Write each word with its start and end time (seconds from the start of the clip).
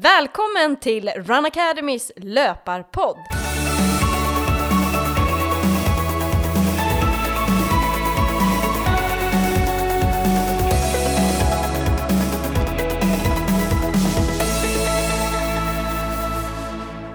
Välkommen 0.00 0.76
till 0.80 1.08
Run 1.08 1.46
Academys 1.46 2.12
löparpodd! 2.16 3.16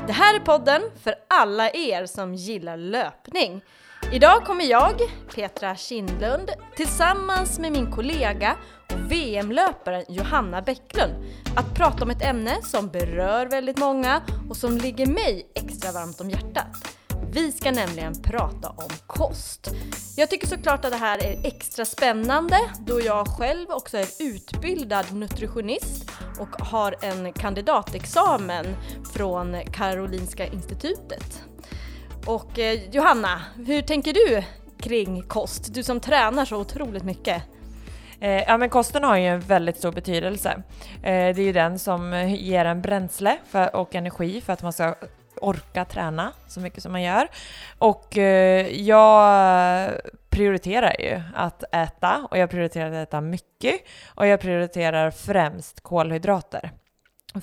Det 0.07 0.13
här 0.13 0.35
är 0.35 0.39
podden 0.39 0.81
för 1.03 1.15
alla 1.29 1.69
er 1.69 2.05
som 2.05 2.35
gillar 2.35 2.77
löpning. 2.77 3.61
Idag 4.11 4.45
kommer 4.45 4.65
jag, 4.65 4.93
Petra 5.35 5.75
Kindlund, 5.75 6.49
tillsammans 6.75 7.59
med 7.59 7.71
min 7.71 7.91
kollega 7.91 8.55
och 8.93 9.11
VM-löparen 9.11 10.05
Johanna 10.09 10.61
Bäcklund 10.61 11.13
att 11.55 11.75
prata 11.75 12.03
om 12.03 12.09
ett 12.09 12.23
ämne 12.23 12.61
som 12.63 12.87
berör 12.87 13.45
väldigt 13.45 13.77
många 13.77 14.21
och 14.49 14.57
som 14.57 14.77
ligger 14.77 15.05
mig 15.05 15.51
extra 15.55 15.91
varmt 15.91 16.21
om 16.21 16.29
hjärtat. 16.29 16.97
Vi 17.31 17.51
ska 17.51 17.71
nämligen 17.71 18.21
prata 18.21 18.69
om 18.69 18.89
kost. 19.07 19.71
Jag 20.17 20.29
tycker 20.29 20.47
såklart 20.47 20.85
att 20.85 20.91
det 20.91 20.97
här 20.97 21.25
är 21.25 21.47
extra 21.47 21.85
spännande 21.85 22.57
då 22.79 23.01
jag 23.01 23.27
själv 23.27 23.69
också 23.69 23.97
är 23.97 24.07
utbildad 24.19 25.13
nutritionist 25.13 26.11
och 26.39 26.49
har 26.49 26.95
en 27.01 27.33
kandidatexamen 27.33 28.65
från 29.13 29.57
Karolinska 29.73 30.47
institutet. 30.47 31.43
Och 32.25 32.59
eh, 32.59 32.79
Johanna, 32.91 33.41
hur 33.55 33.81
tänker 33.81 34.13
du 34.13 34.43
kring 34.79 35.23
kost? 35.23 35.73
Du 35.73 35.83
som 35.83 35.99
tränar 35.99 36.45
så 36.45 36.57
otroligt 36.57 37.03
mycket. 37.03 37.43
Eh, 38.23 38.43
ja 38.47 38.57
men 38.57 38.69
kosten 38.69 39.03
har 39.03 39.17
ju 39.17 39.25
en 39.25 39.39
väldigt 39.39 39.77
stor 39.77 39.91
betydelse. 39.91 40.63
Eh, 40.95 41.35
det 41.35 41.41
är 41.41 41.45
ju 41.45 41.53
den 41.53 41.79
som 41.79 42.29
ger 42.29 42.65
en 42.65 42.81
bränsle 42.81 43.37
för, 43.47 43.75
och 43.75 43.95
energi 43.95 44.41
för 44.41 44.53
att 44.53 44.63
man 44.63 44.73
ska 44.73 44.95
orka 45.41 45.85
träna 45.85 46.33
så 46.47 46.59
mycket 46.59 46.83
som 46.83 46.91
man 46.91 47.01
gör. 47.01 47.27
Och 47.77 48.17
eh, 48.17 48.67
jag 48.67 49.91
prioriterar 50.29 50.95
ju 50.99 51.21
att 51.35 51.63
äta 51.73 52.27
och 52.31 52.37
jag 52.37 52.49
prioriterar 52.49 52.91
att 52.91 53.07
äta 53.07 53.21
mycket 53.21 53.75
och 54.07 54.27
jag 54.27 54.41
prioriterar 54.41 55.11
främst 55.11 55.81
kolhydrater. 55.81 56.71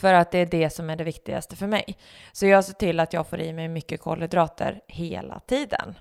För 0.01 0.15
att 0.15 0.31
det 0.31 0.39
är 0.39 0.47
det 0.47 0.71
som 0.71 0.91
är 0.91 0.97
det 0.97 1.05
viktigaste 1.05 1.57
för 1.57 1.67
mig. 1.67 1.97
Så 2.33 2.47
jag 2.47 2.65
ser 2.65 2.73
till 2.73 3.01
att 3.01 3.13
jag 3.13 3.27
får 3.27 3.41
i 3.41 3.53
mig 3.53 3.69
mycket 3.69 4.01
kolhydrater 4.01 4.81
hela 4.87 5.41
tiden. 5.41 5.95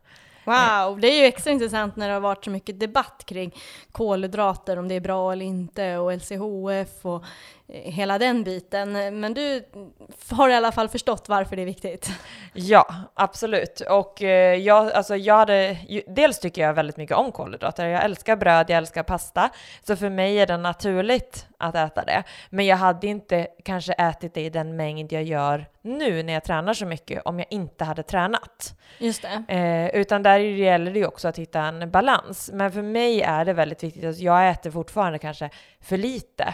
Wow, 0.43 0.99
det 0.99 1.07
är 1.07 1.21
ju 1.21 1.25
extra 1.25 1.51
intressant 1.53 1.95
när 1.95 2.07
det 2.07 2.13
har 2.13 2.21
varit 2.21 2.45
så 2.45 2.51
mycket 2.51 2.79
debatt 2.79 3.23
kring 3.25 3.55
kolhydrater, 3.91 4.77
om 4.77 4.87
det 4.87 4.95
är 4.95 4.99
bra 4.99 5.31
eller 5.31 5.45
inte, 5.45 5.97
och 5.97 6.13
LCHF 6.13 7.05
och 7.05 7.23
hela 7.69 8.17
den 8.17 8.43
biten. 8.43 9.19
Men 9.19 9.33
du 9.33 9.63
har 10.29 10.49
i 10.49 10.53
alla 10.53 10.71
fall 10.71 10.89
förstått 10.89 11.29
varför 11.29 11.55
det 11.55 11.61
är 11.61 11.65
viktigt. 11.65 12.11
Ja, 12.53 12.95
absolut. 13.13 13.81
Och 13.81 14.23
eh, 14.23 14.55
jag, 14.55 14.91
alltså 14.91 15.15
jag 15.15 15.35
hade, 15.35 15.77
dels 16.07 16.39
tycker 16.39 16.61
jag 16.61 16.73
väldigt 16.73 16.97
mycket 16.97 17.17
om 17.17 17.31
kolhydrater. 17.31 17.85
Jag 17.85 18.03
älskar 18.03 18.35
bröd, 18.35 18.69
jag 18.69 18.77
älskar 18.77 19.03
pasta. 19.03 19.49
Så 19.83 19.95
för 19.95 20.09
mig 20.09 20.39
är 20.39 20.47
det 20.47 20.57
naturligt 20.57 21.47
att 21.57 21.75
äta 21.75 22.03
det. 22.05 22.23
Men 22.49 22.65
jag 22.65 22.77
hade 22.77 23.07
inte 23.07 23.47
kanske 23.63 23.93
ätit 23.93 24.33
det 24.33 24.41
i 24.41 24.49
den 24.49 24.75
mängd 24.75 25.11
jag 25.11 25.23
gör 25.23 25.65
nu 25.81 26.23
när 26.23 26.33
jag 26.33 26.43
tränar 26.43 26.73
så 26.73 26.85
mycket 26.85 27.21
om 27.25 27.39
jag 27.39 27.47
inte 27.49 27.83
hade 27.83 28.03
tränat. 28.03 28.75
Just 28.97 29.21
det. 29.47 29.53
Eh, 29.55 30.01
utan 30.01 30.23
där 30.23 30.37
gäller 30.37 30.91
det 30.93 30.99
ju 30.99 31.05
också 31.05 31.27
att 31.27 31.39
hitta 31.39 31.61
en 31.61 31.91
balans. 31.91 32.49
Men 32.53 32.71
för 32.71 32.81
mig 32.81 33.21
är 33.21 33.45
det 33.45 33.53
väldigt 33.53 33.83
viktigt 33.83 34.05
att 34.05 34.19
jag 34.19 34.49
äter 34.49 34.71
fortfarande 34.71 35.19
kanske 35.19 35.49
för 35.81 35.97
lite. 35.97 36.53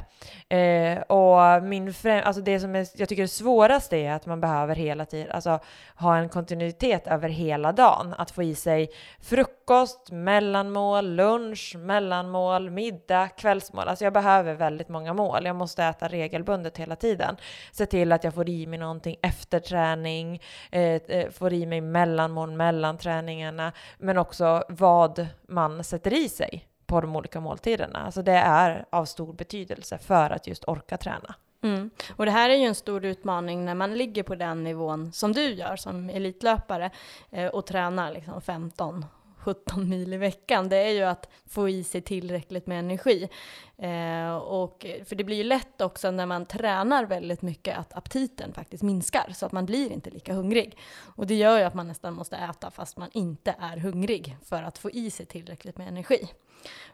Eh, 0.49 1.01
och 1.01 1.63
min 1.63 1.93
alltså 2.05 2.41
det 2.41 2.59
som 2.59 2.75
är, 2.75 2.87
jag 2.95 3.09
tycker 3.09 3.23
är 3.23 3.27
svårast 3.27 3.93
är 3.93 4.11
att 4.11 4.25
man 4.25 4.41
behöver 4.41 4.75
hela 4.75 5.05
tiden 5.05 5.31
alltså, 5.31 5.59
ha 5.95 6.17
en 6.17 6.29
kontinuitet 6.29 7.07
över 7.07 7.29
hela 7.29 7.71
dagen. 7.71 8.13
Att 8.17 8.31
få 8.31 8.43
i 8.43 8.55
sig 8.55 8.89
frukost, 9.19 10.11
mellanmål, 10.11 11.15
lunch, 11.15 11.75
mellanmål, 11.77 12.69
middag, 12.69 13.27
kvällsmål. 13.27 13.87
Alltså 13.87 14.03
jag 14.03 14.13
behöver 14.13 14.53
väldigt 14.53 14.89
många 14.89 15.13
mål. 15.13 15.45
Jag 15.45 15.55
måste 15.55 15.83
äta 15.83 16.07
regelbundet 16.07 16.77
hela 16.77 16.95
tiden. 16.95 17.37
Se 17.71 17.85
till 17.85 18.11
att 18.11 18.23
jag 18.23 18.33
får 18.33 18.49
i 18.49 18.67
mig 18.67 18.79
någonting 18.79 19.15
efter 19.21 19.59
träning, 19.59 20.41
eh, 20.71 20.81
eh 20.81 21.29
får 21.29 21.53
i 21.53 21.65
mig 21.65 21.81
mellanmål 21.81 22.51
mellan 22.51 22.97
träningarna, 22.97 23.71
men 23.97 24.17
också 24.17 24.63
vad 24.67 25.27
man 25.47 25.83
sätter 25.83 26.13
i 26.13 26.29
sig 26.29 26.67
på 26.85 27.01
de 27.01 27.15
olika 27.15 27.39
måltiderna. 27.39 27.99
Alltså 27.99 28.21
det 28.21 28.31
är 28.37 28.85
av 28.89 29.05
stor 29.05 29.33
betydelse 29.33 29.97
för 29.97 30.29
att 30.29 30.47
just 30.47 30.63
orka 30.67 30.97
träna. 30.97 31.35
Mm. 31.61 31.89
Och 32.15 32.25
det 32.25 32.31
här 32.31 32.49
är 32.49 32.55
ju 32.55 32.65
en 32.65 32.75
stor 32.75 33.05
utmaning 33.05 33.65
när 33.65 33.75
man 33.75 33.93
ligger 33.93 34.23
på 34.23 34.35
den 34.35 34.63
nivån 34.63 35.11
som 35.11 35.33
du 35.33 35.53
gör 35.53 35.75
som 35.75 36.09
elitlöpare 36.09 36.91
eh, 37.31 37.47
och 37.47 37.65
tränar 37.65 38.11
liksom 38.11 38.41
15 38.41 39.05
17 39.45 39.89
mil 39.89 40.13
i 40.13 40.17
veckan, 40.17 40.69
det 40.69 40.77
är 40.77 40.89
ju 40.89 41.03
att 41.03 41.29
få 41.45 41.69
i 41.69 41.83
sig 41.83 42.01
tillräckligt 42.01 42.67
med 42.67 42.79
energi. 42.79 43.29
Eh, 43.77 44.35
och, 44.35 44.85
för 45.05 45.15
det 45.15 45.23
blir 45.23 45.37
ju 45.37 45.43
lätt 45.43 45.81
också 45.81 46.11
när 46.11 46.25
man 46.25 46.45
tränar 46.45 47.05
väldigt 47.05 47.41
mycket 47.41 47.77
att 47.77 47.93
aptiten 47.93 48.53
faktiskt 48.53 48.83
minskar, 48.83 49.31
så 49.33 49.45
att 49.45 49.51
man 49.51 49.65
blir 49.65 49.91
inte 49.91 50.09
lika 50.09 50.33
hungrig. 50.33 50.77
Och 51.15 51.27
det 51.27 51.35
gör 51.35 51.57
ju 51.57 51.63
att 51.63 51.73
man 51.73 51.87
nästan 51.87 52.13
måste 52.13 52.35
äta 52.35 52.71
fast 52.71 52.97
man 52.97 53.09
inte 53.13 53.55
är 53.59 53.77
hungrig 53.77 54.37
för 54.45 54.63
att 54.63 54.77
få 54.77 54.91
i 54.91 55.11
sig 55.11 55.25
tillräckligt 55.25 55.77
med 55.77 55.87
energi. 55.87 56.27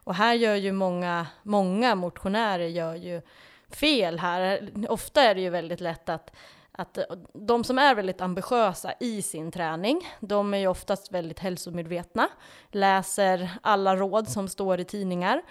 Och 0.04 0.16
här 0.16 0.34
gör 0.34 0.56
ju 0.56 0.72
många, 0.72 1.28
många 1.44 1.96
motionärer 1.96 2.68
gör 2.68 2.96
ju 2.96 3.22
fel 3.70 4.20
här. 4.20 4.72
Ofta 4.90 5.22
är 5.22 5.36
det 5.36 5.42
ju 5.42 5.50
väldigt 5.50 5.82
lätt 5.82 6.10
att 6.10 6.32
att 6.82 6.98
eh, 6.98 7.04
de 7.34 7.64
som 7.64 7.78
är 7.78 7.96
väldigt 7.96 8.22
ambitiösa 8.22 8.94
i 9.00 9.22
sin 9.22 9.52
träning, 9.52 10.08
de 10.20 10.54
är 10.54 10.58
ju 10.58 10.68
oftast 10.68 11.12
väldigt 11.12 11.40
hälsomedvetna, 11.40 12.28
läser 12.72 13.50
alla 13.62 13.96
råd 13.96 14.28
som 14.28 14.48
står 14.48 14.80
i 14.80 14.86
tidningar. 14.86 15.42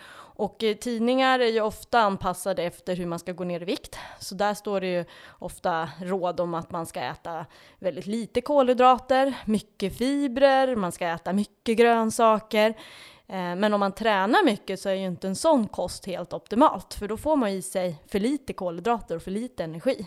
Och 0.41 0.65
eh, 0.65 0.77
tidningar 0.77 1.41
är 1.41 1.51
ju 1.51 1.61
ofta 1.61 2.01
anpassade 2.01 2.63
efter 2.63 2.97
hur 2.97 3.07
man 3.07 3.19
ska 3.19 3.33
gå 3.33 3.45
ner 3.45 3.63
i 3.63 3.65
vikt. 3.65 3.99
Så 4.21 4.35
där 4.35 4.55
står 4.55 4.81
det 4.81 4.87
ju 4.87 5.05
ofta 5.39 5.89
råd 6.01 6.41
om 6.41 6.55
att 6.55 6.71
man 6.71 6.87
ska 6.87 7.01
äta 7.01 7.47
väldigt 7.79 8.07
lite 8.07 8.41
kolhydrater, 8.41 9.35
mycket 9.45 9.99
fibrer, 9.99 10.77
man 10.77 10.93
ska 10.93 11.07
äta 11.07 11.33
mycket 11.33 11.79
grönsaker. 11.79 12.75
Eh, 13.31 13.57
men 13.57 13.75
om 13.75 13.81
man 13.81 13.93
tränar 13.93 14.45
mycket 14.45 14.81
så 14.81 14.89
är 14.89 14.95
ju 14.95 15.07
inte 15.07 15.29
en 15.29 15.37
sån 15.37 15.69
kost 15.69 16.07
helt 16.07 16.33
optimalt, 16.33 16.95
för 16.95 17.09
då 17.09 17.17
får 17.17 17.37
man 17.37 17.49
i 17.49 17.63
sig 17.63 18.03
för 18.07 18.21
lite 18.21 18.53
kolhydrater 18.53 19.17
och 19.17 19.23
för 19.23 19.31
lite 19.31 19.65
energi. 19.65 20.07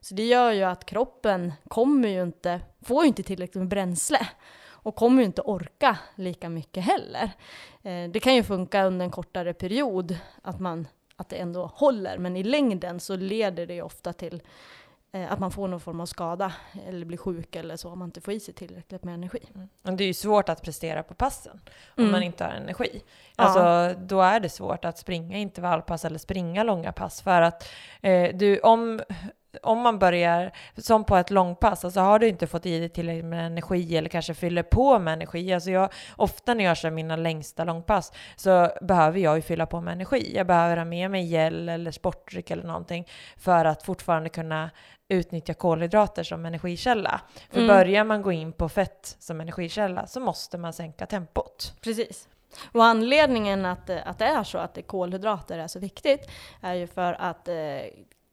Så 0.00 0.14
det 0.14 0.26
gör 0.26 0.52
ju 0.52 0.62
att 0.62 0.84
kroppen 0.84 1.52
kommer 1.68 2.08
ju 2.08 2.22
inte, 2.22 2.60
får 2.82 3.02
ju 3.02 3.08
inte 3.08 3.22
tillräckligt 3.22 3.60
med 3.60 3.68
bränsle 3.68 4.28
och 4.82 4.96
kommer 4.96 5.22
ju 5.22 5.26
inte 5.26 5.42
orka 5.42 5.98
lika 6.14 6.48
mycket 6.48 6.84
heller. 6.84 7.30
Eh, 7.82 8.10
det 8.10 8.20
kan 8.20 8.34
ju 8.34 8.42
funka 8.42 8.84
under 8.84 9.04
en 9.04 9.10
kortare 9.10 9.54
period 9.54 10.16
att, 10.42 10.60
man, 10.60 10.88
att 11.16 11.28
det 11.28 11.36
ändå 11.36 11.66
håller, 11.74 12.18
men 12.18 12.36
i 12.36 12.42
längden 12.42 13.00
så 13.00 13.16
leder 13.16 13.66
det 13.66 13.74
ju 13.74 13.82
ofta 13.82 14.12
till 14.12 14.42
eh, 15.12 15.32
att 15.32 15.38
man 15.38 15.50
får 15.50 15.68
någon 15.68 15.80
form 15.80 16.00
av 16.00 16.06
skada 16.06 16.52
eller 16.86 17.06
blir 17.06 17.18
sjuk 17.18 17.56
eller 17.56 17.76
så 17.76 17.90
om 17.90 17.98
man 17.98 18.08
inte 18.08 18.20
får 18.20 18.34
i 18.34 18.40
sig 18.40 18.54
tillräckligt 18.54 19.04
med 19.04 19.14
energi. 19.14 19.42
Mm. 19.54 19.96
Det 19.96 20.04
är 20.04 20.08
ju 20.08 20.14
svårt 20.14 20.48
att 20.48 20.62
prestera 20.62 21.02
på 21.02 21.14
passen 21.14 21.60
om 21.96 22.02
mm. 22.02 22.12
man 22.12 22.22
inte 22.22 22.44
har 22.44 22.50
energi. 22.50 23.02
Alltså, 23.36 23.60
ja. 23.60 23.94
Då 23.94 24.20
är 24.20 24.40
det 24.40 24.48
svårt 24.48 24.84
att 24.84 24.98
springa 24.98 25.38
intervallpass 25.38 26.04
eller 26.04 26.18
springa 26.18 26.62
långa 26.62 26.92
pass 26.92 27.22
för 27.22 27.42
att 27.42 27.68
eh, 28.00 28.36
du, 28.36 28.58
om 28.58 29.00
om 29.62 29.78
man 29.78 29.98
börjar, 29.98 30.52
som 30.76 31.04
på 31.04 31.16
ett 31.16 31.30
långpass, 31.30 31.84
alltså 31.84 32.00
har 32.00 32.18
du 32.18 32.28
inte 32.28 32.46
fått 32.46 32.66
i 32.66 32.78
dig 32.78 32.88
tillräckligt 32.88 33.24
med 33.24 33.46
energi 33.46 33.96
eller 33.96 34.08
kanske 34.08 34.34
fyller 34.34 34.62
på 34.62 34.98
med 34.98 35.14
energi. 35.14 35.54
Alltså 35.54 35.70
jag, 35.70 35.92
ofta 36.16 36.54
när 36.54 36.64
jag 36.64 36.76
kör 36.76 36.90
mina 36.90 37.16
längsta 37.16 37.64
långpass 37.64 38.12
så 38.36 38.70
behöver 38.80 39.18
jag 39.18 39.36
ju 39.36 39.42
fylla 39.42 39.66
på 39.66 39.80
med 39.80 39.92
energi. 39.92 40.32
Jag 40.36 40.46
behöver 40.46 40.76
ha 40.76 40.84
med 40.84 41.10
mig 41.10 41.24
gel 41.24 41.68
eller 41.68 41.90
sportdryck 41.90 42.50
eller 42.50 42.64
någonting 42.64 43.08
för 43.36 43.64
att 43.64 43.82
fortfarande 43.82 44.28
kunna 44.28 44.70
utnyttja 45.08 45.54
kolhydrater 45.54 46.22
som 46.22 46.46
energikälla. 46.46 47.20
För 47.50 47.60
mm. 47.60 47.68
börjar 47.68 48.04
man 48.04 48.22
gå 48.22 48.32
in 48.32 48.52
på 48.52 48.68
fett 48.68 49.16
som 49.18 49.40
energikälla 49.40 50.06
så 50.06 50.20
måste 50.20 50.58
man 50.58 50.72
sänka 50.72 51.06
tempot. 51.06 51.74
Precis. 51.80 52.28
Och 52.72 52.84
anledningen 52.84 53.66
att, 53.66 53.90
att 53.90 54.18
det 54.18 54.24
är 54.24 54.44
så, 54.44 54.58
att 54.58 54.78
kolhydrater 54.86 55.58
är 55.58 55.66
så 55.66 55.78
viktigt, 55.78 56.30
är 56.60 56.74
ju 56.74 56.86
för 56.86 57.12
att 57.12 57.48
eh, 57.48 57.54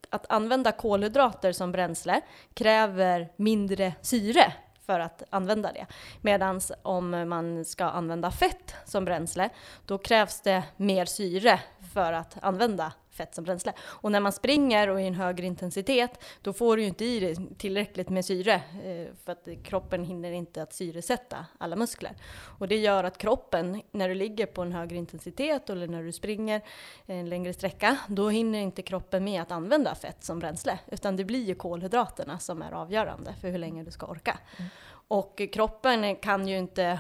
att 0.10 0.26
använda 0.30 0.72
kolhydrater 0.72 1.52
som 1.52 1.72
bränsle 1.72 2.22
kräver 2.54 3.30
mindre 3.36 3.94
syre 4.02 4.54
för 4.86 5.00
att 5.00 5.24
använda 5.30 5.72
det. 5.72 5.86
Medan 6.22 6.62
om 6.82 7.30
man 7.30 7.66
ska 7.66 7.86
använda 7.86 8.32
fett 8.32 8.76
som 8.86 9.06
bränsle, 9.06 9.50
då 9.86 9.98
krävs 9.98 10.42
det 10.42 10.64
mer 10.78 11.06
syre 11.06 11.60
för 11.94 12.14
att 12.14 12.38
använda 12.42 12.94
fett 13.18 13.36
som 13.36 13.44
bränsle. 13.44 13.74
Och 13.80 14.12
när 14.12 14.20
man 14.20 14.32
springer 14.32 14.90
och 14.90 15.02
i 15.02 15.08
en 15.08 15.14
högre 15.14 15.46
intensitet, 15.46 16.24
då 16.42 16.54
får 16.54 16.78
du 16.78 16.82
ju 16.82 16.88
inte 16.88 17.06
i 17.06 17.20
dig 17.20 17.36
tillräckligt 17.58 18.10
med 18.10 18.26
syre 18.26 18.54
eh, 18.84 19.14
för 19.26 19.32
att 19.32 19.48
kroppen 19.64 20.04
hinner 20.04 20.32
inte 20.32 20.62
att 20.62 20.74
syresätta 20.74 21.46
alla 21.58 21.76
muskler. 21.76 22.12
Och 22.60 22.68
det 22.68 22.78
gör 22.78 23.04
att 23.04 23.18
kroppen, 23.18 23.82
när 23.92 24.10
du 24.10 24.16
ligger 24.16 24.46
på 24.46 24.62
en 24.62 24.72
högre 24.72 24.96
intensitet 24.98 25.70
eller 25.70 25.88
när 25.88 26.04
du 26.04 26.12
springer 26.12 26.62
en 27.06 27.30
längre 27.30 27.54
sträcka, 27.54 27.98
då 28.08 28.30
hinner 28.30 28.60
inte 28.60 28.82
kroppen 28.82 29.24
med 29.24 29.42
att 29.42 29.52
använda 29.52 29.96
fett 29.96 30.24
som 30.24 30.40
bränsle, 30.40 30.80
utan 30.88 31.16
det 31.16 31.26
blir 31.26 31.44
ju 31.44 31.56
kolhydraterna 31.56 32.40
som 32.40 32.62
är 32.62 32.72
avgörande 32.72 33.34
för 33.42 33.50
hur 33.50 33.58
länge 33.58 33.84
du 33.84 33.92
ska 33.92 34.06
orka. 34.06 34.40
Mm. 34.58 34.70
Och 35.08 35.42
kroppen 35.54 36.16
kan 36.16 36.48
ju 36.48 36.58
inte 36.58 37.00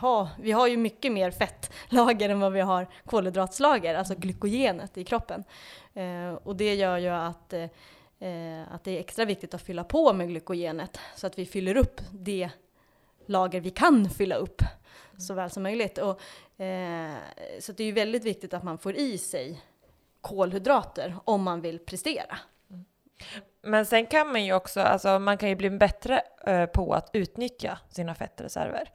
ha, 0.00 0.28
vi 0.38 0.52
har 0.52 0.66
ju 0.66 0.76
mycket 0.76 1.12
mer 1.12 1.30
fettlager 1.30 2.28
än 2.28 2.40
vad 2.40 2.52
vi 2.52 2.60
har 2.60 2.88
kolhydratslager, 3.04 3.94
alltså 3.94 4.14
glykogenet 4.14 4.98
i 4.98 5.04
kroppen. 5.04 5.44
Eh, 5.94 6.34
och 6.34 6.56
det 6.56 6.74
gör 6.74 6.98
ju 6.98 7.08
att, 7.08 7.52
eh, 7.52 8.62
att 8.70 8.84
det 8.84 8.90
är 8.90 9.00
extra 9.00 9.24
viktigt 9.24 9.54
att 9.54 9.62
fylla 9.62 9.84
på 9.84 10.12
med 10.12 10.28
glykogenet 10.28 10.98
så 11.16 11.26
att 11.26 11.38
vi 11.38 11.46
fyller 11.46 11.76
upp 11.76 12.00
det 12.12 12.50
lager 13.26 13.60
vi 13.60 13.70
kan 13.70 14.10
fylla 14.10 14.34
upp 14.34 14.62
så 15.18 15.34
väl 15.34 15.50
som 15.50 15.62
möjligt. 15.62 15.98
Och, 15.98 16.20
eh, 16.60 17.14
så 17.60 17.72
det 17.72 17.82
är 17.82 17.86
ju 17.86 17.92
väldigt 17.92 18.24
viktigt 18.24 18.54
att 18.54 18.62
man 18.62 18.78
får 18.78 18.96
i 18.96 19.18
sig 19.18 19.62
kolhydrater 20.20 21.16
om 21.24 21.42
man 21.42 21.60
vill 21.60 21.78
prestera. 21.78 22.38
Men 23.62 23.86
sen 23.86 24.06
kan 24.06 24.32
man 24.32 24.44
ju 24.44 24.52
också, 24.52 24.80
alltså 24.80 25.18
man 25.18 25.38
kan 25.38 25.48
ju 25.48 25.56
bli 25.56 25.70
bättre 25.70 26.22
uh, 26.48 26.66
på 26.66 26.94
att 26.94 27.10
utnyttja 27.12 27.78
sina 27.88 28.14
fettreserver. 28.14 28.90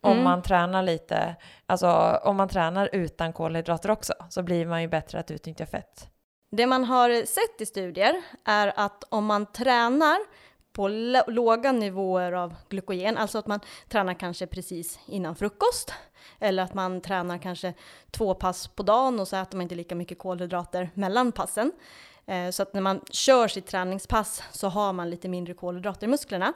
Om 0.00 0.12
mm. 0.12 0.24
man 0.24 0.42
tränar 0.42 0.82
lite, 0.82 1.36
alltså 1.66 2.20
om 2.24 2.36
man 2.36 2.48
tränar 2.48 2.88
utan 2.92 3.32
kolhydrater 3.32 3.90
också, 3.90 4.12
så 4.30 4.42
blir 4.42 4.66
man 4.66 4.82
ju 4.82 4.88
bättre 4.88 5.18
att 5.18 5.30
utnyttja 5.30 5.66
fett. 5.66 6.08
Det 6.50 6.66
man 6.66 6.84
har 6.84 7.26
sett 7.26 7.60
i 7.60 7.66
studier 7.66 8.22
är 8.44 8.72
att 8.76 9.04
om 9.08 9.26
man 9.26 9.46
tränar 9.46 10.18
på 10.72 10.88
låga 11.26 11.72
nivåer 11.72 12.32
av 12.32 12.54
glykogen, 12.68 13.16
alltså 13.16 13.38
att 13.38 13.46
man 13.46 13.60
tränar 13.88 14.14
kanske 14.14 14.46
precis 14.46 14.98
innan 15.06 15.36
frukost, 15.36 15.94
eller 16.38 16.62
att 16.62 16.74
man 16.74 17.00
tränar 17.00 17.38
kanske 17.38 17.74
två 18.10 18.34
pass 18.34 18.68
på 18.68 18.82
dagen 18.82 19.20
och 19.20 19.28
så 19.28 19.36
äter 19.36 19.56
man 19.56 19.62
inte 19.62 19.74
lika 19.74 19.94
mycket 19.94 20.18
kolhydrater 20.18 20.90
mellan 20.94 21.32
passen. 21.32 21.72
Eh, 22.26 22.50
så 22.50 22.62
att 22.62 22.74
när 22.74 22.80
man 22.80 23.00
kör 23.10 23.48
sitt 23.48 23.66
träningspass 23.66 24.42
så 24.52 24.68
har 24.68 24.92
man 24.92 25.10
lite 25.10 25.28
mindre 25.28 25.54
kolhydrater 25.54 26.06
i 26.06 26.10
musklerna. 26.10 26.52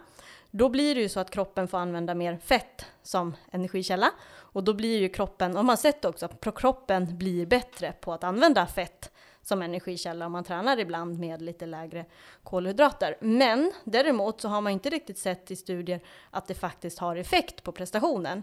Då 0.50 0.68
blir 0.68 0.94
det 0.94 1.00
ju 1.00 1.08
så 1.08 1.20
att 1.20 1.30
kroppen 1.30 1.68
får 1.68 1.78
använda 1.78 2.14
mer 2.14 2.36
fett 2.36 2.86
som 3.02 3.36
energikälla. 3.52 4.10
Och 4.32 4.64
då 4.64 4.74
blir 4.74 4.98
ju 4.98 5.08
kroppen, 5.08 5.50
och 5.56 5.64
man 5.64 5.68
har 5.68 5.76
sett 5.76 6.04
också, 6.04 6.26
att 6.26 6.54
kroppen 6.56 7.18
blir 7.18 7.46
bättre 7.46 7.92
på 8.00 8.12
att 8.12 8.24
använda 8.24 8.66
fett 8.66 9.10
som 9.42 9.62
energikälla 9.62 10.26
om 10.26 10.32
man 10.32 10.44
tränar 10.44 10.78
ibland 10.78 11.18
med 11.18 11.42
lite 11.42 11.66
lägre 11.66 12.04
kolhydrater. 12.44 13.16
Men 13.20 13.72
däremot 13.84 14.40
så 14.40 14.48
har 14.48 14.60
man 14.60 14.72
inte 14.72 14.90
riktigt 14.90 15.18
sett 15.18 15.50
i 15.50 15.56
studier 15.56 16.00
att 16.30 16.46
det 16.46 16.54
faktiskt 16.54 16.98
har 16.98 17.16
effekt 17.16 17.62
på 17.62 17.72
prestationen. 17.72 18.42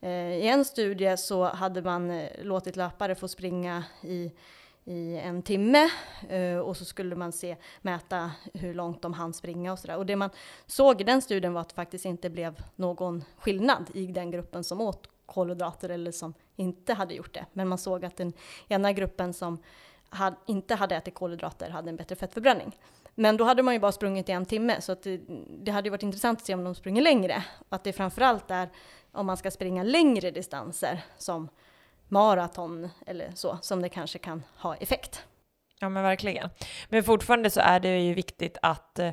Eh, 0.00 0.32
I 0.32 0.48
en 0.48 0.64
studie 0.64 1.16
så 1.16 1.44
hade 1.44 1.82
man 1.82 2.10
eh, 2.10 2.28
låtit 2.42 2.76
löpare 2.76 3.14
få 3.14 3.28
springa 3.28 3.84
i 4.02 4.32
i 4.86 5.16
en 5.16 5.42
timme 5.42 5.90
eh, 6.28 6.58
och 6.58 6.76
så 6.76 6.84
skulle 6.84 7.16
man 7.16 7.32
se, 7.32 7.56
mäta 7.82 8.30
hur 8.54 8.74
långt 8.74 9.02
de 9.02 9.12
hann 9.12 9.32
springa 9.32 9.72
och 9.72 9.78
sådär. 9.78 9.96
Och 9.96 10.06
det 10.06 10.16
man 10.16 10.30
såg 10.66 11.00
i 11.00 11.04
den 11.04 11.22
studien 11.22 11.52
var 11.52 11.60
att 11.60 11.68
det 11.68 11.74
faktiskt 11.74 12.04
inte 12.04 12.30
blev 12.30 12.62
någon 12.76 13.24
skillnad 13.38 13.90
i 13.94 14.06
den 14.06 14.30
gruppen 14.30 14.64
som 14.64 14.80
åt 14.80 15.08
kolhydrater 15.26 15.88
eller 15.88 16.12
som 16.12 16.34
inte 16.56 16.94
hade 16.94 17.14
gjort 17.14 17.34
det. 17.34 17.46
Men 17.52 17.68
man 17.68 17.78
såg 17.78 18.04
att 18.04 18.16
den 18.16 18.32
ena 18.68 18.92
gruppen 18.92 19.32
som 19.32 19.58
hade, 20.08 20.36
inte 20.46 20.74
hade 20.74 20.96
ätit 20.96 21.14
kolhydrater 21.14 21.70
hade 21.70 21.88
en 21.88 21.96
bättre 21.96 22.16
fettförbränning. 22.16 22.78
Men 23.14 23.36
då 23.36 23.44
hade 23.44 23.62
man 23.62 23.74
ju 23.74 23.80
bara 23.80 23.92
sprungit 23.92 24.28
i 24.28 24.32
en 24.32 24.46
timme, 24.46 24.80
så 24.80 24.94
det, 25.02 25.20
det, 25.60 25.70
hade 25.70 25.86
ju 25.86 25.90
varit 25.90 26.02
intressant 26.02 26.40
att 26.40 26.46
se 26.46 26.54
om 26.54 26.64
de 26.64 26.74
springer 26.74 27.02
längre. 27.02 27.44
Att 27.68 27.84
det 27.84 27.92
framförallt 27.92 28.50
är 28.50 28.68
om 29.12 29.26
man 29.26 29.36
ska 29.36 29.50
springa 29.50 29.82
längre 29.82 30.30
distanser 30.30 31.04
som 31.18 31.48
maraton 32.08 32.88
eller 33.06 33.32
så, 33.34 33.58
som 33.62 33.82
det 33.82 33.88
kanske 33.88 34.18
kan 34.18 34.42
ha 34.56 34.76
effekt. 34.76 35.24
Ja 35.78 35.88
men 35.88 36.02
verkligen. 36.02 36.50
Men 36.88 37.04
fortfarande 37.04 37.50
så 37.50 37.60
är 37.60 37.80
det 37.80 38.00
ju 38.00 38.14
viktigt 38.14 38.58
att 38.62 38.98
eh, 38.98 39.10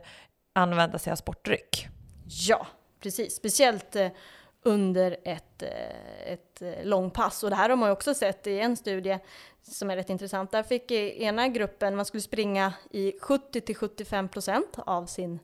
använda 0.53 0.99
sig 0.99 1.11
av 1.11 1.15
sportdryck. 1.15 1.87
Ja, 2.27 2.67
precis. 2.99 3.35
Speciellt 3.35 3.95
eh, 3.95 4.11
under 4.63 5.17
ett, 5.23 5.63
eh, 5.63 6.33
ett 6.33 6.61
långpass. 6.83 7.43
Och 7.43 7.49
det 7.49 7.55
här 7.55 7.69
har 7.69 7.75
man 7.75 7.89
ju 7.89 7.93
också 7.93 8.13
sett 8.13 8.47
i 8.47 8.59
en 8.59 8.77
studie 8.77 9.19
som 9.61 9.89
är 9.89 9.95
rätt 9.95 10.09
intressant. 10.09 10.51
Där 10.51 10.63
fick 10.63 10.91
ena 10.91 11.47
gruppen, 11.47 11.95
man 11.95 12.05
skulle 12.05 12.21
springa 12.21 12.73
i 12.91 13.13
70 13.21 13.59
75% 13.59 14.63
av 14.85 15.05
sin 15.05 15.39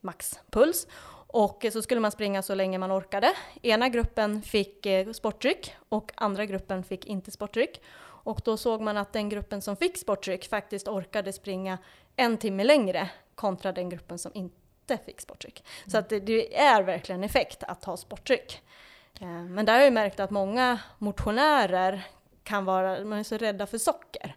maxpuls. 0.00 0.86
Och 1.34 1.66
så 1.72 1.82
skulle 1.82 2.00
man 2.00 2.10
springa 2.10 2.42
så 2.42 2.54
länge 2.54 2.78
man 2.78 2.92
orkade. 2.92 3.32
Ena 3.62 3.88
gruppen 3.88 4.42
fick 4.42 4.86
eh, 4.86 5.12
sportdryck 5.12 5.74
och 5.88 6.12
andra 6.14 6.46
gruppen 6.46 6.84
fick 6.84 7.06
inte 7.06 7.30
sportdryck. 7.30 7.82
Och 8.00 8.40
då 8.44 8.56
såg 8.56 8.80
man 8.80 8.96
att 8.96 9.12
den 9.12 9.28
gruppen 9.28 9.62
som 9.62 9.76
fick 9.76 9.98
sportdryck 9.98 10.48
faktiskt 10.48 10.88
orkade 10.88 11.32
springa 11.32 11.78
en 12.16 12.36
timme 12.36 12.64
längre 12.64 13.10
kontra 13.34 13.72
den 13.72 13.88
gruppen 13.88 14.18
som 14.18 14.32
inte 14.34 14.98
fick 15.06 15.20
sportdryck. 15.20 15.60
Mm. 15.60 15.90
Så 15.90 15.98
att 15.98 16.08
det, 16.08 16.20
det, 16.20 16.56
är 16.56 16.82
verkligen 16.82 17.24
effekt 17.24 17.62
att 17.62 17.84
ha 17.84 17.96
sportdryck. 17.96 18.62
Eh, 19.20 19.26
men 19.28 19.66
där 19.66 19.74
har 19.74 19.80
jag 19.80 19.92
märkt 19.92 20.20
att 20.20 20.30
många 20.30 20.78
motionärer 20.98 22.06
kan 22.42 22.64
vara, 22.64 23.04
man 23.04 23.18
är 23.18 23.22
så 23.22 23.36
rädda 23.36 23.66
för 23.66 23.78
socker 23.78 24.36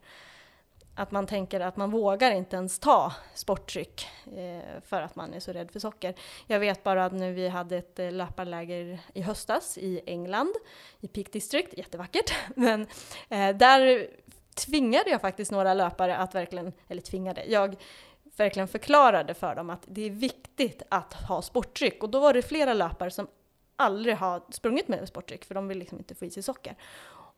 att 0.97 1.11
man 1.11 1.27
tänker 1.27 1.59
att 1.59 1.77
man 1.77 1.91
vågar 1.91 2.31
inte 2.31 2.55
ens 2.55 2.79
ta 2.79 3.13
sporttryck 3.33 4.07
eh, 4.38 4.81
för 4.85 5.01
att 5.01 5.15
man 5.15 5.33
är 5.33 5.39
så 5.39 5.51
rädd 5.51 5.71
för 5.71 5.79
socker. 5.79 6.13
Jag 6.47 6.59
vet 6.59 6.83
bara 6.83 7.05
att 7.05 7.13
nu 7.13 7.33
vi 7.33 7.47
hade 7.47 7.77
ett 7.77 7.99
eh, 7.99 8.11
löparläger 8.11 8.99
i 9.13 9.21
höstas 9.21 9.77
i 9.77 10.01
England, 10.05 10.53
i 10.99 11.07
Peak 11.07 11.31
District, 11.31 11.77
jättevackert, 11.77 12.33
men 12.55 12.81
eh, 13.29 13.55
där 13.55 14.07
tvingade 14.55 15.09
jag 15.09 15.21
faktiskt 15.21 15.51
några 15.51 15.73
löpare 15.73 16.17
att 16.17 16.35
verkligen, 16.35 16.73
eller 16.88 17.01
tvingade, 17.01 17.45
jag 17.45 17.75
verkligen 18.38 18.67
förklarade 18.67 19.33
för 19.33 19.55
dem 19.55 19.69
att 19.69 19.83
det 19.85 20.01
är 20.01 20.09
viktigt 20.09 20.81
att 20.89 21.13
ha 21.13 21.41
sporttryck 21.41 22.03
och 22.03 22.09
då 22.09 22.19
var 22.19 22.33
det 22.33 22.41
flera 22.41 22.73
löpare 22.73 23.11
som 23.11 23.27
aldrig 23.75 24.15
har 24.15 24.41
sprungit 24.50 24.88
med 24.88 25.07
sporttryck 25.07 25.45
för 25.45 25.55
de 25.55 25.67
vill 25.67 25.77
liksom 25.77 25.97
inte 25.97 26.15
få 26.15 26.25
i 26.25 26.29
sig 26.29 26.43
socker. 26.43 26.75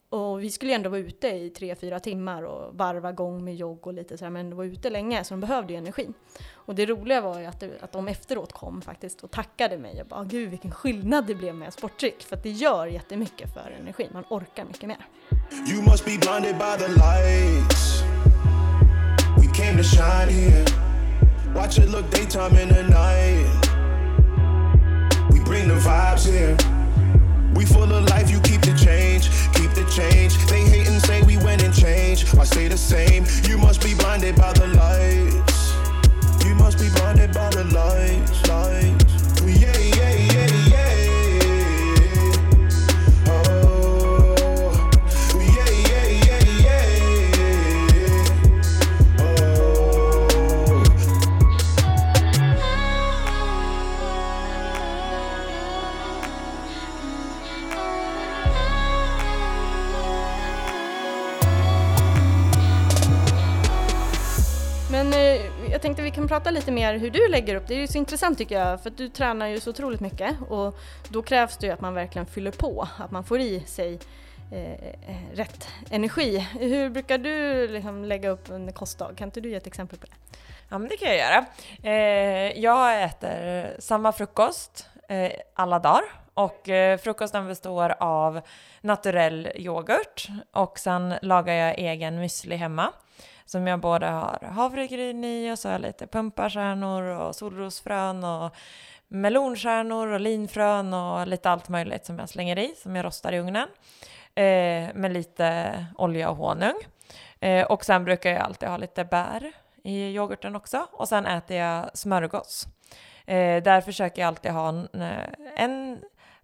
Och 0.10 0.44
vi 0.44 0.52
skulle 0.52 0.72
ju 0.72 0.76
ändå 0.76 0.90
vara 0.90 1.00
ute 1.00 1.28
i 1.28 1.50
tre, 1.50 1.76
fyra 1.76 2.00
timmar 2.00 2.44
och 2.44 2.76
varva 2.76 3.12
gång 3.12 3.44
med 3.44 3.56
jogg 3.56 3.88
och 3.88 3.94
lite 3.94 4.18
sådär, 4.18 4.30
men 4.30 4.50
det 4.50 4.56
var 4.56 4.64
ute 4.64 4.90
länge 4.90 5.24
så 5.24 5.34
de 5.34 5.40
behövde 5.40 5.74
ju 5.74 5.80
energi. 5.80 6.08
Och 6.54 6.76
det 6.76 6.86
roliga 6.86 7.22
var 7.22 7.40
ju 7.40 7.46
att, 7.46 7.60
det, 7.60 7.72
att 7.82 7.92
de 7.92 8.08
efteråt 8.08 8.54
kom 8.54 8.82
faktiskt 8.82 9.24
och 9.24 9.32
tackade 9.32 9.78
mig 9.78 10.02
och 10.02 10.08
bara 10.08 10.20
ah, 10.20 10.24
gud 10.24 10.50
vilken 10.50 10.72
skillnad 10.72 11.28
det 11.28 11.36
blev 11.36 11.56
med 11.56 11.74
sportdryck, 11.74 12.24
för 12.24 12.36
att 12.36 12.44
det 12.44 12.50
gör 12.50 12.88
jättemycket 12.88 13.54
för 13.54 13.76
energin, 13.80 14.10
man 14.14 14.24
orkar 14.30 14.66
mycket 14.66 14.88
mer. 14.88 15.06
You 15.72 15.82
must 15.82 16.06
be 16.06 16.18
blinded 16.18 16.58
by 16.58 16.84
the 16.84 16.88
lights. 16.88 18.04
We 19.38 19.48
came 19.54 19.78
to 19.78 19.84
shine 19.84 20.30
here. 20.30 20.66
Watch 21.56 21.80
it 21.80 21.90
look 21.90 22.12
daytime 22.12 22.62
in 22.62 22.70
the 22.70 22.84
night. 22.84 23.70
We 25.32 25.40
bring 25.40 25.68
the 25.68 25.80
vibes 25.90 26.26
here. 26.26 26.58
We 27.56 27.66
full 27.66 27.92
of 27.92 28.04
life, 28.10 28.32
you 28.32 28.40
change. 29.90 30.38
They 30.48 30.62
hate 30.62 30.88
and 30.88 31.02
say 31.02 31.22
we 31.24 31.38
went 31.38 31.64
and 31.64 31.74
changed. 31.74 32.38
I 32.38 32.44
say 32.44 32.68
the 32.68 32.78
same. 32.78 33.26
You 33.48 33.58
must 33.58 33.82
be 33.84 33.94
blinded 33.96 34.36
by 34.36 34.54
the 34.54 34.68
lights. 34.68 35.74
You 36.46 36.56
must 36.56 36.80
be 36.80 36.90
blinded 36.90 37.34
by 37.34 37.50
the 37.50 37.64
lights. 37.66 37.99
Prata 66.30 66.52
lite 66.52 66.72
mer 66.72 66.98
hur 66.98 67.10
du 67.10 67.28
lägger 67.28 67.56
upp 67.56 67.68
det. 67.68 67.74
Det 67.74 67.80
är 67.80 67.82
ju 67.82 67.88
så 67.88 67.98
intressant 67.98 68.38
tycker 68.38 68.60
jag, 68.60 68.82
för 68.82 68.90
att 68.90 68.98
du 68.98 69.10
tränar 69.10 69.48
ju 69.48 69.60
så 69.60 69.70
otroligt 69.70 70.00
mycket 70.00 70.36
och 70.50 70.80
då 71.08 71.22
krävs 71.22 71.58
det 71.58 71.68
ju 71.68 71.74
att 71.74 71.82
man 71.82 71.94
verkligen 71.94 72.26
fyller 72.26 72.52
på, 72.52 72.88
att 72.98 73.12
man 73.12 73.24
får 73.24 73.40
i 73.40 73.60
sig 73.60 74.00
eh, 74.52 74.74
eh 74.74 75.34
rätt 75.34 75.68
energi. 75.90 76.48
Hur 76.60 76.90
brukar 76.90 77.18
du 77.18 77.68
liksom 77.68 78.06
lägga 78.06 78.30
upp 78.30 78.50
en 78.50 78.74
kostdag? 78.74 79.12
Kan 79.16 79.28
inte 79.28 79.42
du 79.42 79.50
ge 79.50 79.56
ett 79.56 79.68
exempel 79.68 80.00
på 80.00 80.06
det? 80.06 80.38
Ja, 80.70 80.78
men 80.78 80.90
det 80.90 80.98
kan 80.98 81.10
jag 81.10 81.18
göra. 81.18 81.46
Eh, 81.84 82.60
jag 82.60 83.04
äter 83.04 83.76
samma 83.80 84.12
frukost 84.12 84.88
eh, 85.10 85.32
alla 85.54 85.80
dagar 85.80 86.04
och 86.34 86.70
eh, 86.70 86.98
frukosten 86.98 87.48
består 87.48 87.96
av 88.00 88.42
naturell 88.82 89.52
yoghurt 89.56 90.28
och 90.52 90.80
sen 90.80 91.16
lagar 91.22 91.54
jag 91.54 91.80
egen 91.80 92.24
müsli 92.24 92.56
hemma 92.56 92.94
som 93.50 93.68
jag 93.68 93.80
både 93.80 94.06
har 94.06 94.40
havregryn 94.52 95.24
i 95.24 95.52
och 95.52 95.60
så 95.60 95.68
har 95.68 95.74
jag 95.74 95.82
lite 95.82 96.08
pumpakärnor 96.08 97.04
och 97.04 97.36
solrosfrön 97.36 98.24
och 98.24 98.56
melonkärnor 99.08 100.08
och 100.08 100.20
linfrön 100.20 100.94
och 100.94 101.28
lite 101.28 101.50
allt 101.50 101.70
möjligt 101.70 102.06
som 102.06 102.20
jag 102.20 102.30
slänger 102.30 102.60
i, 102.60 102.74
som 102.78 102.96
jag 102.96 103.06
rostar 103.06 103.32
i 103.32 103.40
ugnen. 103.40 103.68
Eh, 104.36 104.94
med 104.94 105.14
lite 105.14 105.86
olja 105.98 106.30
och 106.30 106.38
honung. 106.38 106.82
Eh, 107.40 107.66
och 107.66 107.86
sen 107.86 108.06
brukar 108.06 108.30
jag 108.30 108.42
alltid 108.42 108.70
ha 108.70 108.78
lite 108.78 109.06
bär 109.06 109.52
i 109.84 110.14
yoghurten 110.14 110.56
också. 110.56 110.88
Och 110.92 111.08
sen 111.08 111.26
äter 111.26 111.58
jag 111.58 111.98
smörgås. 111.98 112.68
Eh, 113.26 113.64
där 113.64 113.82
försöker 113.82 114.22
jag 114.22 114.28
alltid 114.28 114.52
ha 114.52 114.70
en, 114.70 114.88
en 115.56 116.02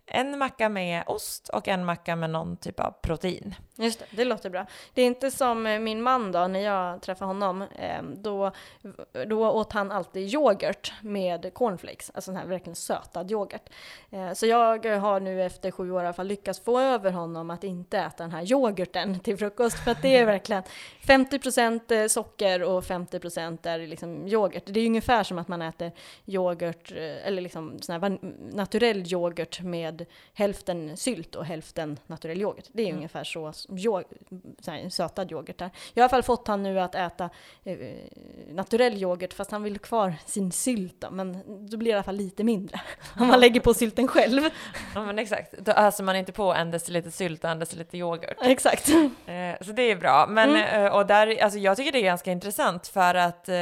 en 0.07 0.37
macka 0.37 0.69
med 0.69 1.03
ost 1.07 1.49
och 1.49 1.67
en 1.67 1.85
macka 1.85 2.15
med 2.15 2.29
någon 2.29 2.57
typ 2.57 2.79
av 2.79 2.91
protein. 3.01 3.55
Just 3.75 3.99
det, 3.99 4.05
det 4.11 4.25
låter 4.25 4.49
bra. 4.49 4.65
Det 4.93 5.01
är 5.01 5.05
inte 5.05 5.31
som 5.31 5.67
eh, 5.67 5.79
min 5.79 6.01
man 6.01 6.31
då, 6.31 6.47
när 6.47 6.59
jag 6.59 7.01
träffade 7.01 7.29
honom, 7.29 7.61
eh, 7.61 8.03
då, 8.03 8.51
då 9.27 9.49
åt 9.49 9.73
han 9.73 9.91
alltid 9.91 10.33
yoghurt 10.33 10.93
med 11.01 11.53
cornflakes, 11.53 12.11
alltså 12.13 12.31
sån 12.31 12.35
här 12.35 12.45
verkligen 12.45 12.75
sötad 12.75 13.31
yoghurt. 13.31 13.69
Eh, 14.09 14.33
så 14.33 14.45
jag 14.45 14.85
har 14.85 15.19
nu 15.19 15.43
efter 15.43 15.71
sju 15.71 15.91
år 15.91 16.01
i 16.01 16.05
alla 16.05 16.13
fall 16.13 16.27
lyckats 16.27 16.59
få 16.59 16.79
över 16.79 17.11
honom 17.11 17.49
att 17.49 17.63
inte 17.63 17.97
äta 17.99 18.23
den 18.23 18.31
här 18.31 18.51
yoghurten 18.51 19.19
till 19.19 19.37
frukost, 19.37 19.83
för 19.83 19.91
att 19.91 20.01
det 20.01 20.17
är 20.17 20.25
verkligen 20.35 20.63
50% 21.03 22.07
socker 22.07 22.63
och 22.63 22.83
50% 22.83 23.67
är 23.67 23.87
liksom 23.87 24.27
yoghurt. 24.27 24.63
Det 24.65 24.79
är 24.79 24.87
ungefär 24.87 25.23
som 25.23 25.39
att 25.39 25.47
man 25.47 25.61
äter 25.61 25.91
yoghurt, 26.25 26.91
eller 26.91 27.41
liksom 27.41 27.79
sån 27.81 28.01
här 28.01 28.17
naturell 28.55 29.13
yoghurt 29.13 29.61
med 29.61 29.94
hälften 30.33 30.97
sylt 30.97 31.35
och 31.35 31.45
hälften 31.45 31.99
naturell 32.07 32.41
yoghurt. 32.41 32.65
Det 32.71 32.81
är 32.81 32.85
mm. 32.85 32.97
ungefär 32.97 33.23
så 33.23 33.53
yoghurt, 33.69 34.07
sötad 34.89 35.31
yoghurt 35.31 35.57
där. 35.57 35.69
Jag 35.93 36.03
har 36.03 36.09
i 36.09 36.09
alla 36.09 36.09
fall 36.09 36.23
fått 36.23 36.47
han 36.47 36.63
nu 36.63 36.79
att 36.79 36.95
äta 36.95 37.29
eh, 37.63 37.77
naturell 38.49 38.93
yoghurt 39.03 39.33
fast 39.33 39.51
han 39.51 39.63
vill 39.63 39.79
kvar 39.79 40.13
sin 40.25 40.51
sylt 40.51 40.95
då, 40.99 41.11
men 41.11 41.43
då 41.69 41.77
blir 41.77 41.91
det 41.91 41.91
i 41.91 41.93
alla 41.93 42.03
fall 42.03 42.15
lite 42.15 42.43
mindre 42.43 42.81
om 43.19 43.27
man 43.27 43.39
lägger 43.39 43.59
på 43.59 43.73
sylten 43.73 44.07
själv. 44.07 44.41
Ja 44.95 45.05
men 45.05 45.19
exakt, 45.19 45.53
då 45.57 45.71
öser 45.71 46.03
man 46.03 46.15
inte 46.15 46.31
på 46.31 46.53
en 46.53 46.71
deciliter 46.71 47.09
sylt 47.09 47.43
och 47.43 47.49
en 47.49 47.59
deciliter 47.59 47.97
yoghurt. 47.97 48.37
Exakt. 48.41 48.89
Eh, 48.89 49.65
så 49.65 49.71
det 49.71 49.91
är 49.91 49.95
bra, 49.95 50.27
men 50.29 50.49
mm. 50.49 50.85
Eh, 50.85 50.95
och 50.95 51.05
där, 51.05 51.43
alltså 51.43 51.59
jag 51.59 51.77
tycker 51.77 51.91
det 51.91 51.99
är 51.99 52.03
ganska 52.03 52.31
intressant 52.31 52.87
för 52.87 53.15
att 53.15 53.49
eh, 53.49 53.55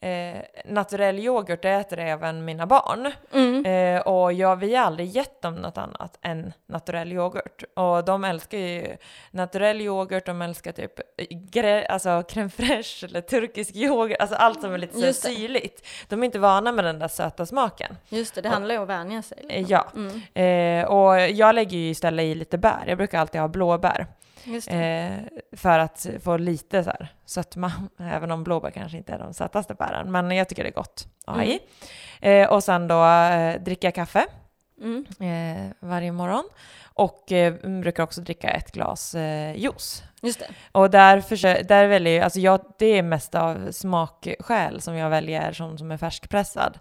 eh, 0.00 0.42
naturell 0.64 1.18
yoghurt 1.18 1.64
äter 1.64 1.98
även 1.98 2.44
mina 2.44 2.66
barn. 2.66 3.12
Mm. 3.32 3.66
Eh, 3.66 4.00
och 4.00 4.32
jag, 4.32 4.56
vi 4.56 4.74
har 4.74 4.84
aldrig 4.84 5.08
gett 5.08 5.42
dem 5.42 5.54
något 5.54 5.78
annat 5.78 6.18
än 6.22 6.52
naturell 6.66 7.12
yoghurt. 7.12 7.64
Och 7.74 8.04
de 8.04 8.24
älskar 8.24 8.58
ju 8.58 8.96
naturell 9.30 9.80
yoghurt, 9.80 10.26
de 10.26 10.42
älskar 10.42 10.72
typ 10.72 10.92
grä, 11.30 11.86
alltså 11.86 12.08
crème 12.08 12.48
fraîche 12.48 13.04
eller 13.04 13.20
turkisk 13.20 13.76
yoghurt, 13.76 14.16
alltså 14.20 14.36
allt 14.36 14.60
som 14.60 14.74
är 14.74 14.78
lite 14.78 15.12
så 15.12 15.12
syrligt. 15.12 15.86
De 16.08 16.22
är 16.22 16.24
inte 16.24 16.38
vana 16.38 16.72
med 16.72 16.84
den 16.84 16.98
där 16.98 17.08
söta 17.08 17.46
smaken. 17.46 17.96
Just 18.08 18.34
det, 18.34 18.40
det 18.40 18.48
handlar 18.48 18.74
ju 18.74 18.78
om 18.78 18.82
att 18.82 18.88
vänja 18.90 19.22
sig. 19.22 19.38
Liksom. 19.42 19.64
Ja, 19.68 19.86
mm. 19.94 20.82
eh, 20.82 20.90
och 20.90 21.20
jag 21.20 21.54
lägger 21.54 21.78
ju 21.78 21.90
istället 21.90 22.22
i 22.22 22.34
lite 22.34 22.58
bär. 22.58 22.84
Jag 22.86 22.98
brukar 22.98 23.18
alltid 23.18 23.40
ha 23.40 23.48
blåbär. 23.48 24.06
Eh, 24.66 25.12
för 25.52 25.78
att 25.78 26.06
få 26.24 26.36
lite 26.36 26.84
så 26.84 26.90
här 26.90 27.08
sötma, 27.24 27.72
även 27.98 28.30
om 28.30 28.44
blåbär 28.44 28.70
kanske 28.70 28.98
inte 28.98 29.12
är 29.12 29.18
de 29.18 29.34
sötaste 29.34 29.74
bären. 29.74 30.12
Men 30.12 30.30
jag 30.30 30.48
tycker 30.48 30.62
det 30.62 30.70
är 30.70 30.74
gott 30.74 31.06
att 31.24 31.36
ha 31.36 31.42
mm. 31.42 31.48
i. 31.48 31.60
Eh, 32.20 32.48
och 32.48 32.64
sen 32.64 32.88
då 32.88 33.04
eh, 33.04 33.62
dricka 33.62 33.86
jag 33.86 33.94
kaffe 33.94 34.26
mm. 34.80 35.06
Eh, 35.20 35.72
varje 35.80 36.12
morgon. 36.12 36.44
Och 36.94 37.32
eh, 37.32 37.80
brukar 37.80 38.02
också 38.02 38.20
dricka 38.20 38.50
ett 38.50 38.72
glas 38.72 39.14
eh, 39.14 39.56
juice. 39.56 40.02
Just 40.22 40.38
det. 40.38 40.46
Och 40.72 40.90
där, 40.90 41.62
där 41.62 41.86
väljer 41.86 42.16
jag, 42.16 42.24
alltså 42.24 42.40
jag, 42.40 42.60
det 42.78 42.86
är 42.86 43.02
mest 43.02 43.34
av 43.34 43.72
smakskäl 43.72 44.80
som 44.80 44.96
jag 44.96 45.10
väljer 45.10 45.52
som, 45.52 45.78
som 45.78 45.90
är 45.90 45.96
färskpressad 45.96 46.78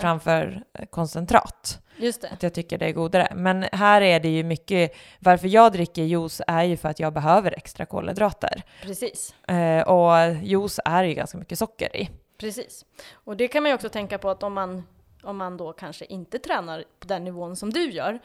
framför 0.00 0.62
koncentrat. 0.90 1.80
Just 2.00 2.20
det. 2.20 2.28
Att 2.28 2.42
jag 2.42 2.54
tycker 2.54 2.78
det 2.78 2.86
är 2.86 2.92
godare. 2.92 3.32
Men 3.34 3.66
här 3.72 4.02
är 4.02 4.20
det 4.20 4.28
ju 4.28 4.44
mycket, 4.44 4.96
varför 5.18 5.48
jag 5.48 5.72
dricker 5.72 6.02
juice 6.02 6.42
är 6.46 6.64
ju 6.64 6.76
för 6.76 6.88
att 6.88 7.00
jag 7.00 7.12
behöver 7.12 7.54
extra 7.56 7.86
kolhydrater. 7.86 8.62
Precis. 8.82 9.34
Eh, 9.48 9.82
och 9.82 10.34
juice 10.42 10.80
är 10.84 11.04
ju 11.04 11.14
ganska 11.14 11.38
mycket 11.38 11.58
socker 11.58 11.96
i. 11.96 12.10
Precis. 12.38 12.84
Och 13.12 13.36
det 13.36 13.48
kan 13.48 13.62
man 13.62 13.70
ju 13.70 13.74
också 13.74 13.88
tänka 13.88 14.18
på 14.18 14.30
att 14.30 14.42
om 14.42 14.52
man 14.52 14.82
om 15.22 15.36
man 15.36 15.56
då 15.56 15.72
kanske 15.72 16.04
inte 16.04 16.38
tränar 16.38 16.84
på 17.00 17.06
den 17.06 17.24
nivån 17.24 17.56
som 17.56 17.72
du 17.72 17.90
gör 17.90 18.18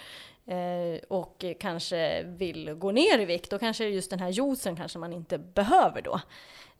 eh, 0.45 0.99
och 1.07 1.45
kanske 1.59 2.23
vill 2.23 2.73
gå 2.73 2.91
ner 2.91 3.19
i 3.19 3.25
vikt, 3.25 3.51
då 3.51 3.59
kanske 3.59 3.85
just 3.85 4.09
den 4.09 4.19
här 4.19 4.29
juicen 4.29 4.75
kanske 4.75 4.99
man 4.99 5.13
inte 5.13 5.37
behöver 5.37 6.01
då. 6.01 6.19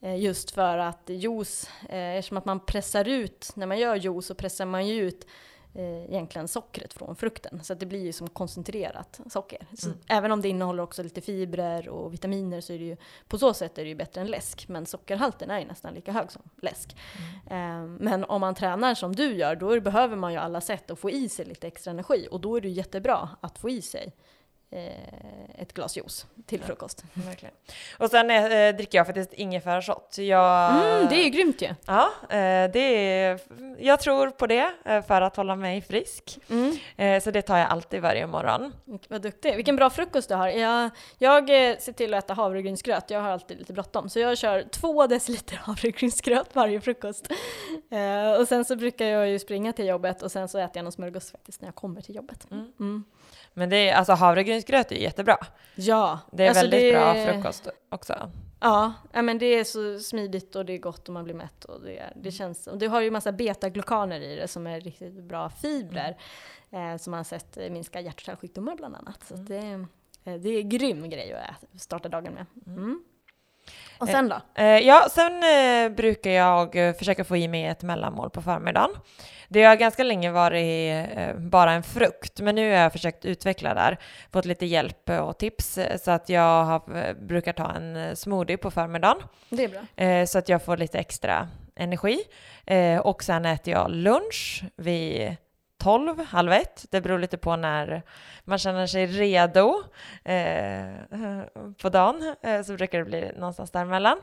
Eh, 0.00 0.16
just 0.16 0.50
för 0.50 0.78
att 0.78 1.02
juice, 1.06 1.70
eh, 1.88 2.16
eftersom 2.16 2.36
att 2.36 2.44
man 2.44 2.60
pressar 2.60 3.08
ut, 3.08 3.52
när 3.54 3.66
man 3.66 3.78
gör 3.78 3.96
juice 3.96 4.26
så 4.26 4.34
pressar 4.34 4.66
man 4.66 4.86
ju 4.86 4.94
ut 4.94 5.26
egentligen 5.82 6.48
sockret 6.48 6.92
från 6.92 7.16
frukten. 7.16 7.64
Så 7.64 7.72
att 7.72 7.80
det 7.80 7.86
blir 7.86 8.04
ju 8.04 8.12
som 8.12 8.28
koncentrerat 8.28 9.20
socker. 9.30 9.66
Mm. 9.84 9.98
Även 10.08 10.32
om 10.32 10.40
det 10.40 10.48
innehåller 10.48 10.82
också 10.82 11.02
lite 11.02 11.20
fibrer 11.20 11.88
och 11.88 12.12
vitaminer 12.12 12.60
så 12.60 12.72
är 12.72 12.78
det 12.78 12.84
ju 12.84 12.96
på 13.28 13.38
så 13.38 13.54
sätt 13.54 13.78
är 13.78 13.82
det 13.82 13.88
ju 13.88 13.94
bättre 13.94 14.20
än 14.20 14.26
läsk. 14.26 14.68
Men 14.68 14.86
sockerhalten 14.86 15.50
är 15.50 15.58
ju 15.58 15.66
nästan 15.66 15.94
lika 15.94 16.12
hög 16.12 16.32
som 16.32 16.42
läsk. 16.60 16.96
Mm. 17.48 17.94
Eh, 17.94 17.98
men 18.00 18.24
om 18.24 18.40
man 18.40 18.54
tränar 18.54 18.94
som 18.94 19.16
du 19.16 19.34
gör 19.34 19.56
då 19.56 19.80
behöver 19.80 20.16
man 20.16 20.32
ju 20.32 20.38
alla 20.38 20.60
sätt 20.60 20.90
att 20.90 20.98
få 20.98 21.10
i 21.10 21.28
sig 21.28 21.44
lite 21.44 21.66
extra 21.66 21.90
energi 21.90 22.28
och 22.30 22.40
då 22.40 22.56
är 22.56 22.60
det 22.60 22.68
ju 22.68 22.74
jättebra 22.74 23.28
att 23.40 23.58
få 23.58 23.70
i 23.70 23.82
sig 23.82 24.06
eh, 24.06 24.25
ett 25.58 25.72
glas 25.72 25.96
juice 25.96 26.26
till 26.46 26.62
frukost. 26.62 27.04
Ja, 27.14 27.22
verkligen. 27.26 27.54
Och 27.98 28.10
sen 28.10 28.30
eh, 28.30 28.76
dricker 28.76 28.98
jag 28.98 29.06
faktiskt 29.06 29.32
ingefärashot. 29.32 30.18
Jag... 30.18 30.70
Mm, 30.70 31.08
det 31.08 31.14
är 31.14 31.24
ju 31.24 31.30
grymt 31.30 31.62
ju! 31.62 31.74
Ja, 31.86 32.10
eh, 32.22 32.70
det 32.72 32.80
är, 32.80 33.40
jag 33.78 34.00
tror 34.00 34.30
på 34.30 34.46
det 34.46 34.72
eh, 34.84 35.02
för 35.02 35.20
att 35.20 35.36
hålla 35.36 35.56
mig 35.56 35.80
frisk. 35.80 36.38
Mm. 36.50 36.76
Eh, 36.96 37.22
så 37.22 37.30
det 37.30 37.42
tar 37.42 37.58
jag 37.58 37.68
alltid 37.68 38.02
varje 38.02 38.26
morgon. 38.26 38.72
Vad 39.08 39.22
duktig! 39.22 39.56
Vilken 39.56 39.76
bra 39.76 39.90
frukost 39.90 40.28
du 40.28 40.34
har! 40.34 40.48
Jag, 40.48 40.90
jag 41.18 41.70
eh, 41.70 41.78
ser 41.78 41.92
till 41.92 42.14
att 42.14 42.24
äta 42.24 42.34
havregrynsgröt, 42.34 43.10
jag 43.10 43.20
har 43.20 43.30
alltid 43.30 43.58
lite 43.58 43.72
bråttom. 43.72 44.08
Så 44.08 44.18
jag 44.18 44.38
kör 44.38 44.62
två 44.62 45.06
deciliter 45.06 45.56
havregrynsgröt 45.62 46.54
varje 46.54 46.80
frukost. 46.80 47.32
och 48.38 48.48
sen 48.48 48.64
så 48.64 48.76
brukar 48.76 49.06
jag 49.06 49.28
ju 49.28 49.38
springa 49.38 49.72
till 49.72 49.86
jobbet 49.86 50.22
och 50.22 50.32
sen 50.32 50.48
så 50.48 50.58
äter 50.58 50.76
jag 50.76 50.82
någon 50.84 50.92
smörgås 50.92 51.30
faktiskt 51.30 51.60
när 51.60 51.68
jag 51.68 51.74
kommer 51.74 52.00
till 52.00 52.14
jobbet. 52.14 52.46
Mm. 52.50 53.04
Mm. 53.56 53.60
Men 53.60 53.68
det 53.68 53.88
är, 53.88 53.94
alltså 53.94 54.12
havregrynsgröt 54.12 54.92
är 54.92 54.96
jättebra. 54.96 55.38
Ja. 55.74 56.18
Det 56.32 56.44
är 56.44 56.48
alltså 56.48 56.62
väldigt 56.62 56.80
det... 56.80 56.92
bra 56.92 57.14
frukost 57.14 57.68
också. 57.88 58.30
Ja, 58.60 58.92
men 59.12 59.38
det 59.38 59.46
är 59.46 59.64
så 59.64 59.98
smidigt 59.98 60.56
och 60.56 60.64
det 60.64 60.72
är 60.72 60.78
gott 60.78 61.08
och 61.08 61.14
man 61.14 61.24
blir 61.24 61.34
mätt 61.34 61.64
och 61.64 61.80
det, 61.80 61.98
är, 61.98 62.12
det 62.16 62.30
känns, 62.30 62.66
och 62.66 62.78
det 62.78 62.86
har 62.86 63.00
ju 63.00 63.10
massa 63.10 63.32
betaglukaner 63.32 64.20
i 64.20 64.36
det 64.36 64.48
som 64.48 64.66
är 64.66 64.80
riktigt 64.80 65.22
bra 65.22 65.50
fibrer 65.50 66.16
mm. 66.70 66.92
eh, 66.92 66.98
som 66.98 67.10
man 67.10 67.18
har 67.18 67.24
sett 67.24 67.56
minska 67.56 68.00
hjärt 68.00 68.14
och 68.14 68.20
kärlsjukdomar 68.20 68.76
bland 68.76 68.96
annat. 68.96 69.24
Så 69.26 69.34
mm. 69.34 69.46
det, 69.46 69.86
eh, 70.30 70.40
det 70.40 70.48
är 70.48 70.60
en 70.60 70.68
grym 70.68 71.10
grej 71.10 71.32
att 71.32 71.80
starta 71.80 72.08
dagen 72.08 72.34
med. 72.34 72.46
Mm. 72.66 73.04
Och 73.98 74.08
sen 74.08 74.28
då? 74.28 74.40
Eh, 74.54 74.64
eh, 74.64 74.78
ja, 74.78 75.08
sen 75.10 75.42
eh, 75.42 75.96
brukar 75.96 76.30
jag 76.30 76.96
försöka 76.98 77.24
få 77.24 77.36
i 77.36 77.48
mig 77.48 77.64
ett 77.66 77.82
mellanmål 77.82 78.30
på 78.30 78.42
förmiddagen. 78.42 78.90
Det 79.48 79.64
har 79.64 79.76
ganska 79.76 80.02
länge 80.02 80.30
varit 80.30 81.06
bara 81.36 81.72
en 81.72 81.82
frukt, 81.82 82.40
men 82.40 82.54
nu 82.54 82.70
har 82.70 82.78
jag 82.78 82.92
försökt 82.92 83.24
utveckla 83.24 83.74
där, 83.74 83.98
fått 84.32 84.44
lite 84.44 84.66
hjälp 84.66 85.10
och 85.10 85.38
tips 85.38 85.78
så 86.04 86.10
att 86.10 86.28
jag 86.28 86.64
har, 86.64 87.14
brukar 87.26 87.52
ta 87.52 87.72
en 87.72 88.16
smoothie 88.16 88.56
på 88.56 88.70
förmiddagen. 88.70 89.16
Det 89.50 89.64
är 89.64 89.68
bra. 89.68 90.26
så 90.26 90.38
att 90.38 90.48
jag 90.48 90.64
får 90.64 90.76
lite 90.76 90.98
extra 90.98 91.48
energi. 91.76 92.18
och 93.02 93.24
sen 93.24 93.44
äter 93.44 93.72
jag 93.74 93.90
lunch 93.90 94.64
vid 94.76 95.36
12, 95.78 96.24
halv 96.26 96.52
ett. 96.52 96.84
Det 96.90 97.00
beror 97.00 97.18
lite 97.18 97.38
på 97.38 97.56
när 97.56 98.02
man 98.44 98.58
känner 98.58 98.86
sig 98.86 99.06
redo 99.06 99.82
eh, 100.24 100.86
på 101.82 101.88
dagen, 101.88 102.34
eh, 102.42 102.62
så 102.62 102.72
brukar 102.74 102.98
det 102.98 103.04
bli 103.04 103.32
någonstans 103.36 103.70
däremellan. 103.70 104.18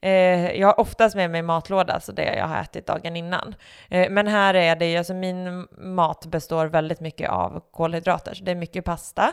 Eh, 0.00 0.50
jag 0.50 0.66
har 0.66 0.80
oftast 0.80 1.16
med 1.16 1.30
mig 1.30 1.42
matlåda, 1.42 1.92
alltså 1.92 2.12
det 2.12 2.34
jag 2.36 2.46
har 2.46 2.60
ätit 2.60 2.86
dagen 2.86 3.16
innan. 3.16 3.54
Eh, 3.88 4.10
men 4.10 4.26
här 4.26 4.54
är 4.54 4.76
det, 4.76 4.96
alltså 4.96 5.14
min 5.14 5.68
mat 5.70 6.26
består 6.26 6.66
väldigt 6.66 7.00
mycket 7.00 7.30
av 7.30 7.62
kolhydrater, 7.70 8.34
så 8.34 8.44
det 8.44 8.50
är 8.50 8.54
mycket 8.56 8.84
pasta. 8.84 9.32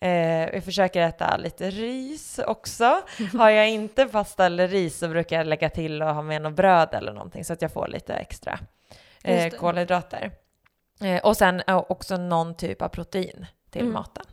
Eh, 0.00 0.44
jag 0.54 0.64
försöker 0.64 1.02
äta 1.02 1.36
lite 1.36 1.70
ris 1.70 2.40
också. 2.46 3.00
Har 3.38 3.50
jag 3.50 3.70
inte 3.70 4.06
pasta 4.06 4.46
eller 4.46 4.68
ris 4.68 4.98
så 4.98 5.08
brukar 5.08 5.36
jag 5.36 5.46
lägga 5.46 5.70
till 5.70 6.02
och 6.02 6.14
ha 6.14 6.22
med 6.22 6.42
något 6.42 6.54
bröd 6.54 6.88
eller 6.92 7.12
någonting 7.12 7.44
så 7.44 7.52
att 7.52 7.62
jag 7.62 7.72
får 7.72 7.88
lite 7.88 8.14
extra 8.14 8.58
eh, 9.24 9.50
kolhydrater. 9.50 10.30
Eh, 11.00 11.24
och 11.24 11.36
sen 11.36 11.62
också 11.66 12.16
någon 12.16 12.54
typ 12.56 12.82
av 12.82 12.88
protein 12.88 13.46
till 13.70 13.82
mm. 13.82 13.92
maten. 13.92 14.24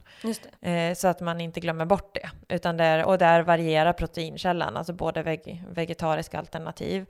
Eh, 0.62 0.94
så 0.96 1.08
att 1.08 1.20
man 1.20 1.42
inte 1.42 1.60
glömmer 1.60 1.86
bort 1.86 2.16
det. 2.16 2.56
Utan 2.56 2.78
där, 2.78 3.06
och 3.06 3.18
där 3.18 3.42
varierar 3.42 3.94
proteinkällan, 3.94 4.78
alltså 4.78 4.94
både 4.94 5.24
veg 5.24 5.64
vegetariska 5.70 6.40
alternativ 6.40 7.06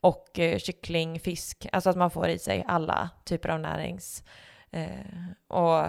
och 0.00 0.38
eh, 0.38 0.58
kyckling, 0.58 1.20
fisk. 1.20 1.66
Alltså 1.72 1.90
att 1.90 1.96
man 1.96 2.10
får 2.10 2.28
i 2.28 2.38
sig 2.38 2.64
alla 2.68 3.10
typer 3.24 3.48
av 3.48 3.60
närings 3.60 4.24
eh, 4.70 4.88
och 5.48 5.86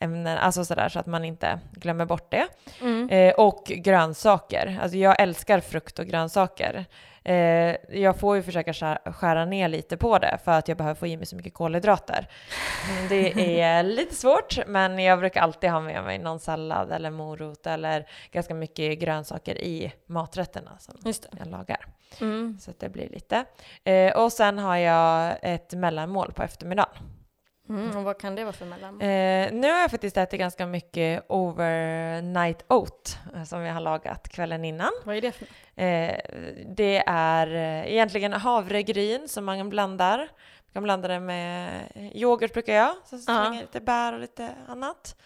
ämnen, 0.00 0.38
alltså 0.38 0.64
sådär 0.64 0.88
så 0.88 0.98
att 0.98 1.06
man 1.06 1.24
inte 1.24 1.60
glömmer 1.72 2.06
bort 2.06 2.30
det. 2.30 2.48
Mm. 2.80 3.08
Eh, 3.08 3.34
och 3.34 3.64
grönsaker. 3.64 4.78
Alltså 4.82 4.98
jag 4.98 5.20
älskar 5.20 5.60
frukt 5.60 5.98
och 5.98 6.06
grönsaker. 6.06 6.86
Eh, 7.24 7.76
jag 7.88 8.18
får 8.18 8.36
ju 8.36 8.42
försöka 8.42 8.72
skära, 8.72 9.12
skära 9.12 9.44
ner 9.44 9.68
lite 9.68 9.96
på 9.96 10.18
det 10.18 10.38
för 10.44 10.52
att 10.52 10.68
jag 10.68 10.76
behöver 10.76 10.94
få 10.94 11.06
i 11.06 11.16
mig 11.16 11.26
så 11.26 11.36
mycket 11.36 11.54
kolhydrater. 11.54 12.28
Det 13.08 13.60
är 13.60 13.82
lite 13.96 14.14
svårt, 14.14 14.66
men 14.66 14.98
jag 14.98 15.18
brukar 15.18 15.40
alltid 15.40 15.70
ha 15.70 15.80
med 15.80 16.04
mig 16.04 16.18
någon 16.18 16.40
sallad 16.40 16.92
eller 16.92 17.10
morot 17.10 17.66
eller 17.66 18.06
ganska 18.30 18.54
mycket 18.54 18.98
grönsaker 18.98 19.58
i 19.58 19.92
maträtterna 20.06 20.78
som 20.78 20.94
jag 21.38 21.46
lagar. 21.46 21.86
Mm. 22.20 22.58
Så 22.60 22.70
att 22.70 22.80
det 22.80 22.88
blir 22.88 23.08
lite. 23.08 23.44
Eh, 23.84 24.16
och 24.16 24.32
sen 24.32 24.58
har 24.58 24.76
jag 24.76 25.36
ett 25.42 25.74
mellanmål 25.74 26.32
på 26.32 26.42
eftermiddagen. 26.42 27.19
Mm, 27.70 27.96
och 27.96 28.04
vad 28.04 28.18
kan 28.18 28.34
det 28.34 28.44
vara 28.44 28.52
för 28.52 28.66
mellanmål? 28.66 29.02
Eh, 29.02 29.60
nu 29.60 29.72
har 29.72 29.80
jag 29.80 29.90
faktiskt 29.90 30.16
ätit 30.16 30.40
ganska 30.40 30.66
mycket 30.66 31.24
overnight 31.28 32.64
oat 32.68 33.18
eh, 33.34 33.44
som 33.44 33.60
jag 33.62 33.74
har 33.74 33.80
lagat 33.80 34.28
kvällen 34.28 34.64
innan. 34.64 34.90
Vad 35.04 35.16
är 35.16 35.20
det 35.20 35.32
för 35.32 35.46
eh, 35.82 36.16
Det 36.66 37.02
är 37.06 37.54
eh, 37.54 37.92
egentligen 37.92 38.32
havregryn 38.32 39.28
som 39.28 39.44
man 39.44 39.68
blandar. 39.68 40.18
Man 40.18 40.72
kan 40.72 40.82
blanda 40.82 41.08
det 41.08 41.20
med 41.20 41.82
yoghurt 42.14 42.52
brukar 42.52 42.74
jag, 42.74 42.94
så 43.04 43.18
slänger 43.18 43.50
uh. 43.50 43.60
lite 43.60 43.80
bär 43.80 44.12
och 44.12 44.20
lite 44.20 44.48
annat. 44.68 45.16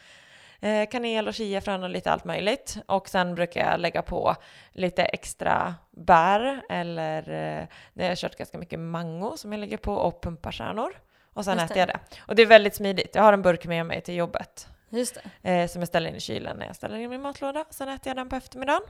Eh, 0.60 0.88
kanel 0.88 1.28
och 1.28 1.34
chiafrön 1.34 1.82
och 1.82 1.90
lite 1.90 2.12
allt 2.12 2.24
möjligt. 2.24 2.76
Och 2.86 3.08
sen 3.08 3.34
brukar 3.34 3.70
jag 3.70 3.80
lägga 3.80 4.02
på 4.02 4.34
lite 4.72 5.04
extra 5.04 5.74
bär 5.90 6.62
eller 6.68 7.30
eh, 7.30 7.66
jag 7.94 8.08
har 8.08 8.16
kört 8.16 8.36
ganska 8.36 8.58
mycket 8.58 8.78
mango 8.78 9.36
som 9.36 9.52
jag 9.52 9.58
lägger 9.58 9.76
på 9.76 9.94
och 9.94 10.22
pumpakärnor. 10.22 11.03
Och 11.34 11.44
sen 11.44 11.58
äter 11.58 11.78
jag 11.78 11.88
det. 11.88 12.00
Och 12.18 12.34
det 12.34 12.42
är 12.42 12.46
väldigt 12.46 12.74
smidigt. 12.74 13.14
Jag 13.14 13.22
har 13.22 13.32
en 13.32 13.42
burk 13.42 13.66
med 13.66 13.86
mig 13.86 14.00
till 14.00 14.14
jobbet. 14.14 14.68
Just 14.88 15.18
eh, 15.42 15.66
som 15.66 15.80
jag 15.80 15.88
ställer 15.88 16.10
in 16.10 16.16
i 16.16 16.20
kylen 16.20 16.56
när 16.56 16.66
jag 16.66 16.76
ställer 16.76 16.96
in 16.96 17.10
min 17.10 17.22
matlåda. 17.22 17.64
Sen 17.70 17.88
äter 17.88 18.10
jag 18.10 18.16
den 18.16 18.28
på 18.28 18.36
eftermiddagen. 18.36 18.82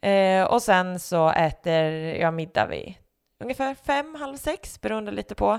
Eh, 0.00 0.44
och 0.44 0.62
sen 0.62 1.00
så 1.00 1.30
äter 1.30 1.82
jag 2.20 2.34
middag 2.34 2.66
vid 2.66 2.94
ungefär 3.42 3.74
fem, 3.74 4.14
halv 4.14 4.36
sex 4.36 4.80
beroende 4.80 5.10
lite 5.12 5.34
på 5.34 5.58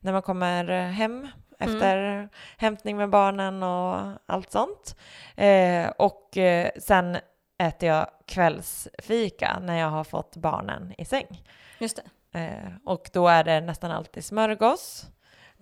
när 0.00 0.12
man 0.12 0.22
kommer 0.22 0.64
hem 0.88 1.28
efter 1.58 1.96
mm. 1.98 2.28
hämtning 2.56 2.96
med 2.96 3.10
barnen 3.10 3.62
och 3.62 4.12
allt 4.26 4.50
sånt. 4.50 4.96
Eh, 5.34 5.88
och 5.98 6.36
eh, 6.36 6.70
sen 6.78 7.18
äter 7.58 7.88
jag 7.88 8.10
kvällsfika 8.26 9.58
när 9.62 9.78
jag 9.78 9.90
har 9.90 10.04
fått 10.04 10.36
barnen 10.36 10.94
i 10.98 11.04
säng. 11.04 11.42
Just 11.78 11.96
det. 11.96 12.38
Eh, 12.38 12.72
och 12.84 13.10
då 13.12 13.28
är 13.28 13.44
det 13.44 13.60
nästan 13.60 13.90
alltid 13.90 14.24
smörgås 14.24 15.06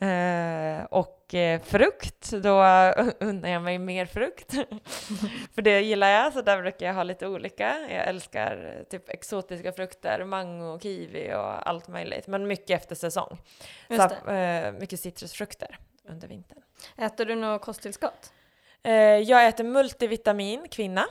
Eh, 0.04 0.84
och 0.84 1.34
eh, 1.34 1.61
frukt, 1.61 2.30
då 2.30 2.50
unnar 3.20 3.49
jag 3.49 3.62
mig 3.62 3.78
mer 3.78 4.06
frukt. 4.06 4.52
För 5.54 5.62
det 5.62 5.80
gillar 5.80 6.08
jag, 6.08 6.32
så 6.32 6.42
där 6.42 6.62
brukar 6.62 6.87
jag 6.87 6.94
ha 6.94 7.02
lite 7.02 7.26
olika. 7.26 7.76
Jag 7.80 8.08
älskar 8.08 8.76
eh, 8.78 8.84
typ 8.84 9.08
exotiska 9.08 9.73
frukter, 9.73 10.25
mango, 10.25 10.78
kiwi 10.80 11.34
och 11.34 11.68
allt 11.68 11.88
möjligt. 11.88 12.26
Men 12.26 12.46
mycket 12.46 12.70
efter 12.70 12.94
säsong. 12.94 13.38
Så, 13.88 14.30
eh, 14.30 14.73
mycket 14.73 15.00
citrusfrukter 15.00 15.78
under 16.08 16.28
vintern. 16.28 16.62
Äter 16.96 17.25
du 17.25 17.34
något 17.34 17.62
kosttillskott? 17.62 18.32
Jag 19.26 19.46
äter 19.46 19.64
multivitamin, 19.64 20.66
kvinna. 20.70 21.04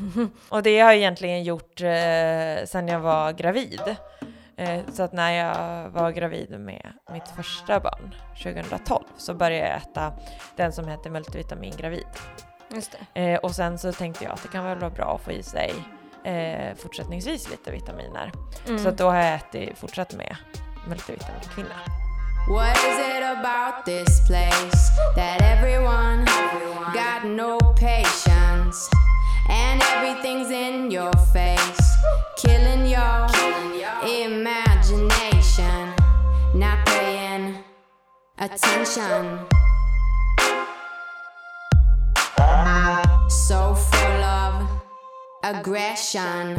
och 0.48 0.62
det 0.62 0.80
har 0.80 0.90
jag 0.90 0.98
egentligen 0.98 1.42
gjort 1.44 1.80
eh, 1.80 2.66
sedan 2.66 2.88
jag 2.88 3.00
var 3.00 3.32
gravid. 3.32 3.96
Eh, 4.60 4.80
så 4.92 5.02
att 5.02 5.12
när 5.12 5.30
jag 5.30 5.88
var 5.90 6.10
gravid 6.10 6.60
med 6.60 6.92
mitt 7.12 7.28
första 7.36 7.80
barn 7.80 8.14
2012 8.42 9.04
så 9.16 9.34
började 9.34 9.68
jag 9.68 9.76
äta 9.76 10.12
den 10.56 10.72
som 10.72 10.88
heter 10.88 11.10
multivitamin 11.10 11.74
gravid. 11.76 12.06
Just 12.74 12.96
eh, 13.14 13.38
och 13.38 13.54
sen 13.54 13.78
så 13.78 13.92
tänkte 13.92 14.24
jag 14.24 14.32
att 14.32 14.42
det 14.42 14.48
kan 14.48 14.64
väl 14.64 14.78
vara 14.78 14.90
bra 14.90 15.14
att 15.14 15.20
få 15.20 15.32
i 15.32 15.42
sig 15.42 15.74
eh, 16.24 16.76
fortsättningsvis 16.76 17.50
lite 17.50 17.70
vitaminer. 17.70 18.32
Mm. 18.66 18.78
Så 18.78 18.88
att 18.88 18.98
då 18.98 19.10
har 19.10 19.16
jag 19.16 19.34
ätit, 19.34 19.78
fortsatt 19.78 20.14
med 20.14 20.36
multivitamin 20.88 21.40
kvinna. 21.54 21.74
What 22.48 22.76
is 22.76 22.98
it 22.98 23.24
about 23.24 23.84
this 23.84 24.28
place 24.28 24.90
that 25.16 25.42
everyone 25.42 26.24
got 26.94 27.24
no 27.24 27.58
patience 27.58 28.99
and 29.50 29.82
everything's 29.82 30.50
in 30.50 30.90
your 30.90 31.12
face. 31.34 31.96
Killing 32.36 32.86
your 32.86 33.26
imagination. 34.06 35.92
Not 36.54 36.86
paying 36.86 37.56
attention. 38.38 39.40
So 43.28 43.74
full 43.74 44.24
of 44.24 44.68
aggression. 45.42 46.56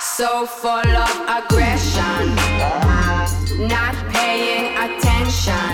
So 0.00 0.44
full 0.46 0.94
of 1.06 1.14
aggression. 1.38 2.34
Not 3.68 3.94
paying 4.12 4.76
attention. 4.76 5.72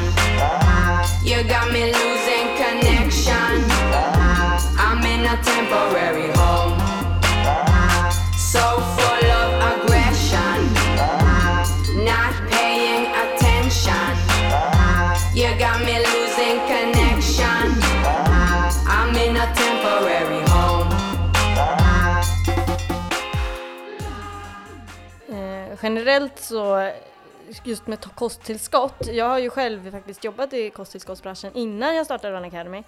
You 1.24 1.42
got 1.48 1.72
me 1.72 1.92
losing 1.92 2.46
connection 2.60 3.75
a 5.26 5.36
temporary 5.42 6.30
home. 6.38 6.78
So 8.38 8.62
full 8.96 9.28
of 9.42 9.50
aggression. 9.72 10.58
Not 12.04 12.32
paying 12.48 13.06
attention. 13.22 14.12
You 15.34 15.48
got 15.58 15.80
me 15.84 15.96
losing 15.98 16.58
connection. 16.70 17.66
I'm 18.86 19.16
in 19.16 19.36
a 19.36 19.46
temporary 19.62 20.42
home. 20.52 20.90
Eh, 25.28 25.76
generellt 25.80 26.38
så 26.38 26.90
just 27.64 27.86
med 27.86 28.00
kosttillskott. 28.14 29.06
Jag 29.06 29.28
har 29.28 29.38
ju 29.38 29.50
själv 29.50 29.90
faktiskt 29.90 30.24
jobbat 30.24 30.52
i 30.52 30.70
kosttillskottsbranschen 30.70 31.50
innan 31.54 31.94
jag 31.94 32.04
startade 32.04 32.36
Run 32.36 32.44
Academy. 32.44 32.82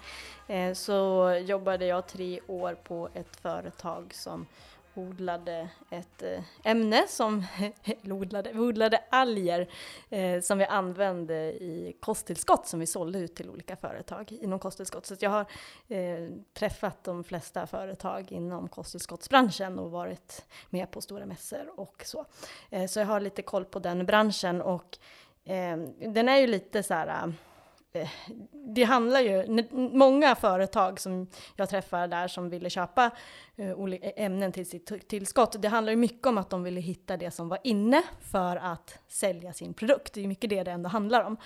Eh, 0.47 0.73
så 0.73 1.31
jobbade 1.45 1.85
jag 1.85 2.07
tre 2.07 2.39
år 2.47 2.73
på 2.83 3.09
ett 3.13 3.35
företag 3.41 4.11
som 4.13 4.45
odlade 4.93 5.69
ett 5.89 6.23
eh, 6.23 6.43
ämne 6.63 7.05
som 7.07 7.45
odlade, 8.03 8.59
odlade 8.59 9.03
alger 9.09 9.69
eh, 10.09 10.41
som 10.41 10.57
vi 10.57 10.65
använde 10.65 11.35
i 11.35 11.97
kosttillskott 11.99 12.67
som 12.67 12.79
vi 12.79 12.87
sålde 12.87 13.19
ut 13.19 13.35
till 13.35 13.49
olika 13.49 13.75
företag 13.75 14.31
inom 14.31 14.59
kosttillskott. 14.59 15.05
Så 15.05 15.15
jag 15.19 15.29
har 15.29 15.45
eh, 15.87 16.29
träffat 16.53 17.03
de 17.03 17.23
flesta 17.23 17.67
företag 17.67 18.31
inom 18.31 18.69
kosttillskottsbranschen 18.69 19.79
och 19.79 19.91
varit 19.91 20.45
med 20.69 20.91
på 20.91 21.01
stora 21.01 21.25
mässor 21.25 21.79
och 21.79 22.03
så. 22.05 22.25
Eh, 22.69 22.87
så 22.87 22.99
jag 22.99 23.05
har 23.05 23.19
lite 23.19 23.41
koll 23.41 23.65
på 23.65 23.79
den 23.79 24.05
branschen 24.05 24.61
och 24.61 24.97
eh, 25.45 25.77
den 26.13 26.29
är 26.29 26.37
ju 26.37 26.47
lite 26.47 26.83
så 26.83 26.93
här 26.93 27.33
Eh, 27.93 28.09
det 28.75 28.83
handlar 28.83 29.19
ju, 29.19 29.63
många 29.71 30.35
företag 30.35 30.99
som 30.99 31.27
jag 31.55 31.69
träffar 31.69 32.07
där 32.07 32.27
som 32.27 32.49
ville 32.49 32.69
köpa 32.69 33.11
eh, 33.55 33.69
eh, 33.69 34.25
ämnen 34.25 34.51
till 34.51 34.69
sitt 34.69 35.09
tillskott, 35.09 35.61
det 35.61 35.67
handlar 35.67 35.91
ju 35.91 35.97
mycket 35.97 36.27
om 36.27 36.37
att 36.37 36.49
de 36.49 36.63
ville 36.63 36.81
hitta 36.81 37.17
det 37.17 37.31
som 37.31 37.49
var 37.49 37.59
inne 37.63 38.03
för 38.19 38.55
att 38.55 38.99
sälja 39.07 39.53
sin 39.53 39.73
produkt. 39.73 40.13
Det 40.13 40.19
är 40.19 40.21
ju 40.21 40.27
mycket 40.27 40.49
det 40.49 40.63
det 40.63 40.71
ändå 40.71 40.89
handlar 40.89 41.23
om. 41.23 41.37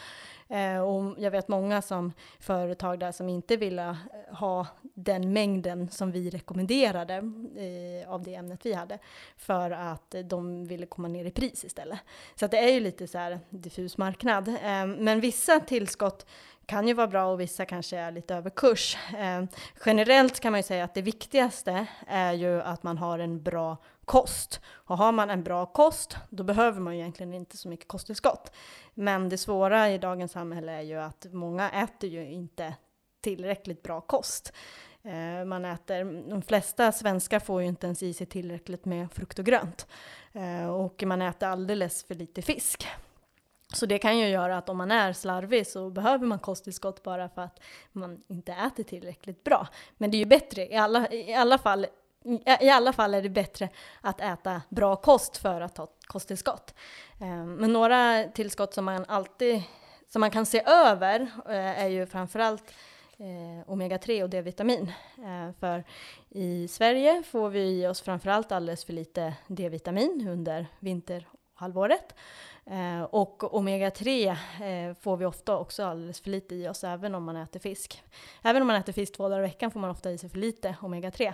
Eh, 0.50 0.80
och 0.80 1.16
jag 1.18 1.32
vet 1.32 1.48
många 1.48 1.82
som 1.82 2.14
företag 2.40 3.00
där 3.00 3.12
som 3.12 3.30
inte 3.30 3.58
ville 3.58 3.90
eh, 3.90 4.36
ha 4.36 4.68
den 4.94 5.34
mängden 5.34 5.90
som 5.90 6.12
vi 6.12 6.30
rekommenderade 6.30 7.14
eh, 7.14 8.14
av 8.14 8.24
det 8.24 8.36
ämnet 8.36 8.66
vi 8.66 8.74
hade 8.74 9.00
för 9.38 9.72
att 9.72 10.16
de 10.26 10.68
ville 10.68 10.86
komma 10.86 11.08
ner 11.08 11.26
i 11.26 11.32
pris 11.32 11.64
istället. 11.64 12.00
Så 12.36 12.46
att 12.46 12.52
det 12.52 12.60
är 12.60 12.74
ju 12.74 12.80
lite 12.80 13.08
så 13.08 13.18
här 13.18 13.40
diffus 13.50 13.98
marknad. 13.98 14.48
Eh, 14.48 14.86
men 14.86 15.20
vissa 15.20 15.60
tillskott 15.60 16.26
kan 16.66 16.88
ju 16.88 16.94
vara 16.94 17.08
bra 17.08 17.26
och 17.26 17.40
vissa 17.40 17.66
kanske 17.66 17.98
är 17.98 18.12
lite 18.12 18.36
över 18.36 18.50
kurs. 18.50 18.98
Eh, 19.18 19.44
generellt 19.86 20.40
kan 20.40 20.52
man 20.52 20.60
ju 20.60 20.64
säga 20.64 20.84
att 20.84 20.94
det 20.94 21.02
viktigaste 21.02 21.88
är 22.08 22.34
ju 22.34 22.62
att 22.62 22.84
man 22.84 22.98
har 22.98 23.20
en 23.20 23.44
bra 23.44 23.78
kost. 24.06 24.62
Och 24.66 24.98
har 24.98 25.12
man 25.12 25.30
en 25.30 25.44
bra 25.44 25.66
kost, 25.66 26.18
då 26.30 26.44
behöver 26.44 26.80
man 26.80 26.94
ju 26.94 27.00
egentligen 27.00 27.34
inte 27.34 27.58
så 27.58 27.70
mycket 27.70 27.88
kosttillskott. 27.88 28.52
Men 28.94 29.30
det 29.30 29.38
svåra 29.38 29.90
i 29.90 29.98
dagens 29.98 30.32
samhälle 30.32 30.72
är 30.72 30.82
ju 30.82 31.00
att 31.00 31.26
många 31.32 31.70
äter 31.70 32.10
ju 32.10 32.32
inte 32.32 32.74
tillräckligt 33.22 33.84
bra 33.84 34.02
kost. 34.02 34.54
Eh, 35.04 35.46
man 35.46 35.66
äter, 35.66 36.30
de 36.30 36.42
flesta 36.42 36.92
svenskar 36.92 37.40
får 37.40 37.62
ju 37.62 37.68
inte 37.68 37.86
ens 37.86 38.04
i 38.04 38.14
sig 38.14 38.28
tillräckligt 38.28 38.86
med 38.86 39.12
frukt 39.12 39.40
och 39.40 39.46
grönt. 39.46 39.88
Eh, 40.34 40.68
och 40.68 41.04
man 41.06 41.22
äter 41.22 41.48
alldeles 41.48 42.04
för 42.04 42.16
lite 42.16 42.42
fisk. 42.42 42.88
Så 43.76 43.86
det 43.86 43.98
kan 43.98 44.18
ju 44.18 44.28
göra 44.28 44.58
att 44.58 44.70
om 44.70 44.78
man 44.78 44.92
är 44.92 45.14
slarvig 45.14 45.68
så 45.68 45.90
behöver 45.90 46.28
man 46.28 46.40
kosttillskott 46.40 47.04
bara 47.04 47.30
för 47.30 47.42
att 47.42 47.60
man 47.92 48.22
inte 48.28 48.52
äter 48.52 48.84
tillräckligt 48.84 49.44
bra. 49.44 49.68
Men 49.98 50.12
det 50.12 50.18
är 50.18 50.20
ju 50.20 50.26
bättre, 50.26 50.68
i 50.68 50.76
alla, 50.76 51.12
i 51.12 51.34
alla 51.34 51.58
fall 51.58 51.86
i 52.62 52.70
alla 52.70 52.94
fall 52.94 53.14
är 53.14 53.22
det 53.22 53.30
bättre 53.30 53.70
att 54.02 54.22
äta 54.22 54.62
bra 54.70 54.96
kost 54.96 55.38
för 55.38 55.62
att 55.62 55.76
ta 55.76 55.88
kosttillskott. 56.08 56.74
Ehm, 57.22 57.56
men 57.56 57.74
några 57.74 58.24
tillskott 58.24 58.74
som 58.74 58.86
man 58.86 59.06
alltid 59.08 59.64
som 60.14 60.20
man 60.20 60.32
kan 60.32 60.46
se 60.46 60.64
över 60.66 61.20
eh, 61.46 61.84
är 61.84 61.88
ju 61.88 62.06
framförallt 62.06 62.74
eh, 63.18 63.72
omega-3 63.72 64.24
och 64.24 64.30
D-vitamin. 64.30 64.92
Eh, 65.18 65.54
för 65.60 65.84
i 66.30 66.68
Sverige 66.68 67.24
får 67.24 67.50
vi 67.50 67.82
i 67.82 67.88
oss 67.88 68.02
framförallt 68.02 68.52
alldeles 68.52 68.86
för 68.86 68.94
lite 68.94 69.34
D-vitamin 69.48 70.28
under 70.30 70.68
vinterhalvåret. 70.80 72.16
Eh, 72.66 73.04
och 73.04 73.44
omega-3 73.44 74.30
eh, 74.30 74.96
får 74.96 75.18
vi 75.18 75.26
ofta 75.26 75.58
också 75.58 75.84
alldeles 75.86 76.22
för 76.22 76.30
lite 76.30 76.56
i 76.56 76.68
oss, 76.68 76.84
även 76.84 77.16
om 77.16 77.24
man 77.24 77.36
äter 77.36 77.60
fisk. 77.60 78.04
Även 78.42 78.62
om 78.62 78.68
man 78.68 78.76
äter 78.76 78.94
fisk 78.94 79.14
två 79.14 79.30
dagar 79.30 79.40
i 79.40 79.42
veckan 79.42 79.72
får 79.72 79.80
man 79.80 79.90
ofta 79.90 80.12
i 80.12 80.18
sig 80.18 80.30
för 80.30 80.38
lite 80.38 80.76
omega-3. 80.82 81.34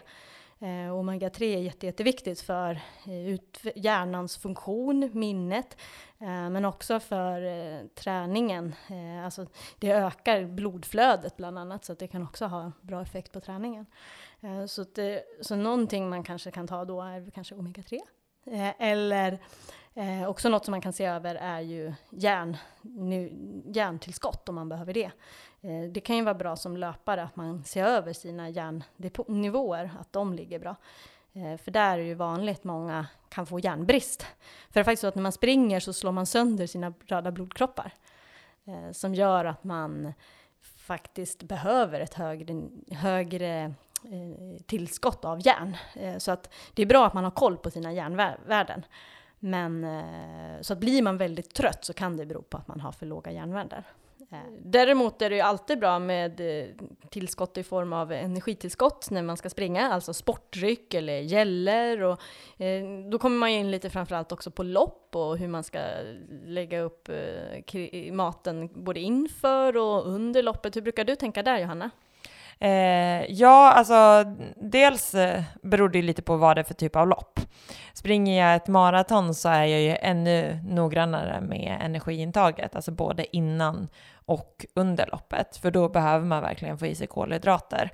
Eh, 0.62 0.94
Omega-3 0.94 1.44
är 1.44 1.60
jätte, 1.60 1.86
jätteviktigt 1.86 2.42
för 2.42 2.80
eh, 3.06 3.28
ut, 3.30 3.60
hjärnans 3.76 4.38
funktion, 4.38 5.10
minnet, 5.14 5.78
eh, 6.20 6.50
men 6.50 6.66
också 6.66 7.00
för 7.00 7.42
eh, 7.42 7.88
träningen. 7.96 8.76
Eh, 8.90 9.26
alltså 9.26 9.46
det 9.80 9.92
ökar 9.92 10.46
blodflödet 10.46 11.38
bland 11.38 11.60
annat, 11.60 11.86
så 11.86 11.94
att 11.94 12.00
det 12.00 12.08
kan 12.08 12.24
också 12.24 12.46
ha 12.46 12.72
bra 12.82 13.02
effekt 13.02 13.32
på 13.32 13.40
träningen. 13.40 13.86
Eh, 14.42 14.66
så, 14.66 14.86
det, 14.96 15.16
eh, 15.16 15.22
så 15.42 15.56
någonting 15.56 16.10
man 16.10 16.24
kanske 16.24 16.52
kan 16.52 16.68
ta 16.68 16.86
då 16.86 17.02
är 17.02 17.32
kanske 17.32 17.56
omega-3. 17.56 18.00
Eh, 18.46 18.82
eller 18.82 19.40
Eh, 19.94 20.30
också 20.30 20.50
något 20.50 20.66
som 20.66 20.72
man 20.72 20.82
kan 20.82 20.94
se 20.94 21.06
över 21.06 21.36
är 21.36 21.60
ju 21.60 21.94
järn, 22.10 22.58
nu, 22.82 23.32
järntillskott 23.66 24.50
om 24.50 24.56
man 24.56 24.70
behöver 24.70 24.94
det. 24.94 25.12
Eh, 25.62 25.92
det 25.92 26.00
kan 26.00 26.16
ju 26.16 26.24
vara 26.24 26.36
bra 26.36 26.56
som 26.56 26.78
löpare 26.78 27.24
att 27.24 27.36
man 27.36 27.64
ser 27.64 27.84
över 27.84 28.14
sina 28.14 28.50
järnnivåer, 28.50 29.92
att 30.00 30.14
de 30.14 30.34
ligger 30.34 30.60
bra. 30.60 30.76
Eh, 31.34 31.58
för 31.58 31.72
där 31.72 31.94
är 31.94 31.98
det 31.98 32.04
ju 32.04 32.14
vanligt 32.14 32.64
många 32.64 33.08
kan 33.30 33.46
få 33.46 33.60
järnbrist. 33.60 34.22
För 34.68 34.74
det 34.74 34.80
är 34.80 34.84
faktiskt 34.84 35.02
så 35.02 35.08
att 35.08 35.16
när 35.16 35.24
man 35.24 35.32
springer 35.32 35.80
så 35.80 35.94
slår 35.94 36.12
man 36.12 36.26
sönder 36.26 36.68
sina 36.68 36.94
röda 37.06 37.32
blodkroppar. 37.32 37.94
Eh, 38.66 38.92
som 38.92 39.16
gör 39.16 39.46
att 39.46 39.64
man 39.64 40.14
faktiskt 40.62 41.44
behöver 41.44 42.00
ett 42.00 42.14
högre, 42.14 42.62
högre 42.92 43.74
eh, 44.04 44.62
tillskott 44.66 45.26
av 45.26 45.48
järn. 45.48 45.78
Eh, 45.94 46.18
så 46.18 46.32
att 46.32 46.54
det 46.74 46.82
är 46.82 46.86
bra 46.86 47.06
att 47.06 47.14
man 47.14 47.24
har 47.24 47.32
koll 47.32 47.58
på 47.58 47.72
sina 47.72 47.94
järnvärden. 47.94 48.86
Men 49.40 49.84
eh, 49.84 50.62
så 50.62 50.74
att 50.74 50.80
blir 50.80 51.02
man 51.02 51.18
väldigt 51.18 51.54
trött 51.54 51.86
så 51.86 51.94
kan 51.94 52.18
det 52.18 52.26
bero 52.26 52.42
på 52.42 52.58
att 52.58 52.68
man 52.68 52.80
har 52.80 52.92
för 52.92 53.06
låga 53.06 53.32
järnvärden. 53.32 53.84
Eh, 54.32 54.38
däremot 54.62 55.22
är 55.22 55.30
det 55.30 55.36
ju 55.36 55.42
alltid 55.42 55.80
bra 55.80 56.00
med 56.00 56.40
eh, 56.40 56.66
tillskott 57.10 57.58
i 57.58 57.64
form 57.64 57.94
av 57.94 58.12
energitillskott 58.12 59.10
när 59.12 59.22
man 59.22 59.38
ska 59.38 59.50
springa, 59.50 59.92
alltså 59.94 60.14
sportdryck 60.14 60.94
eller 60.94 61.20
gäller. 61.20 62.04
Och, 62.04 62.22
då 63.12 63.20
kommer 63.20 63.38
man 63.38 63.50
in 63.50 63.72
lite 63.72 63.90
framförallt 63.90 64.32
också 64.32 64.52
på 64.52 64.64
lopp 64.64 65.16
och 65.16 65.38
hur 65.38 65.48
man 65.48 65.64
ska 65.64 65.80
lägga 66.46 66.82
upp 66.82 67.10
maten 68.12 68.70
både 68.84 69.00
inför 69.00 69.78
och 69.78 70.08
under 70.08 70.44
loppet. 70.44 70.76
Hur 70.76 70.82
brukar 70.82 71.04
du 71.04 71.16
tänka 71.16 71.44
där 71.44 71.58
Johanna? 71.60 71.90
Eh, 72.60 73.32
ja, 73.32 73.72
alltså 73.72 74.24
dels 74.56 75.16
beror 75.62 75.90
det 75.90 76.02
lite 76.02 76.22
på 76.22 76.38
vad 76.38 76.58
det 76.58 76.62
är 76.62 76.64
för 76.64 76.74
typ 76.74 76.96
av 76.96 77.08
lopp. 77.08 77.40
Springer 77.94 78.48
jag 78.48 78.56
ett 78.56 78.68
maraton 78.68 79.36
så 79.36 79.50
är 79.50 79.66
jag 79.66 79.82
ju 79.82 79.96
ännu 80.02 80.60
noggrannare 80.64 81.42
med 81.42 81.78
energiintaget, 81.82 82.76
alltså 82.76 82.92
både 82.92 83.36
innan 83.36 83.88
och 84.26 84.66
under 84.76 85.08
loppet, 85.12 85.58
för 85.58 85.72
då 85.72 85.90
behöver 85.90 86.26
man 86.26 86.42
verkligen 86.42 86.78
få 86.78 86.86
i 86.86 86.96
sig 86.96 87.08
kolhydrater. 87.08 87.92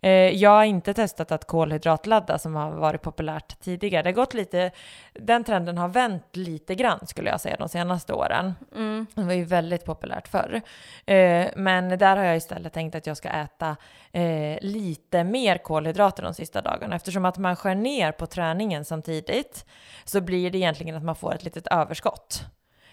Eh, 0.00 0.10
jag 0.10 0.50
har 0.50 0.64
inte 0.64 0.94
testat 0.94 1.32
att 1.32 1.46
kolhydratladda 1.46 2.38
som 2.38 2.54
har 2.54 2.70
varit 2.70 3.02
populärt 3.02 3.60
tidigare. 3.60 4.02
Det 4.02 4.08
har 4.08 4.14
gått 4.14 4.34
lite, 4.34 4.70
den 5.12 5.44
trenden 5.44 5.78
har 5.78 5.88
vänt 5.88 6.36
lite 6.36 6.74
grann 6.74 7.06
skulle 7.06 7.30
jag 7.30 7.40
säga 7.40 7.56
de 7.56 7.68
senaste 7.68 8.12
åren. 8.12 8.54
Mm. 8.74 9.06
Det 9.14 9.22
var 9.22 9.32
ju 9.32 9.44
väldigt 9.44 9.84
populärt 9.84 10.28
förr. 10.28 10.60
Eh, 11.06 11.46
men 11.56 11.98
där 11.98 12.16
har 12.16 12.24
jag 12.24 12.36
istället 12.36 12.72
tänkt 12.72 12.94
att 12.94 13.06
jag 13.06 13.16
ska 13.16 13.28
äta 13.28 13.76
eh, 14.14 14.58
lite 14.60 15.24
mer 15.24 15.58
kolhydrater 15.58 16.22
de 16.22 16.34
sista 16.34 16.62
dagarna. 16.62 16.96
Eftersom 16.96 17.24
att 17.24 17.38
man 17.38 17.56
skär 17.56 17.74
ner 17.74 18.12
på 18.12 18.26
träningen 18.26 18.84
samtidigt 18.84 19.64
så 20.04 20.20
blir 20.20 20.50
det 20.50 20.58
egentligen 20.58 20.96
att 20.96 21.04
man 21.04 21.16
får 21.16 21.34
ett 21.34 21.44
litet 21.44 21.66
överskott 21.66 22.44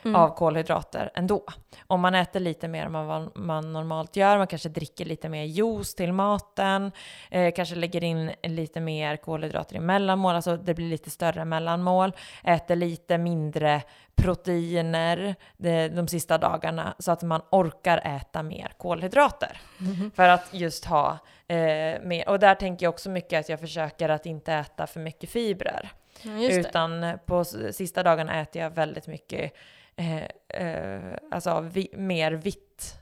mm. 0.04 0.16
av 0.16 0.30
kolhydrater 0.30 1.12
ändå. 1.14 1.44
Om 1.88 2.02
man 2.02 2.16
äter 2.16 2.40
lite 2.40 2.68
mer 2.68 2.86
än 2.86 2.94
vad 2.94 3.38
man 3.38 3.74
normalt 3.74 4.16
gör, 4.16 4.38
man 4.38 4.48
kanske 4.48 4.70
dricker 4.70 5.06
lite 5.06 5.30
mer 5.30 5.44
juice 5.44 5.96
till 5.96 6.14
maten, 6.14 6.92
eh, 7.30 7.54
kanske 7.54 7.76
lägger 7.76 8.04
in 8.04 8.32
lite 8.44 8.80
mer 8.80 9.18
kolhydrater 9.18 9.76
i 9.76 9.80
mellanmål, 9.80 10.36
alltså 10.36 10.58
det 10.58 10.74
blir 10.74 10.90
lite 10.90 11.10
större 11.10 11.46
mellanmål, 11.46 12.12
äter 12.44 12.76
lite 12.76 13.18
mindre 13.18 13.82
proteiner 14.16 15.36
de, 15.58 15.88
de 15.88 16.08
sista 16.08 16.38
dagarna 16.38 16.96
så 17.00 17.12
att 17.12 17.24
man 17.24 17.42
orkar 17.50 17.98
äta 17.98 18.44
mer 18.44 18.72
kolhydrater. 18.78 19.62
Mm. 19.80 20.12
För 20.12 20.30
att 20.30 20.50
just 20.52 20.86
ha 20.86 21.18
eh, 21.48 22.02
mer, 22.02 22.30
och 22.30 22.40
där 22.40 22.56
tänker 22.56 22.86
jag 22.86 22.94
också 22.94 23.10
mycket 23.10 23.40
att 23.40 23.50
jag 23.50 23.60
försöker 23.60 24.10
att 24.10 24.26
inte 24.26 24.54
äta 24.54 24.88
för 24.88 25.00
mycket 25.00 25.30
fibrer. 25.30 25.92
Mm, 26.24 26.42
utan 26.42 27.20
på 27.26 27.46
sista 27.72 28.04
dagarna 28.04 28.42
äter 28.42 28.62
jag 28.62 28.70
väldigt 28.70 29.08
mycket 29.08 29.54
eh, 29.96 30.24
eh, 30.48 31.18
alltså 31.32 31.60
vi, 31.60 31.90
mer 31.94 32.32
vitt 32.32 33.02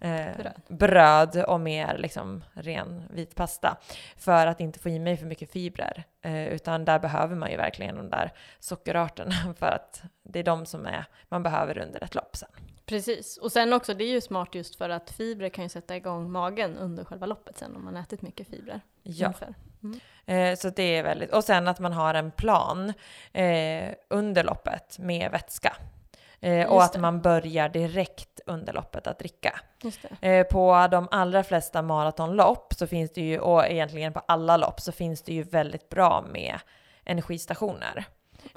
eh, 0.00 0.36
bröd. 0.36 0.60
bröd. 0.68 1.44
och 1.44 1.60
mer 1.60 1.98
liksom 1.98 2.44
ren 2.52 3.02
vit 3.10 3.34
pasta. 3.34 3.76
För 4.16 4.46
att 4.46 4.60
inte 4.60 4.78
få 4.78 4.88
i 4.88 4.98
mig 4.98 5.16
för 5.16 5.26
mycket 5.26 5.52
fibrer. 5.52 6.04
Eh, 6.22 6.48
utan 6.48 6.84
där 6.84 6.98
behöver 6.98 7.36
man 7.36 7.50
ju 7.50 7.56
verkligen 7.56 7.96
de 7.96 8.10
där 8.10 8.32
sockerarterna 8.58 9.54
för 9.58 9.66
att 9.66 10.02
det 10.22 10.38
är 10.38 10.44
de 10.44 10.66
som 10.66 10.86
är, 10.86 11.04
man 11.28 11.42
behöver 11.42 11.78
under 11.78 12.04
ett 12.04 12.14
lopp 12.14 12.36
sen. 12.36 12.48
Precis, 12.86 13.36
och 13.36 13.52
sen 13.52 13.72
också 13.72 13.94
det 13.94 14.04
är 14.04 14.12
ju 14.12 14.20
smart 14.20 14.54
just 14.54 14.76
för 14.76 14.88
att 14.88 15.10
fibrer 15.10 15.48
kan 15.48 15.64
ju 15.64 15.68
sätta 15.68 15.96
igång 15.96 16.30
magen 16.30 16.76
under 16.76 17.04
själva 17.04 17.26
loppet 17.26 17.58
sen 17.58 17.76
om 17.76 17.84
man 17.84 17.96
ätit 17.96 18.22
mycket 18.22 18.48
fibrer. 18.48 18.80
Ja. 19.02 19.32
Mm. 19.82 20.00
Eh, 20.26 20.56
så 20.58 20.70
det 20.70 20.82
är 20.82 21.02
väldigt, 21.02 21.32
och 21.32 21.44
sen 21.44 21.68
att 21.68 21.78
man 21.78 21.92
har 21.92 22.14
en 22.14 22.30
plan 22.30 22.92
eh, 23.32 23.94
under 24.08 24.44
loppet 24.44 24.98
med 24.98 25.30
vätska. 25.30 25.76
Eh, 26.40 26.68
och 26.68 26.82
att 26.82 27.00
man 27.00 27.20
börjar 27.20 27.68
direkt 27.68 28.40
under 28.46 28.72
loppet 28.72 29.06
att 29.06 29.18
dricka. 29.18 29.60
Eh, 30.20 30.46
på 30.46 30.88
de 30.90 31.08
allra 31.10 31.42
flesta 31.42 31.82
maratonlopp 31.82 32.74
så 32.74 32.86
finns 32.86 33.12
det 33.12 33.20
ju, 33.20 33.38
och 33.38 33.66
egentligen 33.66 34.12
på 34.12 34.22
alla 34.28 34.56
lopp, 34.56 34.80
så 34.80 34.92
finns 34.92 35.22
det 35.22 35.34
ju 35.34 35.42
väldigt 35.42 35.88
bra 35.88 36.24
med 36.32 36.58
energistationer. 37.04 38.04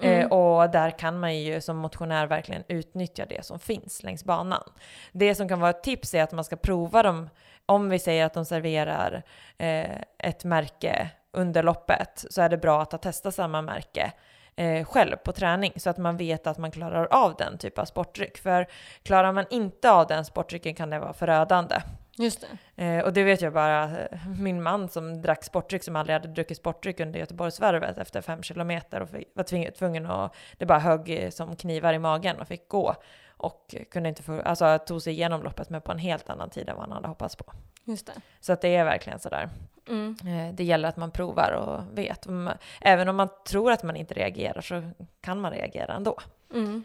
Eh, 0.02 0.12
mm. 0.12 0.20
Eh, 0.20 0.28
och 0.28 0.70
där 0.70 1.00
kan 1.00 1.20
man 1.20 1.38
ju 1.38 1.62
som 1.62 1.78
motionär 1.78 2.28
verkligen 2.28 2.64
utnyttja 2.68 3.26
det 3.26 3.46
som 3.46 3.60
finns 3.60 4.04
längs 4.04 4.24
banan. 4.24 4.64
Det 5.12 5.36
som 5.36 5.50
kan 5.50 5.60
vara 5.60 5.70
ett 5.70 5.84
tips 5.84 6.14
är 6.14 6.24
att 6.24 6.32
man 6.32 6.44
ska 6.44 6.56
prova 6.56 7.04
dem, 7.04 7.30
om 7.66 7.90
vi 7.90 8.00
säger 8.00 8.26
att 8.26 8.34
de 8.34 8.46
serverar 8.46 9.24
eh, 9.58 9.98
ett 10.18 10.44
märke 10.44 11.10
under 11.32 11.64
loppet, 11.64 12.26
så 12.30 12.42
är 12.42 12.50
det 12.50 12.58
bra 12.58 12.82
att 12.82 13.02
testa 13.02 13.32
samma 13.32 13.62
märke 13.62 14.14
eh, 14.56 14.86
själv 14.86 15.16
på 15.16 15.32
träning 15.32 15.74
så 15.76 15.90
att 15.90 15.98
man 15.98 16.18
vet 16.18 16.48
att 16.48 16.58
man 16.58 16.72
klarar 16.72 17.08
av 17.12 17.36
den 17.36 17.58
typ 17.58 17.80
av 17.80 17.86
sportdryck. 17.86 18.38
För 18.38 18.68
klarar 19.04 19.32
man 19.32 19.46
inte 19.50 19.92
av 19.92 20.08
den 20.08 20.26
sportdrycken 20.26 20.76
kan 20.76 20.90
det 20.90 21.00
vara 21.00 21.14
förödande. 21.14 21.76
Just 22.18 22.46
det. 22.76 22.84
Eh, 22.84 23.04
och 23.04 23.14
det 23.14 23.24
vet 23.24 23.42
jag 23.42 23.54
bara, 23.54 23.84
eh, 23.84 24.28
min 24.40 24.64
man 24.64 24.90
som 24.90 25.22
drack 25.22 25.44
sportdryck, 25.44 25.84
som 25.84 25.96
aldrig 25.96 26.14
hade 26.14 26.28
druckit 26.28 26.58
sportdryck 26.58 27.00
under 27.00 27.20
Göteborgsvarvet 27.20 27.98
efter 27.98 28.22
fem 28.22 28.44
kilometer 28.44 29.02
och 29.02 29.10
var 29.34 29.72
tvungen 29.72 30.06
att, 30.06 30.36
det 30.58 30.66
bara 30.66 30.80
högg 30.80 31.34
som 31.34 31.56
knivar 31.56 31.94
i 31.94 32.00
magen 32.00 32.40
och 32.40 32.48
fick 32.48 32.68
gå. 32.68 32.96
Och 33.38 33.76
kunde 33.92 34.10
inte 34.10 34.24
få, 34.24 34.42
alltså 34.42 34.80
tog 34.80 35.02
sig 35.02 35.14
igenom 35.14 35.44
loppet 35.44 35.70
men 35.70 35.82
på 35.82 35.92
en 35.92 35.98
helt 35.98 36.30
annan 36.30 36.50
tid 36.50 36.70
än 36.70 36.76
vad 36.76 36.84
han 36.84 36.92
hade 36.92 37.08
hoppats 37.08 37.36
på. 37.36 37.46
Just 37.84 38.06
det. 38.08 38.14
Så 38.40 38.54
att 38.54 38.62
det 38.62 38.76
är 38.76 38.86
verkligen 38.86 39.20
sådär. 39.20 39.50
Mm. 39.88 40.16
Eh, 40.28 40.54
det 40.56 40.64
gäller 40.64 40.90
att 40.90 40.98
man 40.98 41.12
provar 41.12 41.52
och 41.52 41.98
vet. 41.98 42.28
Även 42.82 43.10
om 43.10 43.16
man 43.16 43.30
tror 43.48 43.72
att 43.72 43.84
man 43.84 43.96
inte 43.96 44.14
reagerar 44.14 44.62
så 44.62 44.92
kan 45.22 45.42
man 45.42 45.52
reagera 45.52 45.94
ändå. 45.94 46.18
Mm. 46.54 46.84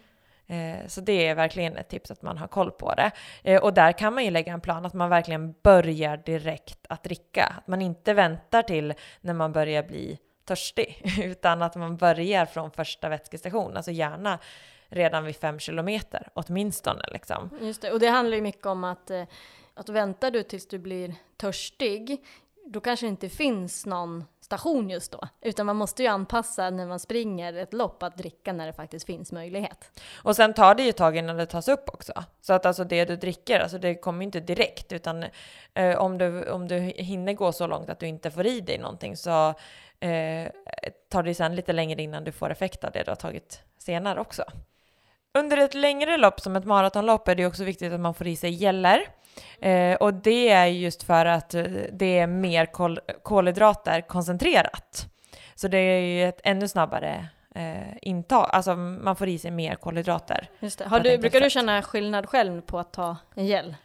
Eh, 0.49 0.87
så 0.87 1.01
det 1.01 1.27
är 1.27 1.35
verkligen 1.35 1.77
ett 1.77 1.89
tips 1.89 2.11
att 2.11 2.21
man 2.21 2.37
har 2.37 2.47
koll 2.47 2.71
på 2.71 2.93
det. 2.93 3.11
Eh, 3.43 3.63
och 3.63 3.73
där 3.73 3.91
kan 3.91 4.13
man 4.13 4.25
ju 4.25 4.31
lägga 4.31 4.53
en 4.53 4.61
plan 4.61 4.85
att 4.85 4.93
man 4.93 5.09
verkligen 5.09 5.55
börjar 5.63 6.17
direkt 6.17 6.85
att 6.89 7.03
dricka. 7.03 7.53
Att 7.57 7.67
man 7.67 7.81
inte 7.81 8.13
väntar 8.13 8.63
till 8.63 8.93
när 9.21 9.33
man 9.33 9.51
börjar 9.51 9.83
bli 9.83 10.19
törstig, 10.45 11.01
utan 11.23 11.61
att 11.61 11.75
man 11.75 11.97
börjar 11.97 12.45
från 12.45 12.71
första 12.71 13.09
vätskestation. 13.09 13.77
Alltså 13.77 13.91
gärna 13.91 14.39
redan 14.87 15.25
vid 15.25 15.35
fem 15.35 15.59
kilometer 15.59 16.27
åtminstone. 16.33 17.03
Liksom. 17.11 17.49
Just 17.61 17.81
det, 17.81 17.91
och 17.91 17.99
det 17.99 18.07
handlar 18.07 18.35
ju 18.35 18.41
mycket 18.41 18.65
om 18.65 18.83
att, 18.83 19.11
att 19.73 19.89
väntar 19.89 20.31
du 20.31 20.43
tills 20.43 20.67
du 20.67 20.79
blir 20.79 21.15
törstig, 21.37 22.25
då 22.71 22.79
kanske 22.81 23.05
det 23.05 23.09
inte 23.09 23.29
finns 23.29 23.85
någon 23.85 24.23
station 24.41 24.89
just 24.89 25.11
då. 25.11 25.27
Utan 25.41 25.65
man 25.65 25.75
måste 25.75 26.03
ju 26.03 26.09
anpassa 26.09 26.69
när 26.69 26.85
man 26.85 26.99
springer 26.99 27.53
ett 27.53 27.73
lopp 27.73 28.03
att 28.03 28.17
dricka 28.17 28.53
när 28.53 28.67
det 28.67 28.73
faktiskt 28.73 29.05
finns 29.05 29.31
möjlighet. 29.31 30.01
Och 30.23 30.35
sen 30.35 30.53
tar 30.53 30.75
det 30.75 30.83
ju 30.83 30.89
ett 30.89 30.97
tag 30.97 31.17
innan 31.17 31.37
det 31.37 31.45
tas 31.45 31.67
upp 31.67 31.89
också. 31.89 32.13
Så 32.41 32.53
att 32.53 32.65
alltså 32.65 32.83
det 32.83 33.05
du 33.05 33.15
dricker, 33.15 33.59
alltså 33.59 33.77
det 33.77 33.95
kommer 33.95 34.21
ju 34.21 34.25
inte 34.25 34.39
direkt 34.39 34.91
utan 34.91 35.25
eh, 35.73 35.97
om, 35.97 36.17
du, 36.17 36.49
om 36.49 36.67
du 36.67 36.77
hinner 36.79 37.33
gå 37.33 37.51
så 37.51 37.67
långt 37.67 37.89
att 37.89 37.99
du 37.99 38.07
inte 38.07 38.31
får 38.31 38.45
i 38.45 38.61
dig 38.61 38.77
någonting 38.77 39.17
så 39.17 39.53
eh, 39.99 40.51
tar 41.09 41.23
det 41.23 41.35
sen 41.35 41.55
lite 41.55 41.73
längre 41.73 42.01
innan 42.01 42.23
du 42.23 42.31
får 42.31 42.49
effekt 42.49 42.83
av 42.83 42.91
det 42.91 43.03
du 43.03 43.11
har 43.11 43.15
tagit 43.15 43.61
senare 43.77 44.19
också 44.19 44.43
under 45.39 45.57
ett 45.57 45.73
längre 45.73 46.17
lopp 46.17 46.39
som 46.41 46.55
ett 46.55 46.65
maratonlopp 46.65 47.27
är 47.27 47.35
det 47.35 47.45
också 47.45 47.63
viktigt 47.63 47.93
att 47.93 47.99
man 47.99 48.13
får 48.13 48.27
i 48.27 48.35
sig 48.35 48.49
gäller. 48.49 49.07
Eh, 49.59 49.95
och 49.95 50.13
det 50.13 50.49
är 50.49 50.65
just 50.65 51.03
för 51.03 51.25
att 51.25 51.53
eh, 51.53 51.63
det 51.91 52.19
är 52.19 52.27
mer 52.27 52.65
kol 52.65 52.99
kolhydrater 53.23 54.01
koncentrerat. 54.01 55.07
Så 55.55 55.67
det 55.67 55.77
är 55.77 55.99
ju 55.99 56.29
ett 56.29 56.41
ännu 56.43 56.67
snabbare 56.67 57.27
eh, 57.55 57.97
intag, 58.01 58.49
alltså 58.51 58.75
man 58.75 59.15
får 59.15 59.27
i 59.27 59.39
sig 59.39 59.51
mer 59.51 59.75
kolhydrater. 59.75 60.49
Just 60.59 60.79
det. 60.79 60.85
Har 60.87 60.99
du, 60.99 61.17
brukar 61.17 61.41
du 61.41 61.49
känna 61.49 61.81
skillnad 61.81 62.29
själv 62.29 62.61
på 62.61 62.79
att 62.79 62.93
ta 62.93 63.17
en 63.35 63.45
gel? 63.45 63.75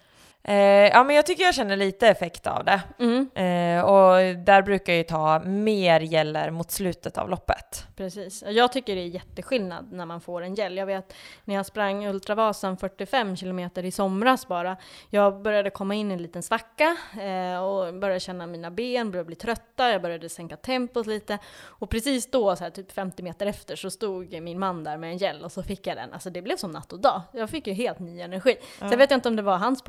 Eh, 0.49 0.57
ja, 0.89 1.05
men 1.05 1.17
jag 1.17 1.27
tycker 1.27 1.43
jag 1.43 1.55
känner 1.55 1.77
lite 1.77 2.09
effekt 2.09 2.47
av 2.47 2.65
det. 2.65 2.83
Mm. 2.99 3.31
Eh, 3.35 3.85
och 3.85 4.37
där 4.45 4.63
brukar 4.63 4.93
jag 4.93 4.99
ju 4.99 5.05
ta 5.05 5.39
mer 5.39 6.01
gäller 6.01 6.51
mot 6.51 6.71
slutet 6.71 7.19
av 7.19 7.31
loppet. 7.31 7.87
Precis. 7.97 8.45
Jag 8.47 8.73
tycker 8.73 8.95
det 8.95 9.01
är 9.01 9.07
jätteskillnad 9.07 9.93
när 9.93 10.07
man 10.07 10.21
får 10.21 10.43
en 10.43 10.55
gel. 10.55 10.77
Jag 10.77 10.87
vet 10.87 11.15
när 11.45 11.55
jag 11.55 11.67
sprang 11.67 12.07
Ultravasan 12.07 12.77
45 12.77 13.37
kilometer 13.37 13.85
i 13.85 13.91
somras 13.91 14.49
bara. 14.49 14.77
Jag 15.11 15.43
började 15.43 15.71
komma 15.71 15.95
in 15.95 16.11
i 16.11 16.15
en 16.15 16.23
liten 16.23 16.43
svacka 16.43 16.97
eh, 17.21 17.65
och 17.65 17.95
började 17.95 18.21
känna 18.21 18.47
mina 18.47 18.71
ben, 18.71 19.11
började 19.11 19.27
bli 19.27 19.37
trötta, 19.37 19.91
jag 19.91 20.03
började 20.03 20.29
sänka 20.29 20.57
tempot 20.57 21.07
lite. 21.07 21.39
Och 21.63 21.91
precis 21.91 22.31
då, 22.31 22.57
så 22.57 22.65
här, 22.65 22.71
typ 22.71 22.93
50 22.93 23.23
meter 23.23 23.47
efter, 23.47 23.77
så 23.77 23.91
stod 23.91 24.43
min 24.43 24.59
man 24.59 24.85
där 24.85 24.97
med 24.97 25.11
en 25.11 25.19
gel 25.19 25.45
och 25.45 25.53
så 25.53 25.63
fick 25.63 25.87
jag 25.87 25.97
den. 25.97 26.13
Alltså 26.13 26.31
det 26.31 26.43
blev 26.43 26.57
som 26.57 26.71
natt 26.71 26.93
och 26.93 27.01
dag. 27.01 27.23
Jag 27.33 27.51
fick 27.51 27.67
ju 27.67 27.73
helt 27.73 27.99
ny 27.99 28.21
energi. 28.21 28.57
Ja. 28.81 28.89
Sen 28.89 28.99
vet 28.99 29.11
jag 29.11 29.19
inte 29.19 29.29
om 29.29 29.37
det 29.37 29.43
var 29.43 29.57
hans 29.57 29.83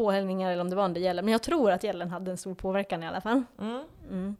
påhällningar 0.45 0.51
eller 0.51 0.61
om 0.61 0.69
det 0.69 0.75
var 0.75 0.85
under 0.85 1.01
gelen, 1.01 1.25
men 1.25 1.31
jag 1.31 1.41
tror 1.43 1.71
att 1.71 1.81
gelen 1.81 2.09
hade 2.09 2.31
en 2.31 2.37
stor 2.37 2.55
påverkan 2.55 3.03
i 3.03 3.07
alla 3.07 3.21
fall. 3.21 3.43
Mm. 3.59 3.83
Mm. 4.09 4.35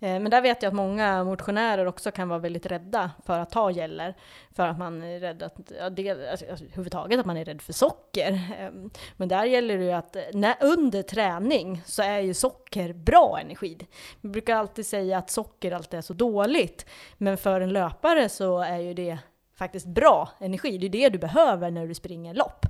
Eh, 0.00 0.20
Men 0.20 0.30
där 0.30 0.42
vet 0.42 0.62
jag 0.62 0.68
att 0.70 0.74
många 0.74 1.24
motionärer 1.24 1.86
också 1.86 2.10
kan 2.10 2.28
vara 2.28 2.38
väldigt 2.38 2.66
rädda 2.66 3.10
för 3.26 3.38
att 3.38 3.50
ta 3.50 3.70
gäller. 3.70 4.14
För 4.54 4.68
att 4.68 4.78
man 4.78 5.02
är 5.02 5.20
rädd 5.20 5.42
att, 5.42 5.56
ja, 5.78 5.90
det, 5.90 6.10
alltså, 6.30 6.46
alltså, 6.50 6.64
överhuvudtaget 6.64 7.20
att 7.20 7.26
man 7.26 7.36
är 7.36 7.44
rädd 7.44 7.62
för 7.62 7.72
socker. 7.72 8.32
Eh, 8.58 8.70
Men 9.16 9.28
där 9.28 9.44
gäller 9.44 9.78
det 9.78 9.84
ju 9.84 9.92
att 9.92 10.16
eh, 10.16 10.22
när, 10.32 10.54
under 10.60 11.02
träning 11.02 11.82
så 11.86 12.02
är 12.02 12.20
ju 12.20 12.34
socker 12.34 12.92
bra 12.92 13.38
energi. 13.40 13.78
Vi 14.20 14.28
brukar 14.28 14.56
alltid 14.56 14.86
säga 14.86 15.18
att 15.18 15.30
socker 15.30 15.72
alltid 15.72 15.98
är 15.98 16.02
så 16.02 16.14
dåligt. 16.14 16.86
Men 17.18 17.36
för 17.36 17.60
en 17.60 17.72
löpare 17.72 18.28
så 18.28 18.58
är 18.58 18.78
ju 18.78 18.94
det 18.94 19.18
faktiskt 19.58 19.86
bra 19.86 20.28
energi. 20.40 20.78
Det 20.78 20.86
är 20.86 20.90
det 20.90 21.08
du 21.08 21.18
behöver 21.18 21.70
när 21.70 21.86
du 21.86 21.94
springer 21.94 22.34
lopp. 22.34 22.66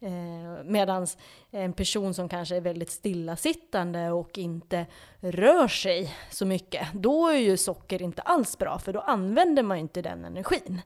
Eh, 0.00 0.64
Medan 0.64 1.06
en 1.50 1.72
person 1.72 2.14
som 2.14 2.28
kanske 2.28 2.56
är 2.56 2.60
väldigt 2.60 2.90
stillasittande 2.90 4.10
och 4.10 4.38
inte 4.38 4.86
rör 5.20 5.68
sig 5.68 6.14
så 6.30 6.46
mycket, 6.46 6.88
då 6.94 7.28
är 7.28 7.38
ju 7.38 7.56
socker 7.56 8.02
inte 8.02 8.22
alls 8.22 8.58
bra, 8.58 8.78
för 8.78 8.92
då 8.92 9.00
använder 9.00 9.62
man 9.62 9.76
ju 9.76 9.80
inte 9.80 10.02
den 10.02 10.24
energin. 10.24 10.82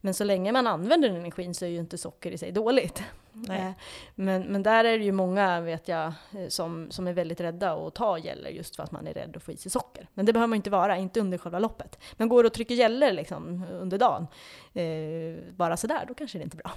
Men 0.00 0.14
så 0.14 0.24
länge 0.24 0.52
man 0.52 0.66
använder 0.66 1.08
den 1.08 1.16
energin 1.16 1.54
så 1.54 1.64
är 1.64 1.68
ju 1.68 1.78
inte 1.78 1.98
socker 1.98 2.30
i 2.30 2.38
sig 2.38 2.52
dåligt. 2.52 3.02
Nej. 3.32 3.60
Eh, 3.60 3.72
Men, 4.14 4.42
men 4.42 4.62
där 4.62 4.84
är 4.84 4.98
det 4.98 5.04
ju 5.04 5.12
många, 5.12 5.60
vet 5.60 5.88
jag, 5.88 6.06
eh, 6.06 6.48
som, 6.48 6.90
som 6.90 7.06
är 7.06 7.12
väldigt 7.12 7.40
rädda 7.40 7.72
att 7.72 7.94
ta 7.94 8.18
gäller 8.18 8.50
just 8.50 8.76
för 8.76 8.82
att 8.82 8.92
man 8.92 9.06
är 9.06 9.14
rädd 9.14 9.36
att 9.36 9.42
få 9.42 9.52
i 9.52 9.56
sig 9.56 9.70
socker. 9.70 10.08
Men 10.14 10.26
det 10.26 10.32
behöver 10.32 10.46
man 10.46 10.56
inte 10.56 10.70
vara, 10.70 10.96
inte 10.96 11.20
under 11.20 11.38
själva 11.38 11.58
loppet. 11.58 11.98
Men 12.16 12.28
går 12.28 12.44
och 12.44 12.52
trycker 12.52 12.74
gäller 12.74 13.12
liksom 13.12 13.66
under 13.72 13.98
dagen, 13.98 14.26
eh, 14.74 15.54
bara 15.56 15.76
sådär, 15.76 16.04
då 16.08 16.14
kanske 16.14 16.38
det 16.38 16.44
inte 16.44 16.56
är 16.56 16.62
bra. 16.62 16.72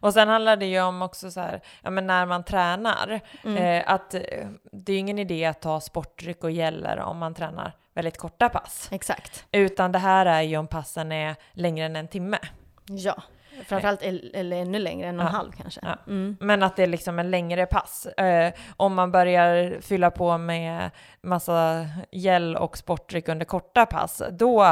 Och 0.00 0.14
sen 0.14 0.28
handlar 0.28 0.56
det 0.56 0.66
ju 0.66 0.80
om 0.82 1.02
också 1.02 1.30
så 1.30 1.40
här, 1.40 1.60
ja 1.82 1.90
men 1.90 2.06
när 2.06 2.26
man 2.26 2.44
tränar, 2.44 3.20
Mm. 3.44 3.62
eh, 3.62 3.92
att 3.92 4.14
eh, 4.14 4.20
det 4.72 4.92
är 4.92 4.98
ingen 4.98 5.18
idé 5.18 5.44
att 5.44 5.60
ta 5.60 5.80
sportdryck 5.80 6.44
och 6.44 6.50
gäller 6.50 6.98
om 7.00 7.18
man 7.18 7.34
tränar 7.34 7.72
väldigt 7.94 8.18
korta 8.18 8.48
pass. 8.48 8.88
Exakt. 8.92 9.46
Utan 9.52 9.92
det 9.92 9.98
här 9.98 10.26
är 10.26 10.42
ju 10.42 10.56
om 10.56 10.66
passen 10.66 11.12
är 11.12 11.36
längre 11.52 11.86
än 11.86 11.96
en 11.96 12.08
timme. 12.08 12.38
Ja, 12.86 13.22
framförallt 13.66 14.02
el- 14.02 14.30
eller 14.34 14.56
ännu 14.56 14.78
längre, 14.78 15.08
en 15.08 15.20
och 15.20 15.26
en 15.26 15.32
Ja. 15.32 15.38
halv 15.38 15.52
kanske. 15.52 15.80
Ja. 15.82 15.96
Mm. 16.06 16.36
Men 16.40 16.62
att 16.62 16.76
det 16.76 16.82
är 16.82 16.86
liksom 16.86 17.18
en 17.18 17.30
längre 17.30 17.66
pass. 17.66 18.06
Eh, 18.06 18.52
om 18.76 18.94
man 18.94 19.12
börjar 19.12 19.80
fylla 19.80 20.10
på 20.10 20.38
med 20.38 20.90
massa 21.22 21.86
gel 22.12 22.56
och 22.56 22.78
sportdryck 22.78 23.28
under 23.28 23.44
korta 23.46 23.86
pass, 23.86 24.22
då, 24.30 24.64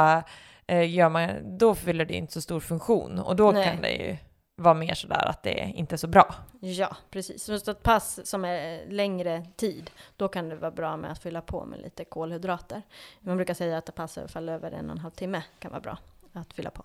eh, 0.67 0.89
gör 0.95 1.09
man, 1.09 1.57
då 1.57 1.75
fyller 1.75 2.05
det 2.05 2.13
inte 2.13 2.33
så 2.33 2.41
stor 2.41 2.59
funktion. 2.59 3.19
Och 3.19 3.35
då 3.35 3.51
Nej. 3.51 3.65
kan 3.65 3.81
det 3.81 3.91
ju 3.91 4.17
vara 4.57 4.73
mer 4.73 4.93
sådär 4.93 5.25
att 5.29 5.43
det 5.43 5.71
inte 5.75 5.95
är 5.95 5.97
så 5.97 6.07
bra. 6.07 6.35
Ja, 6.59 6.97
precis. 7.09 7.43
Så 7.43 7.71
ett 7.71 7.83
pass 7.83 8.29
som 8.29 8.45
är 8.45 8.89
längre 8.89 9.45
tid, 9.55 9.91
då 10.17 10.27
kan 10.27 10.49
det 10.49 10.55
vara 10.55 10.71
bra 10.71 10.97
med 10.97 11.11
att 11.11 11.23
fylla 11.23 11.41
på 11.41 11.65
med 11.65 11.79
lite 11.79 12.05
kolhydrater. 12.05 12.81
Man 13.19 13.37
brukar 13.37 13.53
säga 13.53 13.77
att 13.77 13.89
ett 13.89 13.95
pass 13.95 14.17
i 14.17 14.27
fall 14.27 14.49
över 14.49 14.71
en 14.71 14.85
och 14.85 14.95
en 14.95 15.01
halv 15.01 15.11
timme 15.11 15.43
kan 15.59 15.71
vara 15.71 15.81
bra 15.81 15.97
att 16.33 16.53
fylla 16.53 16.69
på. 16.69 16.83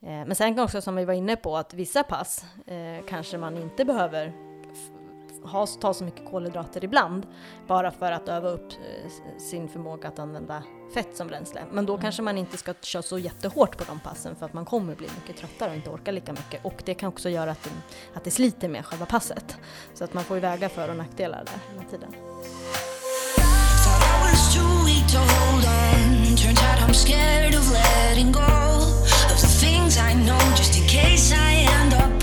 Eh, 0.00 0.08
men 0.08 0.34
sen 0.34 0.58
också, 0.58 0.80
som 0.80 0.96
vi 0.96 1.04
var 1.04 1.14
inne 1.14 1.36
på, 1.36 1.56
att 1.56 1.74
vissa 1.74 2.02
pass 2.02 2.44
eh, 2.66 3.04
kanske 3.08 3.38
man 3.38 3.56
inte 3.56 3.84
behöver 3.84 4.49
ha, 5.44 5.66
ta 5.66 5.94
så 5.94 6.04
mycket 6.04 6.30
kolhydrater 6.30 6.84
ibland, 6.84 7.26
bara 7.66 7.90
för 7.90 8.12
att 8.12 8.28
öva 8.28 8.48
upp 8.48 8.72
eh, 8.72 9.38
sin 9.38 9.68
förmåga 9.68 10.08
att 10.08 10.18
använda 10.18 10.62
fett 10.94 11.16
som 11.16 11.26
bränsle. 11.26 11.62
Men 11.72 11.86
då 11.86 11.98
kanske 11.98 12.22
man 12.22 12.38
inte 12.38 12.56
ska 12.56 12.74
köra 12.80 13.02
så 13.02 13.18
jättehårt 13.18 13.78
på 13.78 13.84
de 13.84 14.00
passen 14.00 14.36
för 14.36 14.46
att 14.46 14.52
man 14.52 14.64
kommer 14.64 14.94
bli 14.94 15.06
mycket 15.20 15.36
tröttare 15.36 15.70
och 15.70 15.76
inte 15.76 15.90
orka 15.90 16.10
lika 16.10 16.32
mycket. 16.32 16.64
Och 16.64 16.82
det 16.84 16.94
kan 16.94 17.08
också 17.08 17.28
göra 17.28 17.50
att 17.50 17.62
det, 17.62 17.70
att 18.14 18.24
det 18.24 18.30
sliter 18.30 18.68
med 18.68 18.86
själva 18.86 19.06
passet. 19.06 19.58
Så 19.94 20.04
att 20.04 20.14
man 20.14 20.24
får 20.24 20.36
väga 20.36 20.68
för 20.68 20.88
och 20.88 20.96
nackdelar 20.96 21.44
där 21.44 21.74
hela 21.74 21.90
tiden. 21.90 22.14
I 30.10 30.12
know, 30.12 30.54
just 30.56 30.76
in 30.76 30.88
case 30.88 31.32
I 31.32 31.66
end 31.66 31.94
up 31.94 32.19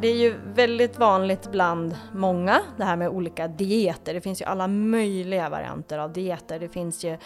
det 0.00 0.08
är 0.08 0.16
ju 0.16 0.34
väldigt 0.54 0.98
vanligt 0.98 1.50
bland 1.50 1.96
många 2.12 2.62
det 2.76 2.84
här 2.84 2.96
med 2.96 3.08
olika 3.08 3.48
dieter. 3.48 4.14
Det 4.14 4.20
finns 4.20 4.40
ju 4.40 4.44
alla 4.44 4.68
möjliga 4.68 5.48
varianter 5.48 5.98
av 5.98 6.12
dieter. 6.12 6.58
Det 6.58 6.68
finns 6.68 7.04
ju 7.04 7.18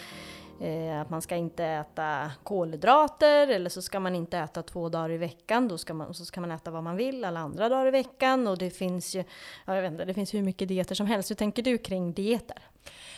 eh, 0.61 1.01
att 1.01 1.11
man 1.11 1.23
ska 1.23 1.37
inte 1.37 1.65
äta 1.65 2.31
kolhydrater 2.43 3.49
eller 3.49 3.71
så 3.71 3.83
ska 3.83 4.01
man 4.01 4.15
inte 4.15 4.39
äta 4.39 4.63
två 4.63 4.89
dagar 4.89 5.11
i 5.11 5.17
veckan. 5.17 5.69
Då 5.69 5.79
ska 5.79 5.95
man, 5.95 6.07
och 6.07 6.17
så 6.17 6.25
ska 6.25 6.41
man 6.41 6.51
äta 6.51 6.71
vad 6.71 6.83
man 6.83 6.97
vill 6.97 7.25
alla 7.25 7.41
andra 7.41 7.69
dagar 7.69 7.87
i 7.87 7.91
veckan. 7.91 8.47
Och 8.47 8.59
det 8.59 8.71
finns 8.71 9.15
ju, 9.15 9.25
ja, 9.67 9.75
jag 9.75 9.83
vet 9.83 9.93
inte, 9.93 10.05
det 10.05 10.15
finns 10.15 10.35
hur 10.35 10.43
mycket 10.43 10.69
dieter 10.69 10.95
som 10.95 11.07
helst. 11.07 11.31
Hur 11.31 11.37
tänker 11.37 11.63
du 11.63 11.79
kring 11.79 12.13
dieter? 12.13 12.59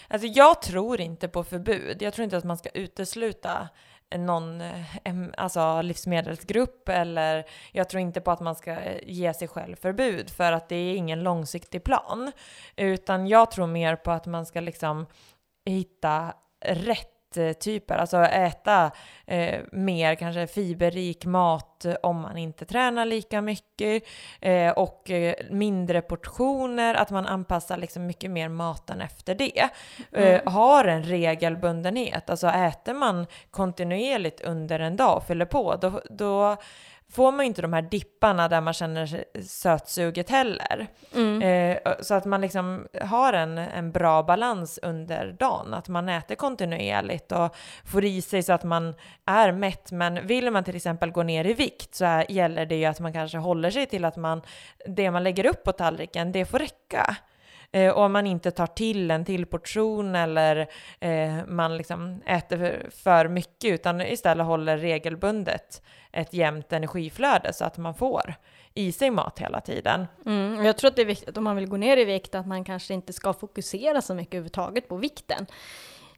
Alltså 0.08 0.26
jag 0.26 0.62
tror 0.62 1.00
inte 1.00 1.28
på 1.28 1.44
förbud. 1.44 2.02
Jag 2.02 2.14
tror 2.14 2.24
inte 2.24 2.36
att 2.36 2.44
man 2.44 2.56
ska 2.56 2.68
utesluta 2.68 3.68
någon 4.18 4.60
eh, 4.60 5.24
alltså 5.36 5.82
livsmedelsgrupp 5.82 6.88
eller 6.88 7.44
jag 7.72 7.88
tror 7.88 8.00
inte 8.00 8.20
på 8.20 8.30
att 8.30 8.40
man 8.40 8.54
ska 8.54 8.70
eh, 8.70 8.98
ge 9.02 9.34
sig 9.34 9.48
själv 9.48 9.76
förbud 9.76 10.30
för 10.30 10.52
att 10.52 10.68
det 10.68 10.76
är 10.76 10.94
ingen 10.94 11.22
långsiktig 11.22 11.84
plan. 11.84 12.32
Utan 12.76 13.26
jag 13.26 13.50
tror 13.50 13.66
mer 13.66 13.96
på 13.96 14.10
att 14.10 14.26
man 14.26 14.46
ska 14.46 14.60
liksom 14.60 15.06
hitta 15.64 16.34
rätt 16.64 17.11
diettyper, 17.34 17.94
alltså 17.94 18.16
äta 18.16 18.90
eh, 19.26 19.60
mer 19.72 20.14
kanske 20.14 20.46
fiberrik 20.46 21.26
mat 21.26 21.86
om 22.02 22.20
man 22.20 22.38
inte 22.38 22.64
tränar 22.64 23.04
lika 23.04 23.40
mycket. 23.40 24.02
Eh, 24.40 24.70
och 24.70 25.10
eh, 25.10 25.34
mindre 25.50 26.02
portioner, 26.02 26.94
att 26.94 27.10
man 27.10 27.26
anpassar 27.26 27.76
liksom 27.76 28.06
mycket 28.06 28.30
mer 28.30 28.48
maten 28.48 29.00
efter 29.00 29.34
det. 29.34 29.68
Eh, 30.12 30.52
har 30.52 30.84
en 30.84 31.02
regelbundenhet, 31.02 32.30
alltså 32.30 32.46
äter 32.46 32.94
man 32.94 33.26
kontinuerligt 33.50 34.40
under 34.40 34.80
en 34.80 34.96
dag 34.96 35.16
och 35.16 35.26
fyller 35.26 35.46
på, 35.46 35.76
då, 35.76 36.00
då 36.10 36.56
får 37.12 37.32
man 37.32 37.44
ju 37.44 37.46
inte 37.46 37.62
de 37.62 37.72
här 37.72 37.82
dipparna 37.82 38.48
där 38.48 38.60
man 38.60 38.72
känner 38.72 39.24
sötsuget 39.42 40.30
heller. 40.30 40.86
Mm. 41.14 41.42
Eh, 41.42 41.92
så 42.00 42.14
att 42.14 42.24
man 42.24 42.40
liksom 42.40 42.86
har 43.02 43.32
en, 43.32 43.58
en 43.58 43.92
bra 43.92 44.22
balans 44.22 44.78
under 44.82 45.32
dagen, 45.32 45.74
att 45.74 45.88
man 45.88 46.08
äter 46.08 46.34
kontinuerligt 46.34 47.32
och 47.32 47.56
får 47.84 48.04
i 48.04 48.22
sig 48.22 48.42
så 48.42 48.52
att 48.52 48.64
man 48.64 48.94
är 49.26 49.52
mätt. 49.52 49.92
Men 49.92 50.26
vill 50.26 50.50
man 50.50 50.64
till 50.64 50.76
exempel 50.76 51.10
gå 51.10 51.22
ner 51.22 51.44
i 51.46 51.52
vikt 51.52 51.94
så 51.94 52.04
är, 52.04 52.30
gäller 52.30 52.66
det 52.66 52.76
ju 52.76 52.84
att 52.84 53.00
man 53.00 53.12
kanske 53.12 53.38
håller 53.38 53.70
sig 53.70 53.86
till 53.86 54.04
att 54.04 54.16
man, 54.16 54.42
det 54.86 55.10
man 55.10 55.24
lägger 55.24 55.46
upp 55.46 55.64
på 55.64 55.72
tallriken, 55.72 56.32
det 56.32 56.44
får 56.44 56.58
räcka. 56.58 57.16
Eh, 57.72 57.92
och 57.92 58.02
om 58.02 58.12
man 58.12 58.26
inte 58.26 58.50
tar 58.50 58.66
till 58.66 59.10
en 59.10 59.24
till 59.24 59.46
portion 59.46 60.14
eller 60.14 60.66
eh, 61.00 61.46
man 61.46 61.76
liksom 61.76 62.22
äter 62.26 62.90
för, 62.90 63.28
mycket 63.28 63.70
utan 63.74 64.00
istället 64.00 64.46
håller 64.46 64.78
regelbundet 64.78 65.82
ett 66.12 66.34
jämnt 66.34 66.72
energiflöde 66.72 67.52
så 67.52 67.64
att 67.64 67.78
man 67.78 67.94
får 67.94 68.34
i 68.74 68.92
sig 68.92 69.10
mat 69.10 69.38
hela 69.38 69.60
tiden. 69.60 70.06
Mm, 70.26 70.64
jag 70.64 70.76
tror 70.76 70.88
att 70.88 70.96
det 70.96 71.02
är 71.02 71.06
viktigt 71.06 71.36
om 71.36 71.44
man 71.44 71.56
vill 71.56 71.68
gå 71.68 71.76
ner 71.76 71.96
i 71.96 72.04
vikt 72.04 72.34
att 72.34 72.46
man 72.46 72.64
kanske 72.64 72.94
inte 72.94 73.12
ska 73.12 73.32
fokusera 73.32 74.02
så 74.02 74.14
mycket 74.14 74.34
överhuvudtaget 74.34 74.88
på 74.88 74.96
vikten. 74.96 75.46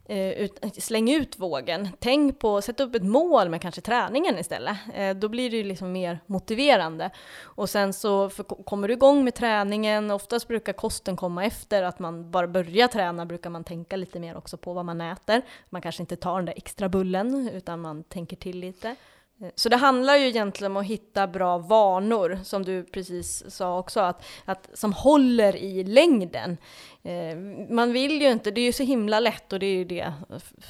Eh, 0.07 0.33
ut, 0.33 0.59
släng 0.79 1.11
ut 1.11 1.39
vågen. 1.39 1.89
Tänk 1.99 2.39
på, 2.39 2.63
sätt 2.63 2.81
upp 2.81 2.95
ett 2.95 3.05
mål 3.05 3.49
med 3.49 3.61
kanske 3.61 3.81
träningen 3.81 4.39
istället. 4.39 4.77
Eh, 4.95 5.17
då 5.17 5.29
blir 5.29 5.51
det 5.51 5.57
ju 5.57 5.65
liksom 5.65 5.93
mer 5.93 6.21
motiverande. 6.27 7.11
Och 7.43 7.71
sen 7.71 7.93
så 7.93 8.31
för, 8.31 8.43
kommer 8.43 8.89
du 8.89 8.95
igång 8.95 9.25
med 9.25 9.35
träningen, 9.35 10.11
oftast 10.11 10.49
brukar 10.49 10.73
kosten 10.73 11.17
komma 11.17 11.45
efter 11.45 11.83
att 11.83 11.99
man 11.99 12.31
bara 12.31 12.47
börjar 12.47 12.89
träna, 12.89 13.27
brukar 13.27 13.51
man 13.51 13.65
tänka 13.65 13.97
lite 13.97 14.21
mer 14.21 14.37
också 14.37 14.57
på 14.57 14.73
vad 14.73 14.85
man 14.85 15.01
äter. 15.01 15.43
Man 15.71 15.83
kanske 15.83 16.03
inte 16.03 16.17
tar 16.17 16.37
den 16.37 16.45
där 16.45 16.55
extra 16.57 16.89
bullen, 16.89 17.49
utan 17.49 17.81
man 17.81 18.05
tänker 18.05 18.37
till 18.37 18.59
lite. 18.59 18.97
Eh, 19.41 19.49
så 19.55 19.69
det 19.69 19.77
handlar 19.77 20.17
ju 20.17 20.27
egentligen 20.27 20.73
om 20.73 20.77
att 20.77 20.87
hitta 20.87 21.27
bra 21.27 21.59
vanor, 21.59 22.39
som 22.45 22.65
du 22.65 22.85
precis 22.85 23.45
sa 23.49 23.79
också, 23.79 24.01
att, 24.01 24.25
att, 24.45 24.71
som 24.75 24.93
håller 24.93 25.57
i 25.57 25.85
längden. 25.85 26.57
Eh, 27.03 27.37
man 27.71 27.93
vill 27.93 28.23
ju 28.23 28.31
inte, 28.31 28.51
det 28.51 28.61
är 28.61 28.65
ju 28.65 28.73
så 28.73 28.83
himla 28.83 29.21
lätt 29.21 29.53
och 29.53 29.59
det 29.59 29.67
är 29.67 29.75
ju 29.75 29.85
det 29.85 30.13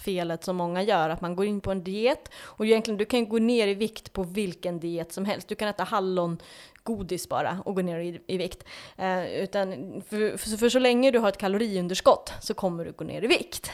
felet 0.05 0.45
som 0.45 0.57
många 0.57 0.83
gör, 0.83 1.11
att 1.11 1.21
man 1.21 1.37
går 1.37 1.47
in 1.47 1.61
på 1.61 1.71
en 1.71 1.85
diet 1.85 2.31
och 2.37 2.67
egentligen 2.67 2.99
du 2.99 3.05
kan 3.05 3.29
gå 3.29 3.39
ner 3.39 3.67
i 3.69 3.75
vikt 3.75 4.13
på 4.13 4.23
vilken 4.23 4.81
diet 4.81 5.13
som 5.13 5.25
helst. 5.25 5.49
Du 5.49 5.55
kan 5.55 5.69
äta 5.69 5.85
hallongodis 5.85 7.29
bara 7.29 7.59
och 7.65 7.75
gå 7.75 7.83
ner 7.83 7.99
i, 7.99 8.21
i 8.27 8.37
vikt. 8.37 8.65
Eh, 8.97 9.25
utan 9.25 9.73
för, 10.09 10.37
för, 10.37 10.57
för 10.57 10.69
så 10.69 10.79
länge 10.79 11.11
du 11.11 11.19
har 11.19 11.29
ett 11.29 11.39
kaloriunderskott 11.39 12.33
så 12.41 12.55
kommer 12.55 12.85
du 12.85 12.93
gå 12.93 13.05
ner 13.05 13.25
i 13.25 13.27
vikt. 13.27 13.71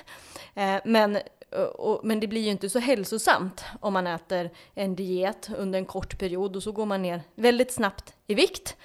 Eh, 0.55 0.77
men 0.85 1.19
Eh, 1.51 1.63
och, 1.63 2.05
men 2.05 2.21
det 2.21 2.27
blir 2.27 2.41
ju 2.41 2.51
inte 2.51 2.71
så 2.71 2.79
hälsosamt 2.79 3.65
om 3.81 3.93
man 3.93 4.07
äter 4.07 4.51
en 4.75 4.97
diet 4.97 5.51
under 5.57 5.79
en 5.79 5.85
kort 5.85 6.19
period 6.19 6.57
och 6.57 6.63
så 6.63 6.73
går 6.73 6.87
man 6.87 7.03
ner 7.03 7.23
väldigt 7.35 7.73
snabbt 7.73 8.15
i 8.27 8.35
vikt. 8.35 8.77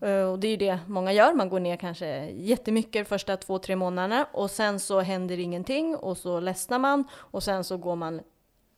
Eh, 0.00 0.22
och 0.22 0.38
det 0.38 0.46
är 0.46 0.50
ju 0.50 0.56
det 0.56 0.78
många 0.86 1.12
gör, 1.12 1.34
man 1.34 1.48
går 1.48 1.60
ner 1.60 1.76
kanske 1.76 2.30
jättemycket 2.30 2.92
de 2.92 3.04
första 3.04 3.36
två, 3.36 3.58
tre 3.58 3.76
månaderna 3.76 4.26
och 4.32 4.50
sen 4.50 4.80
så 4.80 5.00
händer 5.00 5.38
ingenting 5.38 5.96
och 5.96 6.16
så 6.16 6.40
ledsnar 6.40 6.78
man 6.78 7.04
och 7.12 7.42
sen 7.42 7.64
så 7.64 7.76
går 7.76 7.96
man 7.96 8.20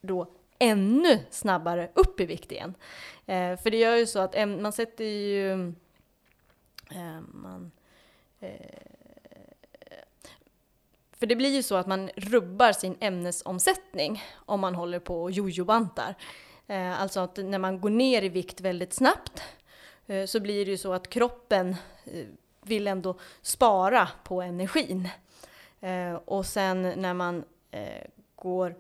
då 0.01 0.27
ännu 0.59 1.19
snabbare 1.31 1.91
upp 1.95 2.21
i 2.21 2.27
vikt 2.27 2.53
igen. 2.53 2.75
Eh, 3.27 3.57
för 3.57 3.71
det 3.71 3.77
gör 3.77 3.97
ju 3.97 4.07
så 4.07 4.19
att 4.19 4.49
man 4.49 4.73
sätter 4.73 5.05
ju... 5.05 5.69
Eh, 6.91 7.21
man, 7.33 7.71
eh, 8.41 8.51
för 11.21 11.27
det 11.27 11.37
blir 11.37 11.55
ju 11.55 11.63
så 11.63 11.75
att 11.75 11.87
man 11.87 12.11
rubbar 12.17 12.73
sin 12.73 12.97
ämnesomsättning 13.01 14.23
om 14.35 14.61
man 14.61 14.75
håller 14.75 14.99
på 14.99 15.23
och 15.23 15.31
jojobantar. 15.31 16.15
Eh, 16.67 17.01
alltså 17.01 17.21
att 17.21 17.37
när 17.37 17.59
man 17.59 17.81
går 17.81 17.91
ner 17.91 18.23
i 18.23 18.29
vikt 18.29 18.61
väldigt 18.61 18.93
snabbt 18.93 19.43
eh, 20.07 20.27
så 20.27 20.41
blir 20.41 20.65
det 20.65 20.71
ju 20.71 20.77
så 20.77 20.93
att 20.93 21.11
kroppen 21.11 21.77
eh, 22.05 22.27
vill 22.63 22.87
ändå 22.87 23.19
spara 23.43 24.09
på 24.25 24.43
energin. 24.43 25.09
Eh, 25.81 26.15
och 26.15 26.47
sen 26.47 26.83
när 26.83 27.15
man 27.15 27.45
eh, 27.71 28.07
går, 28.37 28.77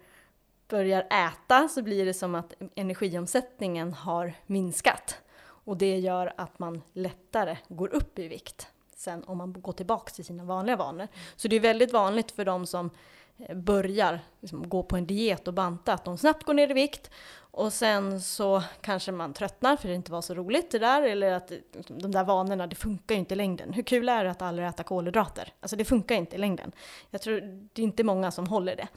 börjar 0.68 1.06
äta 1.10 1.68
så 1.68 1.82
blir 1.82 2.06
det 2.06 2.14
som 2.14 2.34
att 2.34 2.54
energiomsättningen 2.74 3.92
har 3.92 4.32
minskat. 4.46 5.18
Och 5.38 5.76
det 5.76 5.98
gör 5.98 6.32
att 6.36 6.58
man 6.58 6.82
lättare 6.92 7.56
går 7.68 7.94
upp 7.94 8.18
i 8.18 8.28
vikt 8.28 8.68
sen 9.00 9.24
om 9.24 9.38
man 9.38 9.52
går 9.52 9.72
tillbaka 9.72 10.10
till 10.10 10.24
sina 10.24 10.44
vanliga 10.44 10.76
vanor. 10.76 11.08
Så 11.36 11.48
det 11.48 11.56
är 11.56 11.60
väldigt 11.60 11.92
vanligt 11.92 12.30
för 12.30 12.44
de 12.44 12.66
som 12.66 12.90
eh, 13.38 13.56
börjar 13.56 14.20
liksom, 14.40 14.68
gå 14.68 14.82
på 14.82 14.96
en 14.96 15.06
diet 15.06 15.48
och 15.48 15.54
banta 15.54 15.92
att 15.92 16.04
de 16.04 16.18
snabbt 16.18 16.44
går 16.44 16.54
ner 16.54 16.70
i 16.70 16.74
vikt 16.74 17.10
och 17.52 17.72
sen 17.72 18.20
så 18.20 18.62
kanske 18.80 19.12
man 19.12 19.32
tröttnar 19.32 19.76
för 19.76 19.88
det 19.88 19.94
inte 19.94 20.12
var 20.12 20.22
så 20.22 20.34
roligt 20.34 20.70
det 20.70 20.78
där 20.78 21.02
eller 21.02 21.32
att 21.32 21.52
liksom, 21.72 22.02
de 22.02 22.12
där 22.12 22.24
vanorna, 22.24 22.66
det 22.66 22.76
funkar 22.76 23.14
ju 23.14 23.18
inte 23.18 23.34
i 23.34 23.36
längden. 23.36 23.72
Hur 23.72 23.82
kul 23.82 24.08
är 24.08 24.24
det 24.24 24.30
att 24.30 24.42
aldrig 24.42 24.68
äta 24.68 24.82
kolhydrater? 24.82 25.52
Alltså 25.60 25.76
det 25.76 25.84
funkar 25.84 26.14
inte 26.14 26.36
i 26.36 26.38
längden. 26.38 26.72
Jag 27.10 27.20
tror 27.20 27.40
det 27.72 27.82
är 27.82 27.84
inte 27.84 28.04
många 28.04 28.30
som 28.30 28.46
håller 28.46 28.76
det. 28.76 28.88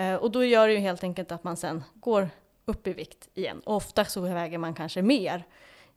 Eh, 0.00 0.14
och 0.14 0.30
då 0.30 0.44
gör 0.44 0.68
det 0.68 0.74
ju 0.74 0.80
helt 0.80 1.04
enkelt 1.04 1.32
att 1.32 1.44
man 1.44 1.56
sen 1.56 1.84
går 1.94 2.30
upp 2.64 2.86
i 2.86 2.92
vikt 2.92 3.28
igen. 3.34 3.60
Och 3.64 3.76
ofta 3.76 4.04
så 4.04 4.20
väger 4.20 4.58
man 4.58 4.74
kanske 4.74 5.02
mer 5.02 5.44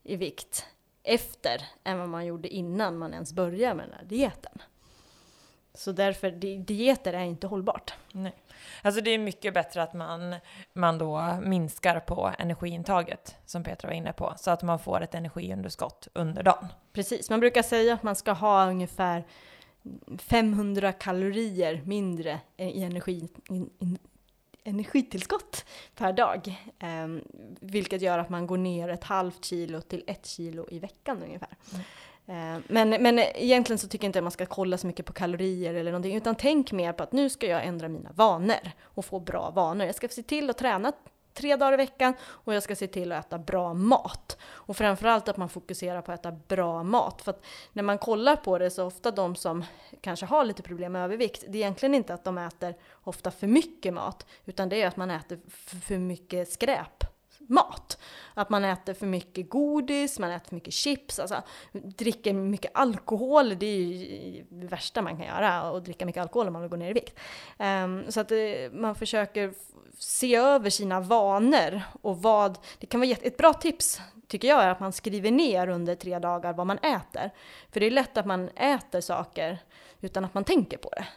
i 0.03 0.15
vikt 0.15 0.65
efter 1.03 1.63
än 1.83 1.99
vad 1.99 2.09
man 2.09 2.25
gjorde 2.25 2.47
innan 2.47 2.97
man 2.97 3.13
ens 3.13 3.33
började 3.33 3.75
med 3.75 3.85
den 3.85 3.93
här 3.93 4.05
dieten. 4.05 4.61
Så 5.73 5.91
därför, 5.91 6.31
di- 6.31 6.57
dieter 6.57 7.13
är 7.13 7.23
inte 7.23 7.47
hållbart. 7.47 7.93
Nej. 8.11 8.35
Alltså 8.81 9.01
det 9.01 9.11
är 9.11 9.17
mycket 9.17 9.53
bättre 9.53 9.83
att 9.83 9.93
man, 9.93 10.35
man 10.73 10.97
då 10.97 11.39
minskar 11.41 11.99
på 11.99 12.31
energiintaget, 12.39 13.35
som 13.45 13.63
Petra 13.63 13.87
var 13.87 13.95
inne 13.95 14.13
på, 14.13 14.33
så 14.37 14.51
att 14.51 14.63
man 14.63 14.79
får 14.79 15.01
ett 15.01 15.15
energiunderskott 15.15 16.07
under 16.13 16.43
dagen. 16.43 16.67
Precis, 16.93 17.29
man 17.29 17.39
brukar 17.39 17.63
säga 17.63 17.93
att 17.93 18.03
man 18.03 18.15
ska 18.15 18.31
ha 18.31 18.67
ungefär 18.67 19.23
500 20.17 20.91
kalorier 20.91 21.81
mindre 21.85 22.39
i 22.57 22.83
energi, 22.83 23.27
in, 23.49 23.69
in, 23.79 23.97
energitillskott 24.63 25.65
per 25.95 26.13
dag. 26.13 26.47
Eh, 26.79 27.07
vilket 27.59 28.01
gör 28.01 28.19
att 28.19 28.29
man 28.29 28.47
går 28.47 28.57
ner 28.57 28.89
ett 28.89 29.03
halvt 29.03 29.45
kilo 29.45 29.81
till 29.81 30.03
ett 30.07 30.25
kilo 30.25 30.67
i 30.69 30.79
veckan 30.79 31.23
ungefär. 31.23 31.57
Eh, 32.27 32.59
Men, 32.67 32.89
men 32.89 33.19
egentligen 33.19 33.77
så 33.77 33.87
tycker 33.87 34.05
jag 34.05 34.09
inte 34.09 34.19
att 34.19 34.23
man 34.23 34.31
ska 34.31 34.45
kolla 34.45 34.77
så 34.77 34.87
mycket 34.87 35.05
på 35.05 35.13
kalorier 35.13 35.73
eller 35.73 35.91
någonting, 35.91 36.15
utan 36.15 36.35
tänk 36.35 36.71
mer 36.71 36.93
på 36.93 37.03
att 37.03 37.11
nu 37.11 37.29
ska 37.29 37.47
jag 37.47 37.65
ändra 37.65 37.87
mina 37.87 38.11
vanor 38.11 38.71
och 38.81 39.05
få 39.05 39.19
bra 39.19 39.51
vanor. 39.51 39.85
Jag 39.85 39.95
ska 39.95 40.07
se 40.07 40.23
till 40.23 40.49
att 40.49 40.57
träna 40.57 40.91
tre 41.33 41.55
dagar 41.55 41.73
i 41.73 41.77
veckan 41.77 42.13
och 42.23 42.53
jag 42.53 42.63
ska 42.63 42.75
se 42.75 42.87
till 42.87 43.11
att 43.11 43.25
äta 43.25 43.37
bra 43.37 43.73
mat. 43.73 44.37
Och 44.43 44.77
framförallt 44.77 45.27
att 45.27 45.37
man 45.37 45.49
fokuserar 45.49 46.01
på 46.01 46.11
att 46.11 46.19
äta 46.19 46.31
bra 46.31 46.83
mat. 46.83 47.21
För 47.21 47.31
att 47.31 47.45
när 47.73 47.83
man 47.83 47.97
kollar 47.97 48.35
på 48.35 48.57
det 48.57 48.69
så 48.69 48.85
ofta 48.85 49.11
de 49.11 49.35
som 49.35 49.65
kanske 50.01 50.25
har 50.25 50.45
lite 50.45 50.63
problem 50.63 50.91
med 50.91 51.03
övervikt, 51.03 51.43
det 51.47 51.57
är 51.57 51.61
egentligen 51.61 51.95
inte 51.95 52.13
att 52.13 52.23
de 52.23 52.37
äter 52.37 52.75
ofta 53.03 53.31
för 53.31 53.47
mycket 53.47 53.93
mat, 53.93 54.25
utan 54.45 54.69
det 54.69 54.81
är 54.81 54.87
att 54.87 54.97
man 54.97 55.11
äter 55.11 55.39
för 55.81 55.97
mycket 55.97 56.51
skräp 56.51 57.03
mat. 57.47 57.97
Att 58.33 58.49
man 58.49 58.65
äter 58.65 58.93
för 58.93 59.05
mycket 59.05 59.49
godis, 59.49 60.19
man 60.19 60.31
äter 60.31 60.47
för 60.47 60.55
mycket 60.55 60.73
chips, 60.73 61.19
alltså 61.19 61.43
dricker 61.71 62.33
mycket 62.33 62.71
alkohol. 62.73 63.59
Det 63.59 63.65
är 63.65 63.77
ju 63.77 64.45
det 64.49 64.67
värsta 64.67 65.01
man 65.01 65.17
kan 65.17 65.25
göra, 65.25 65.59
att 65.59 65.85
dricka 65.85 66.05
mycket 66.05 66.21
alkohol 66.21 66.47
om 66.47 66.53
man 66.53 66.61
vill 66.61 66.71
gå 66.71 66.77
ner 66.77 66.89
i 66.89 66.93
vikt. 66.93 67.19
Um, 67.59 68.11
så 68.11 68.19
att 68.19 68.31
eh, 68.31 68.37
man 68.71 68.95
försöker 68.95 69.53
se 70.03 70.35
över 70.35 70.69
sina 70.69 70.99
vanor 70.99 71.81
och 72.01 72.21
vad, 72.21 72.57
det 72.79 72.85
kan 72.85 72.99
vara 72.99 73.11
ett 73.11 73.37
bra 73.37 73.53
tips 73.53 74.01
tycker 74.27 74.47
jag 74.47 74.63
är 74.63 74.67
att 74.67 74.79
man 74.79 74.91
skriver 74.91 75.31
ner 75.31 75.67
under 75.67 75.95
tre 75.95 76.19
dagar 76.19 76.53
vad 76.53 76.67
man 76.67 76.77
äter. 76.77 77.31
För 77.71 77.79
det 77.79 77.85
är 77.85 77.91
lätt 77.91 78.17
att 78.17 78.25
man 78.25 78.49
äter 78.49 79.01
saker 79.01 79.57
utan 80.01 80.25
att 80.25 80.33
man 80.33 80.43
tänker 80.43 80.77
på 80.77 80.89
det. 80.89 81.07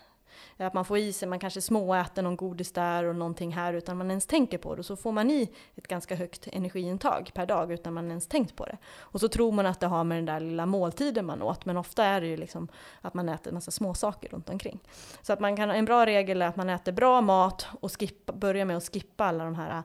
Att 0.57 0.75
man 0.75 0.85
får 0.85 0.99
i 0.99 1.13
sig, 1.13 1.29
man 1.29 1.39
kanske 1.39 1.61
småäter 1.61 2.23
någon 2.23 2.37
godis 2.37 2.73
där 2.73 3.05
och 3.05 3.17
någonting 3.17 3.53
här 3.53 3.75
utan 3.75 3.97
man 3.97 4.11
ens 4.11 4.27
tänker 4.27 4.59
på 4.59 4.75
det. 4.75 4.79
Och 4.79 4.87
så 4.87 4.97
får 4.97 5.13
man 5.13 5.31
i 5.31 5.51
ett 5.75 5.89
ganska 5.89 6.15
högt 6.15 6.49
energiintag 6.53 7.31
per 7.35 7.47
dag 7.47 7.73
utan 7.73 7.95
man 7.95 8.09
ens 8.09 8.27
tänkt 8.27 8.57
på 8.57 8.67
det. 8.67 8.79
Och 8.99 9.21
så 9.21 9.29
tror 9.29 9.53
man 9.53 9.67
att 9.67 9.81
det 9.81 9.87
har 9.87 10.05
med 10.05 10.19
den 10.19 10.27
där 10.27 10.41
lilla 10.41 10.67
måltiden 10.67 11.27
man 11.27 11.43
åt, 11.43 11.65
men 11.65 11.77
ofta 11.77 12.05
är 12.05 12.21
det 12.21 12.27
ju 12.27 12.37
liksom 12.37 12.69
att 13.01 13.15
man 13.15 13.29
äter 13.29 13.49
en 13.49 13.55
massa 13.55 13.71
småsaker 13.71 14.29
runt 14.29 14.49
omkring. 14.49 14.81
Så 15.23 15.33
att 15.33 15.41
man 15.41 15.57
kan, 15.57 15.71
en 15.71 15.85
bra 15.85 16.07
regel 16.07 16.43
är 16.43 16.47
att 16.47 16.57
man 16.57 16.71
äter 16.71 16.93
bra 16.93 17.21
mat 17.21 17.67
och 17.81 18.01
skippa, 18.01 18.33
börjar 18.33 18.65
med 18.65 18.77
att 18.77 18.93
skippa 18.93 19.25
alla 19.25 19.45
de 19.45 19.55
här 19.55 19.83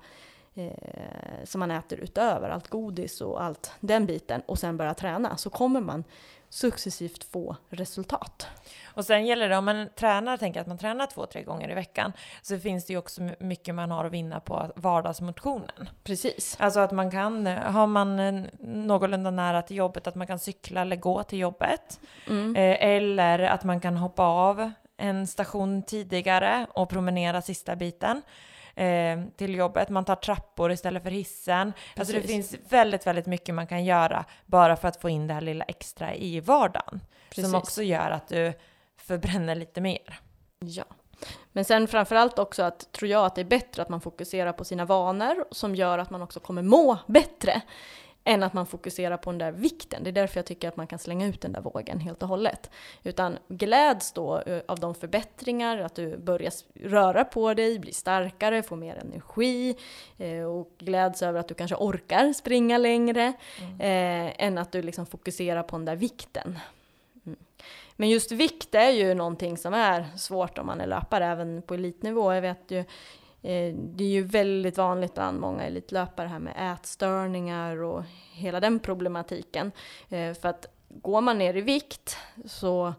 eh, 0.56 1.44
som 1.44 1.60
man 1.60 1.72
äter 1.72 2.00
utöver, 2.00 2.50
allt 2.50 2.68
godis 2.68 3.22
och 3.22 3.44
allt 3.44 3.72
den 3.80 4.06
biten 4.06 4.42
och 4.46 4.60
sen 4.60 4.78
börja 4.78 4.94
träna 4.94 5.38
så 5.38 5.50
kommer 5.50 5.82
man 5.82 6.04
successivt 6.50 7.24
få 7.24 7.56
resultat. 7.70 8.48
Och 8.84 9.06
sen 9.06 9.26
gäller 9.26 9.50
det 9.50 9.58
om 9.58 9.66
man 9.66 9.90
tränar, 9.96 10.38
tänker 10.38 10.62
att 10.62 10.68
man 10.68 10.78
tränar 10.78 11.06
två, 11.06 11.26
tre 11.26 11.44
gånger 11.44 11.72
i 11.72 11.74
veckan, 11.74 12.14
så 12.42 12.60
finns 12.60 12.86
det 12.86 12.94
ju 12.94 13.00
också 13.00 13.30
mycket 13.40 13.76
man 13.76 13.92
har 13.92 14.06
att 14.06 14.12
vinna 14.12 14.40
på 14.40 14.72
vardagsmotionen. 14.76 15.90
Precis. 16.04 16.58
Alltså 16.60 16.80
att 16.80 16.92
man 16.92 17.12
kan, 17.12 17.48
har 17.48 17.88
man 17.88 18.48
någorlunda 18.60 19.32
nära 19.32 19.62
till 19.62 19.78
jobbet, 19.78 20.08
att 20.08 20.16
man 20.16 20.28
kan 20.28 20.40
cykla 20.40 20.82
eller 20.82 20.96
gå 20.96 21.24
till 21.24 21.40
jobbet. 21.40 22.00
Mm. 22.28 22.56
Eh, 22.56 22.88
eller 22.96 23.40
att 23.40 23.64
man 23.64 23.80
kan 23.80 23.98
hoppa 23.98 24.24
av 24.24 24.72
en 24.98 25.28
station 25.28 25.84
tidigare 25.84 26.68
och 26.74 26.90
promenera 26.90 27.42
sista 27.42 27.76
biten 27.76 28.22
eh, 28.80 29.20
till 29.38 29.56
jobbet. 29.56 29.90
Man 29.90 30.06
tar 30.06 30.16
trappor 30.16 30.72
istället 30.72 31.04
för 31.04 31.12
hissen. 31.12 31.74
Alltså 31.96 32.14
det 32.14 32.22
Precis. 32.22 32.52
finns 32.52 32.72
väldigt, 32.72 33.08
väldigt 33.08 33.26
mycket 33.26 33.56
man 33.56 33.68
kan 33.68 33.86
göra 33.86 34.26
bara 34.46 34.76
för 34.76 34.88
att 34.88 35.02
få 35.02 35.10
in 35.10 35.28
det 35.28 35.34
här 35.34 35.42
lilla 35.42 35.64
extra 35.64 36.16
i 36.16 36.40
vardagen. 36.40 37.02
Precis. 37.30 37.46
Som 37.46 37.56
också 37.56 37.84
gör 37.84 38.12
att 38.12 38.28
du 38.28 38.54
förbränner 38.98 39.56
lite 39.56 39.82
mer. 39.82 40.20
Ja. 40.60 40.84
Men 41.52 41.66
sen 41.66 41.88
framförallt 41.88 42.40
också 42.40 42.64
att, 42.64 42.92
tror 42.92 43.12
jag 43.12 43.26
att 43.26 43.36
det 43.36 43.42
är 43.42 43.46
bättre 43.46 43.82
att 43.82 43.90
man 43.90 44.02
fokuserar 44.02 44.54
på 44.54 44.66
sina 44.66 44.86
vanor 44.86 45.46
som 45.52 45.76
gör 45.76 45.98
att 45.98 46.10
man 46.10 46.22
också 46.22 46.40
kommer 46.40 46.62
må 46.62 46.98
bättre 47.08 47.62
än 48.24 48.44
att 48.44 48.54
man 48.54 48.66
fokuserar 48.66 49.18
på 49.18 49.32
den 49.32 49.38
där 49.38 49.52
vikten. 49.52 50.04
Det 50.04 50.10
är 50.10 50.12
därför 50.12 50.38
jag 50.38 50.46
tycker 50.46 50.68
att 50.68 50.78
man 50.78 50.88
kan 50.88 51.00
slänga 51.00 51.28
ut 51.28 51.42
den 51.42 51.54
där 51.54 51.62
vågen 51.62 52.00
helt 52.00 52.24
och 52.24 52.30
hållet. 52.30 52.70
Utan 53.04 53.38
gläds 53.48 54.12
då 54.12 54.40
eh, 54.40 54.62
av 54.68 54.80
de 54.80 54.96
förbättringar, 54.96 55.78
att 55.78 55.96
du 55.96 56.18
börjar 56.18 56.54
röra 56.74 57.26
på 57.26 57.54
dig, 57.54 57.80
blir 57.80 57.94
starkare, 57.94 58.64
får 58.64 58.76
mer 58.76 58.96
energi 58.96 59.76
eh, 60.18 60.44
och 60.44 60.72
gläds 60.78 61.22
över 61.22 61.40
att 61.40 61.48
du 61.48 61.54
kanske 61.54 61.76
orkar 61.76 62.34
springa 62.34 62.78
längre 62.78 63.34
eh, 63.80 64.44
än 64.44 64.58
att 64.58 64.72
du 64.72 64.82
liksom 64.82 65.06
fokuserar 65.06 65.64
på 65.64 65.78
den 65.78 65.86
där 65.86 65.96
vikten. 65.96 66.60
Mm. 67.26 67.40
Men 67.96 68.10
just 68.10 68.32
vikt 68.32 68.76
är 68.76 68.90
ju 68.90 69.14
någonting 69.14 69.58
som 69.58 69.74
är 69.74 70.06
svårt 70.18 70.58
om 70.58 70.66
man 70.66 70.82
är 70.82 70.88
löpare 70.88 71.26
även 71.26 71.62
på 71.62 71.74
elitnivå. 71.74 72.34
Jag 72.34 72.42
vet 72.42 72.72
ju 72.72 72.84
Eh, 73.42 73.76
det 73.76 74.04
är 74.04 74.10
ju 74.10 74.24
väldigt 74.24 74.78
vanligt 74.78 75.14
bland 75.14 75.40
många 75.40 75.64
elitlöpare 75.64 76.28
här 76.28 76.40
med 76.40 76.74
ätstörningar 76.74 77.84
och 77.84 78.04
hela 78.34 78.60
den 78.60 78.80
problematiken. 78.80 79.72
Eh, 80.10 80.34
för 80.34 80.50
att 80.50 80.66
går 80.90 81.22
man 81.22 81.38
ner 81.38 81.58
i 81.58 81.62
vikt 81.62 82.18
så 82.46 82.94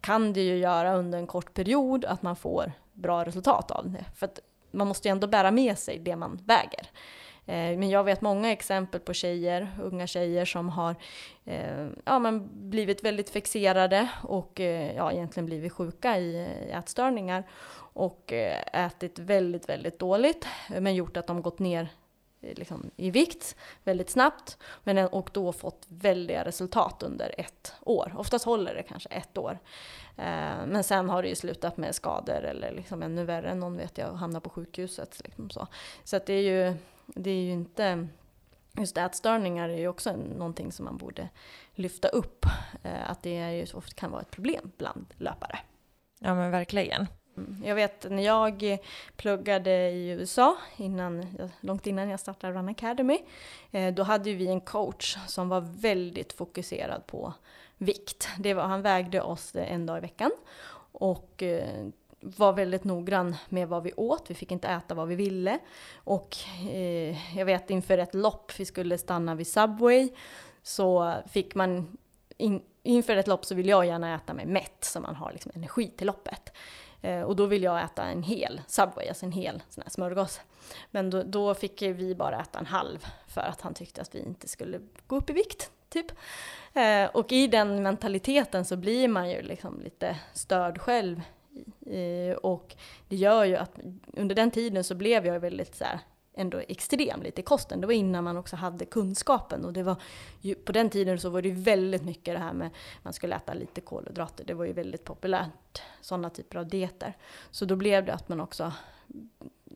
kan 0.00 0.32
det 0.32 0.40
ju 0.40 0.56
göra 0.56 0.96
under 0.96 1.18
en 1.18 1.26
kort 1.26 1.54
period 1.54 2.04
att 2.04 2.22
man 2.22 2.36
får 2.36 2.72
bra 2.92 3.24
resultat 3.24 3.70
av 3.70 3.90
det. 3.90 4.04
För 4.14 4.26
att 4.26 4.40
man 4.70 4.86
måste 4.86 5.08
ju 5.08 5.12
ändå 5.12 5.26
bära 5.26 5.50
med 5.50 5.78
sig 5.78 5.98
det 5.98 6.16
man 6.16 6.40
väger. 6.44 6.90
Eh, 7.46 7.78
men 7.78 7.88
jag 7.88 8.04
vet 8.04 8.20
många 8.20 8.52
exempel 8.52 9.00
på 9.00 9.12
tjejer, 9.12 9.68
unga 9.82 10.06
tjejer 10.06 10.44
som 10.44 10.68
har 10.68 10.96
eh, 11.44 11.86
ja, 12.04 12.18
men 12.18 12.48
blivit 12.70 13.04
väldigt 13.04 13.30
fixerade 13.30 14.08
och 14.22 14.60
eh, 14.60 14.96
ja, 14.96 15.12
egentligen 15.12 15.46
blivit 15.46 15.72
sjuka 15.72 16.18
i 16.18 16.48
ätstörningar 16.72 17.44
och 17.92 18.32
ätit 18.72 19.18
väldigt, 19.18 19.68
väldigt 19.68 19.98
dåligt 19.98 20.46
men 20.68 20.94
gjort 20.94 21.16
att 21.16 21.26
de 21.26 21.42
gått 21.42 21.58
ner 21.58 21.88
liksom, 22.40 22.90
i 22.96 23.10
vikt 23.10 23.56
väldigt 23.84 24.10
snabbt 24.10 24.58
men, 24.84 24.98
och 24.98 25.30
då 25.32 25.52
fått 25.52 25.86
väldiga 25.88 26.44
resultat 26.44 27.02
under 27.02 27.34
ett 27.38 27.72
år. 27.80 28.14
Oftast 28.16 28.44
håller 28.44 28.74
det 28.74 28.82
kanske 28.82 29.08
ett 29.08 29.38
år. 29.38 29.58
Eh, 30.16 30.66
Men 30.66 30.84
sen 30.84 31.08
har 31.08 31.22
det 31.22 31.28
ju 31.28 31.34
slutat 31.34 31.76
med 31.76 31.94
skador 31.94 32.44
eller 32.44 32.72
liksom 32.72 33.02
ännu 33.02 33.24
värre. 33.24 33.54
Någon 33.54 33.76
vet 33.76 33.98
jag 33.98 34.12
hamnar 34.12 34.40
på 34.40 34.50
sjukhuset. 34.50 35.20
Liksom 35.24 35.50
så 35.50 35.66
så 36.04 36.16
att 36.16 36.26
det 36.26 36.34
är 36.34 36.42
ju, 36.42 36.74
det 37.06 37.30
är 37.30 37.42
ju 37.42 37.52
inte... 37.52 38.08
Just 38.78 38.98
ätstörningar 38.98 39.68
är 39.68 39.78
ju 39.78 39.88
också 39.88 40.12
någonting 40.16 40.72
som 40.72 40.84
man 40.84 40.96
borde 40.96 41.28
lyfta 41.74 42.08
upp. 42.08 42.46
eh, 42.82 43.10
Att 43.10 43.22
det 43.22 43.36
är 43.36 43.50
ju 43.50 43.66
ofta 43.74 43.94
kan 43.94 44.10
vara 44.10 44.22
ett 44.22 44.30
problem 44.30 44.72
bland 44.76 45.06
löpare. 45.16 45.58
Ja 46.18 46.34
men 46.34 46.50
verkligen. 46.50 47.06
Mm. 47.36 47.62
Jag 47.64 47.74
vet 47.74 48.10
när 48.10 48.22
jag 48.22 48.78
pluggade 49.16 49.90
i 49.90 50.08
USA, 50.08 50.56
innan, 50.76 51.38
långt 51.60 51.86
innan 51.86 52.08
jag 52.08 52.20
startade 52.20 52.52
Run 52.52 52.68
Academy, 52.68 53.18
eh, 53.70 53.94
då 53.94 54.02
hade 54.02 54.32
vi 54.32 54.46
en 54.46 54.60
coach 54.60 55.16
som 55.26 55.48
var 55.48 55.60
väldigt 55.60 56.32
fokuserad 56.32 57.06
på 57.06 57.32
vikt. 57.78 58.28
Det 58.38 58.54
var, 58.54 58.62
han 58.62 58.82
vägde 58.82 59.20
oss 59.20 59.56
en 59.56 59.86
dag 59.86 59.98
i 59.98 60.00
veckan 60.00 60.30
och 60.92 61.42
eh, 61.42 61.86
var 62.36 62.52
väldigt 62.52 62.84
noggrann 62.84 63.36
med 63.48 63.68
vad 63.68 63.82
vi 63.82 63.92
åt. 63.92 64.30
Vi 64.30 64.34
fick 64.34 64.52
inte 64.52 64.68
äta 64.68 64.94
vad 64.94 65.08
vi 65.08 65.14
ville. 65.14 65.58
Och 65.96 66.36
eh, 66.70 67.38
jag 67.38 67.46
vet 67.46 67.70
inför 67.70 67.98
ett 67.98 68.14
lopp, 68.14 68.52
vi 68.58 68.64
skulle 68.64 68.98
stanna 68.98 69.34
vid 69.34 69.46
Subway, 69.46 70.08
så 70.62 71.14
fick 71.28 71.54
man 71.54 71.96
in, 72.36 72.62
inför 72.82 73.16
ett 73.16 73.26
lopp 73.26 73.44
så 73.44 73.54
vill 73.54 73.68
jag 73.68 73.86
gärna 73.86 74.14
äta 74.14 74.34
mig 74.34 74.46
mätt 74.46 74.84
så 74.84 75.00
man 75.00 75.16
har 75.16 75.32
liksom 75.32 75.52
energi 75.54 75.90
till 75.96 76.06
loppet. 76.06 76.52
Eh, 77.02 77.20
och 77.20 77.36
då 77.36 77.46
vill 77.46 77.62
jag 77.62 77.84
äta 77.84 78.04
en 78.04 78.22
hel 78.22 78.60
Subway, 78.66 79.08
alltså 79.08 79.26
en 79.26 79.32
hel 79.32 79.62
sån 79.68 79.82
här 79.82 79.90
smörgås. 79.90 80.40
Men 80.90 81.10
då, 81.10 81.22
då 81.22 81.54
fick 81.54 81.82
vi 81.82 82.14
bara 82.14 82.40
äta 82.40 82.58
en 82.58 82.66
halv 82.66 83.06
för 83.28 83.40
att 83.40 83.60
han 83.60 83.74
tyckte 83.74 84.00
att 84.00 84.14
vi 84.14 84.18
inte 84.18 84.48
skulle 84.48 84.80
gå 85.06 85.16
upp 85.16 85.30
i 85.30 85.32
vikt, 85.32 85.70
typ. 85.88 86.12
Eh, 86.72 87.04
och 87.04 87.32
i 87.32 87.46
den 87.46 87.82
mentaliteten 87.82 88.64
så 88.64 88.76
blir 88.76 89.08
man 89.08 89.30
ju 89.30 89.42
liksom 89.42 89.80
lite 89.80 90.16
störd 90.32 90.78
själv. 90.78 91.20
Eh, 91.86 92.36
och 92.36 92.76
det 93.08 93.16
gör 93.16 93.44
ju 93.44 93.56
att 93.56 93.78
under 94.12 94.34
den 94.34 94.50
tiden 94.50 94.84
så 94.84 94.94
blev 94.94 95.26
jag 95.26 95.40
väldigt 95.40 95.74
så 95.74 95.84
här, 95.84 96.00
ändå 96.36 96.58
extrem 96.68 97.22
lite 97.22 97.40
i 97.40 97.44
kosten. 97.44 97.80
Det 97.80 97.86
var 97.86 97.94
innan 97.94 98.24
man 98.24 98.36
också 98.36 98.56
hade 98.56 98.84
kunskapen 98.84 99.64
och 99.64 99.72
det 99.72 99.82
var 99.82 99.96
ju, 100.40 100.54
på 100.54 100.72
den 100.72 100.90
tiden 100.90 101.20
så 101.20 101.30
var 101.30 101.42
det 101.42 101.48
ju 101.48 101.54
väldigt 101.54 102.04
mycket 102.04 102.34
det 102.34 102.40
här 102.40 102.52
med 102.52 102.70
man 103.02 103.12
skulle 103.12 103.36
äta 103.36 103.54
lite 103.54 103.80
kolhydrater. 103.80 104.44
Det 104.44 104.54
var 104.54 104.64
ju 104.64 104.72
väldigt 104.72 105.04
populärt, 105.04 105.82
sådana 106.00 106.30
typer 106.30 106.58
av 106.58 106.68
dieter. 106.68 107.16
Så 107.50 107.64
då 107.64 107.76
blev 107.76 108.04
det 108.04 108.14
att 108.14 108.28
man 108.28 108.40
också 108.40 108.72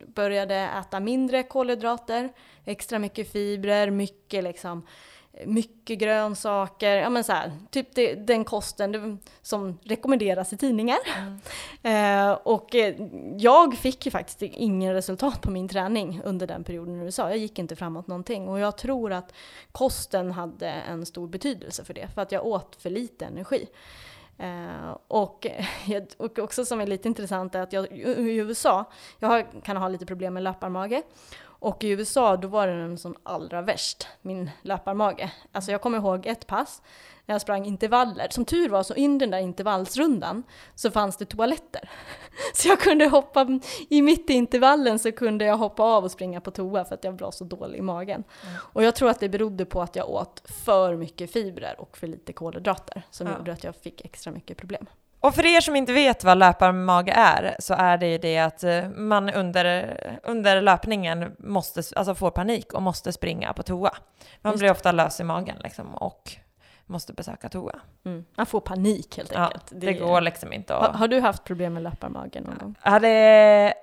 började 0.07 0.55
äta 0.55 0.99
mindre 0.99 1.43
kolhydrater, 1.43 2.29
extra 2.65 2.99
mycket 2.99 3.31
fibrer, 3.31 3.89
mycket 3.89 4.43
liksom 4.43 4.85
mycket 5.45 5.99
grönsaker, 5.99 6.97
ja 6.97 7.09
men 7.09 7.23
så 7.23 7.33
här, 7.33 7.51
typ 7.69 7.95
det, 7.95 8.13
den 8.15 8.43
kosten 8.43 9.19
som 9.41 9.79
rekommenderas 9.83 10.53
i 10.53 10.57
tidningar. 10.57 10.97
Eh, 11.83 12.31
och 12.31 12.75
eh, 12.75 12.95
jag 13.37 13.77
fick 13.77 14.05
ju 14.05 14.11
faktiskt 14.11 14.41
ingen 14.41 14.93
resultat 14.93 15.41
på 15.41 15.51
min 15.51 15.67
träning 15.67 16.21
under 16.23 16.47
den 16.47 16.63
perioden 16.63 17.01
i 17.01 17.05
USA. 17.05 17.29
Jag 17.29 17.37
gick 17.37 17.59
inte 17.59 17.75
framåt 17.75 18.07
någonting 18.07 18.47
och 18.47 18.59
jag 18.59 18.77
tror 18.77 19.13
att 19.13 19.33
kosten 19.71 20.31
hade 20.31 20.67
en 20.67 21.05
stor 21.05 21.27
betydelse 21.27 21.83
för 21.83 21.93
det, 21.93 22.07
för 22.15 22.21
att 22.21 22.31
jag 22.31 22.45
åt 22.45 22.75
för 22.75 22.89
lite 22.89 23.25
energi. 23.25 23.67
Eh, 24.37 24.97
och, 25.07 25.47
och 26.17 26.39
också 26.39 26.65
som 26.65 26.81
är 26.81 26.87
lite 26.87 27.07
intressant 27.07 27.55
är 27.55 27.61
att 27.61 27.73
jag 27.73 27.87
i 27.91 28.35
USA, 28.35 28.85
jag 29.19 29.27
har, 29.27 29.61
kan 29.61 29.77
ha 29.77 29.87
lite 29.87 30.05
problem 30.05 30.33
med 30.33 30.43
löparmage. 30.43 31.01
Och 31.61 31.83
i 31.83 31.89
USA 31.89 32.37
då 32.37 32.47
var 32.47 32.67
den 32.67 32.97
som 32.97 33.15
allra 33.23 33.61
värst, 33.61 34.07
min 34.21 34.49
löparmage. 34.61 35.29
Alltså 35.51 35.71
jag 35.71 35.81
kommer 35.81 35.97
ihåg 35.97 36.25
ett 36.25 36.47
pass 36.47 36.81
när 37.25 37.35
jag 37.35 37.41
sprang 37.41 37.65
intervaller. 37.65 38.27
Som 38.31 38.45
tur 38.45 38.69
var 38.69 38.83
så 38.83 38.95
in 38.95 39.17
den 39.17 39.31
där 39.31 39.37
intervallsrundan 39.37 40.43
så 40.75 40.91
fanns 40.91 41.17
det 41.17 41.25
toaletter. 41.25 41.89
Så 42.53 42.67
jag 42.67 42.79
kunde 42.79 43.05
hoppa, 43.07 43.59
i 43.89 44.01
mitt 44.01 44.29
i 44.29 44.33
intervallen 44.33 44.99
så 44.99 45.11
kunde 45.11 45.45
jag 45.45 45.57
hoppa 45.57 45.83
av 45.83 46.03
och 46.03 46.11
springa 46.11 46.41
på 46.41 46.51
toa 46.51 46.85
för 46.85 46.95
att 46.95 47.03
jag 47.03 47.19
var 47.21 47.31
så 47.31 47.43
dålig 47.43 47.77
i 47.79 47.81
magen. 47.81 48.23
Och 48.53 48.83
jag 48.83 48.95
tror 48.95 49.09
att 49.09 49.19
det 49.19 49.29
berodde 49.29 49.65
på 49.65 49.81
att 49.81 49.95
jag 49.95 50.09
åt 50.09 50.41
för 50.65 50.95
mycket 50.95 51.31
fibrer 51.31 51.75
och 51.81 51.97
för 51.97 52.07
lite 52.07 52.33
kolhydrater 52.33 53.03
som 53.11 53.27
Ja. 53.27 53.37
gjorde 53.37 53.53
att 53.53 53.63
jag 53.63 53.75
fick 53.75 54.05
extra 54.05 54.31
mycket 54.31 54.57
problem. 54.57 54.85
Och 55.21 55.35
för 55.35 55.45
er 55.45 55.61
som 55.61 55.75
inte 55.75 55.93
vet 55.93 56.23
vad 56.23 56.37
löparmage 56.37 57.09
är 57.15 57.55
så 57.59 57.73
är 57.73 57.97
det 57.97 58.07
ju 58.07 58.17
det 58.17 58.37
att 58.39 58.63
eh, 58.63 58.89
man 58.89 59.29
under, 59.29 59.97
under 60.23 60.61
löpningen 60.61 61.35
måste, 61.39 61.83
alltså 61.95 62.15
får 62.15 62.31
panik 62.31 62.73
och 62.73 62.81
måste 62.81 63.11
springa 63.11 63.53
på 63.53 63.63
toa. 63.63 63.91
Man 64.41 64.53
Just 64.53 64.59
blir 64.61 64.71
ofta 64.71 64.91
lös 64.91 65.19
i 65.19 65.23
magen 65.23 65.55
liksom 65.63 65.95
och 65.95 66.31
måste 66.85 67.13
besöka 67.13 67.49
toa. 67.49 67.79
Mm. 68.05 68.25
Man 68.35 68.45
får 68.45 68.61
panik 68.61 69.17
helt 69.17 69.31
Ja, 69.33 69.45
enkelt. 69.45 69.71
det 69.75 69.93
går 69.93 70.21
liksom 70.21 70.53
inte 70.53 70.73
har, 70.73 70.87
att... 70.87 70.95
har 70.95 71.07
du 71.07 71.19
haft 71.19 71.43
problem 71.43 71.73
med 71.73 71.83
löparmagen 71.83 72.43
någon 72.43 72.57
gång? 72.57 72.75
Jag 72.83 72.91
hade 72.91 73.73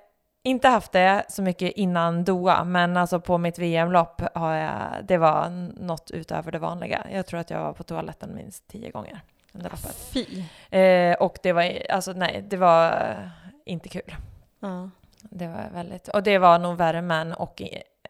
inte 0.43 0.67
haft 0.67 0.91
det 0.91 1.25
så 1.29 1.41
mycket 1.41 1.71
innan 1.71 2.23
Doha, 2.23 2.63
men 2.63 2.97
alltså 2.97 3.19
på 3.19 3.37
mitt 3.37 3.59
VM-lopp 3.59 4.21
har 4.33 4.53
jag, 4.55 4.81
det 5.03 5.17
var 5.17 5.49
något 5.83 6.11
utöver 6.11 6.51
det 6.51 6.59
vanliga. 6.59 7.05
Jag 7.11 7.25
tror 7.25 7.39
att 7.39 7.49
jag 7.49 7.59
var 7.63 7.73
på 7.73 7.83
toaletten 7.83 8.35
minst 8.35 8.67
tio 8.67 8.91
gånger 8.91 9.21
under 9.53 9.69
loppet. 9.69 9.95
Fy! 10.13 10.43
Eh, 10.77 11.15
och 11.15 11.37
det 11.43 11.53
var, 11.53 11.91
alltså 11.91 12.13
nej, 12.13 12.45
det 12.49 12.57
var 12.57 13.31
inte 13.65 13.89
kul. 13.89 14.15
Ja. 14.59 14.89
Det 15.21 15.47
var 15.47 15.69
väldigt, 15.73 16.07
och 16.07 16.23
det 16.23 16.37
var 16.37 16.59
nog 16.59 16.77
värmen 16.77 17.33
och 17.33 17.61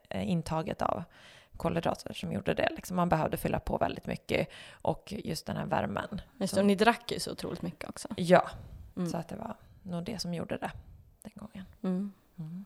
eh, 0.10 0.30
intaget 0.30 0.82
av 0.82 1.04
kolhydrater 1.58 2.14
som 2.14 2.32
gjorde 2.32 2.54
det. 2.54 2.70
Liksom 2.76 2.96
man 2.96 3.10
behövde 3.10 3.38
fylla 3.38 3.60
på 3.60 3.78
väldigt 3.78 4.06
mycket 4.08 4.48
och 4.82 5.14
just 5.18 5.46
den 5.46 5.58
här 5.58 5.66
värmen. 5.66 6.22
Just 6.40 6.54
det, 6.56 6.60
och 6.62 6.68
ni 6.68 6.76
drack 6.76 7.12
ju 7.12 7.20
så 7.20 7.32
otroligt 7.32 7.62
mycket 7.62 7.90
också. 7.90 8.08
Ja, 8.18 8.50
Mm. 8.96 9.10
så 9.12 9.18
att 9.18 9.28
det 9.28 9.36
var 9.36 9.56
nog 9.84 10.04
det 10.04 10.20
som 10.22 10.34
gjorde 10.34 10.58
det 10.58 10.72
den 11.24 11.32
gången. 11.36 11.66
Mm. 11.84 12.12
Mm. 12.40 12.66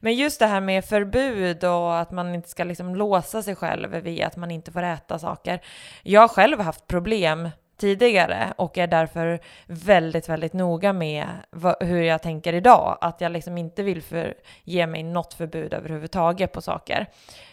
Men 0.00 0.14
just 0.14 0.38
det 0.38 0.46
här 0.46 0.60
med 0.60 0.84
förbud 0.84 1.64
och 1.64 1.98
att 1.98 2.10
man 2.10 2.34
inte 2.34 2.48
ska 2.48 2.64
liksom 2.64 2.94
låsa 2.94 3.42
sig 3.42 3.56
själv 3.56 3.90
vid 3.90 4.22
att 4.24 4.36
man 4.36 4.50
inte 4.50 4.72
får 4.72 4.82
äta 4.82 5.18
saker. 5.18 5.60
Jag 6.02 6.20
har 6.20 6.28
själv 6.28 6.60
haft 6.60 6.86
problem 6.86 7.48
tidigare 7.80 8.52
och 8.56 8.78
är 8.78 8.86
därför 8.86 9.40
väldigt, 9.66 10.28
väldigt 10.28 10.52
noga 10.52 10.92
med 10.92 11.26
vad, 11.50 11.76
hur 11.80 12.02
jag 12.02 12.22
tänker 12.22 12.52
idag. 12.52 12.98
Att 13.00 13.20
jag 13.20 13.32
liksom 13.32 13.58
inte 13.58 13.82
vill 13.82 14.02
för, 14.02 14.34
ge 14.64 14.86
mig 14.86 15.02
något 15.02 15.34
förbud 15.34 15.74
överhuvudtaget 15.74 16.52
på 16.52 16.60
saker. 16.60 17.06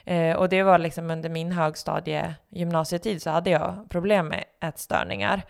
Eh, 0.06 0.36
och 0.36 0.50
det 0.50 0.64
var 0.64 0.78
liksom 0.78 1.12
under 1.12 1.30
min 1.30 1.52
högstadie 1.52 2.36
gymnasietid 2.50 3.22
så 3.22 3.30
hade 3.30 3.50
jag 3.50 3.86
problem 3.90 4.28
med 4.28 4.44
ätstörningar 4.64 5.42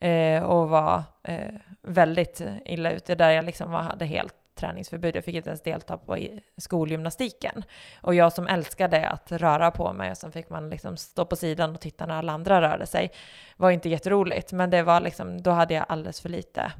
eh, 0.00 0.42
och 0.42 0.68
var 0.68 1.02
eh, 1.22 1.54
väldigt 1.82 2.42
illa 2.64 2.90
ute 2.90 3.14
där 3.14 3.30
jag 3.30 3.44
liksom 3.44 3.70
var, 3.70 3.80
hade 3.80 4.04
helt 4.04 4.34
träningsförbud. 4.54 5.16
Jag 5.16 5.24
fick 5.24 5.34
inte 5.34 5.50
ens 5.50 5.62
delta 5.62 5.98
på 5.98 6.18
skolgymnastiken. 6.56 7.64
Och 8.00 8.14
jag 8.14 8.32
som 8.32 8.46
älskade 8.46 9.08
att 9.08 9.32
röra 9.32 9.70
på 9.70 9.92
mig 9.92 10.10
och 10.10 10.16
så 10.16 10.30
fick 10.30 10.50
man 10.50 10.70
liksom 10.70 10.96
stå 10.96 11.24
på 11.24 11.36
sidan 11.36 11.74
och 11.74 11.80
titta 11.80 12.06
när 12.06 12.14
alla 12.14 12.32
andra 12.32 12.60
rörde 12.60 12.86
sig 12.86 13.12
var 13.56 13.70
inte 13.70 13.88
jätteroligt. 13.88 14.52
Men 14.52 14.70
det 14.70 14.82
var 14.82 15.00
liksom, 15.00 15.42
då 15.42 15.50
hade 15.50 15.74
jag 15.74 15.84
alldeles 15.88 16.20
för 16.20 16.28
lite 16.28 16.72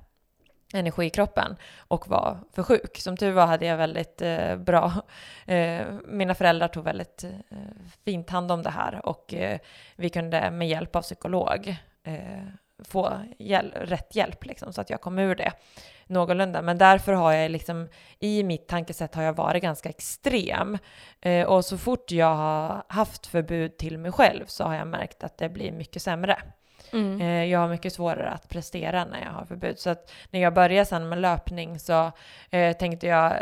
energi 0.75 1.05
i 1.05 1.11
kroppen 1.11 1.57
och 1.79 2.09
var 2.09 2.39
för 2.53 2.63
sjuk. 2.63 2.99
Som 2.99 3.17
tur 3.17 3.33
var 3.33 3.47
hade 3.47 3.67
jag 3.67 3.77
väldigt 3.77 4.23
eh, 4.23 4.57
bra, 4.57 4.93
eh, 5.47 5.87
mina 6.05 6.35
föräldrar 6.35 6.69
tog 6.69 6.85
väldigt 6.85 7.25
eh, 7.25 7.59
fint 8.05 8.31
hand 8.31 8.53
om 8.53 8.63
det 8.63 8.71
här 8.71 9.07
och 9.07 9.35
eh, 9.35 9.59
vi 9.97 10.11
kunde 10.11 10.51
med 10.51 10.69
hjälp 10.69 10.97
av 10.97 11.03
psykolog 11.03 11.77
eh, 12.03 12.45
få 12.85 13.21
hjäl 13.39 13.73
rätt 13.77 14.17
hjälp 14.17 14.45
liksom, 14.45 14.73
så 14.73 14.81
att 14.81 14.91
jag 14.91 15.01
kom 15.01 15.19
ur 15.19 15.35
det 15.35 15.53
någorlunda. 16.07 16.63
Men 16.63 16.79
därför 16.79 17.13
har 17.13 17.33
jag 17.33 17.51
liksom 17.51 17.89
i 18.19 18.43
mitt 18.43 18.69
tankesätt 18.69 19.15
har 19.15 19.23
jag 19.23 19.37
varit 19.37 19.63
ganska 19.63 19.89
extrem. 19.89 20.79
Eh, 21.21 21.47
och 21.47 21.65
så 21.65 21.79
fort 21.79 22.11
jag 22.11 22.35
har 22.35 22.85
haft 22.89 23.27
förbud 23.27 23.77
till 23.77 23.99
mig 23.99 24.13
själv 24.13 24.45
så 24.47 24.65
har 24.65 24.75
jag 24.75 24.87
märkt 24.87 25.25
att 25.25 25.39
det 25.39 25.49
blir 25.49 25.73
mycket 25.73 26.03
sämre. 26.03 26.43
Mm. 26.93 27.21
Eh, 27.21 27.45
jag 27.45 27.59
har 27.59 27.69
mycket 27.69 27.93
svårare 27.93 28.31
att 28.31 28.49
prestera 28.49 29.05
när 29.05 29.23
jag 29.25 29.31
har 29.31 29.45
förbud. 29.45 29.79
Så 29.79 29.91
att 29.91 30.13
när 30.31 30.41
jag 30.41 30.55
började 30.55 30.85
sen 30.85 31.09
med 31.09 31.19
löpning 31.19 31.79
så 31.79 32.13
eh, 32.51 32.77
tänkte 32.77 33.07
jag 33.07 33.33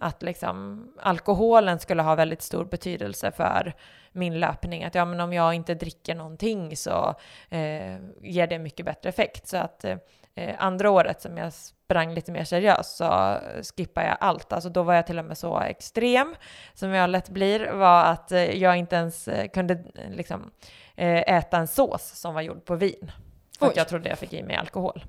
att 0.00 0.22
liksom 0.22 0.86
alkoholen 1.00 1.78
skulle 1.78 2.02
ha 2.02 2.14
väldigt 2.14 2.42
stor 2.42 2.64
betydelse 2.64 3.30
för 3.30 3.74
min 4.12 4.40
löpning. 4.40 4.84
Att 4.84 4.94
ja, 4.94 5.04
men 5.04 5.20
om 5.20 5.32
jag 5.32 5.54
inte 5.54 5.74
dricker 5.74 6.14
någonting 6.14 6.76
så 6.76 7.14
eh, 7.48 7.96
ger 8.22 8.46
det 8.46 8.58
mycket 8.58 8.86
bättre 8.86 9.08
effekt. 9.08 9.48
Så 9.48 9.56
att 9.56 9.84
eh, 9.84 10.54
andra 10.58 10.90
året 10.90 11.20
som 11.20 11.36
jag 11.36 11.52
sprang 11.52 12.14
lite 12.14 12.32
mer 12.32 12.44
seriöst 12.44 12.96
så 12.96 13.38
skippade 13.76 14.06
jag 14.06 14.16
allt. 14.20 14.52
Alltså 14.52 14.70
då 14.70 14.82
var 14.82 14.94
jag 14.94 15.06
till 15.06 15.18
och 15.18 15.24
med 15.24 15.38
så 15.38 15.60
extrem 15.60 16.34
som 16.74 16.90
jag 16.90 17.10
lätt 17.10 17.28
blir 17.28 17.72
var 17.72 18.04
att 18.04 18.32
eh, 18.32 18.58
jag 18.62 18.76
inte 18.76 18.96
ens 18.96 19.28
eh, 19.28 19.48
kunde 19.48 19.74
eh, 19.74 20.10
liksom 20.10 20.40
eh, 20.40 20.89
äta 21.06 21.56
en 21.56 21.68
sås 21.68 22.02
som 22.02 22.34
var 22.34 22.42
gjord 22.42 22.64
på 22.64 22.74
vin. 22.74 23.12
För 23.58 23.66
att 23.66 23.76
jag 23.76 23.88
trodde 23.88 24.08
jag 24.08 24.18
fick 24.18 24.32
i 24.32 24.42
mig 24.42 24.56
alkohol. 24.56 25.04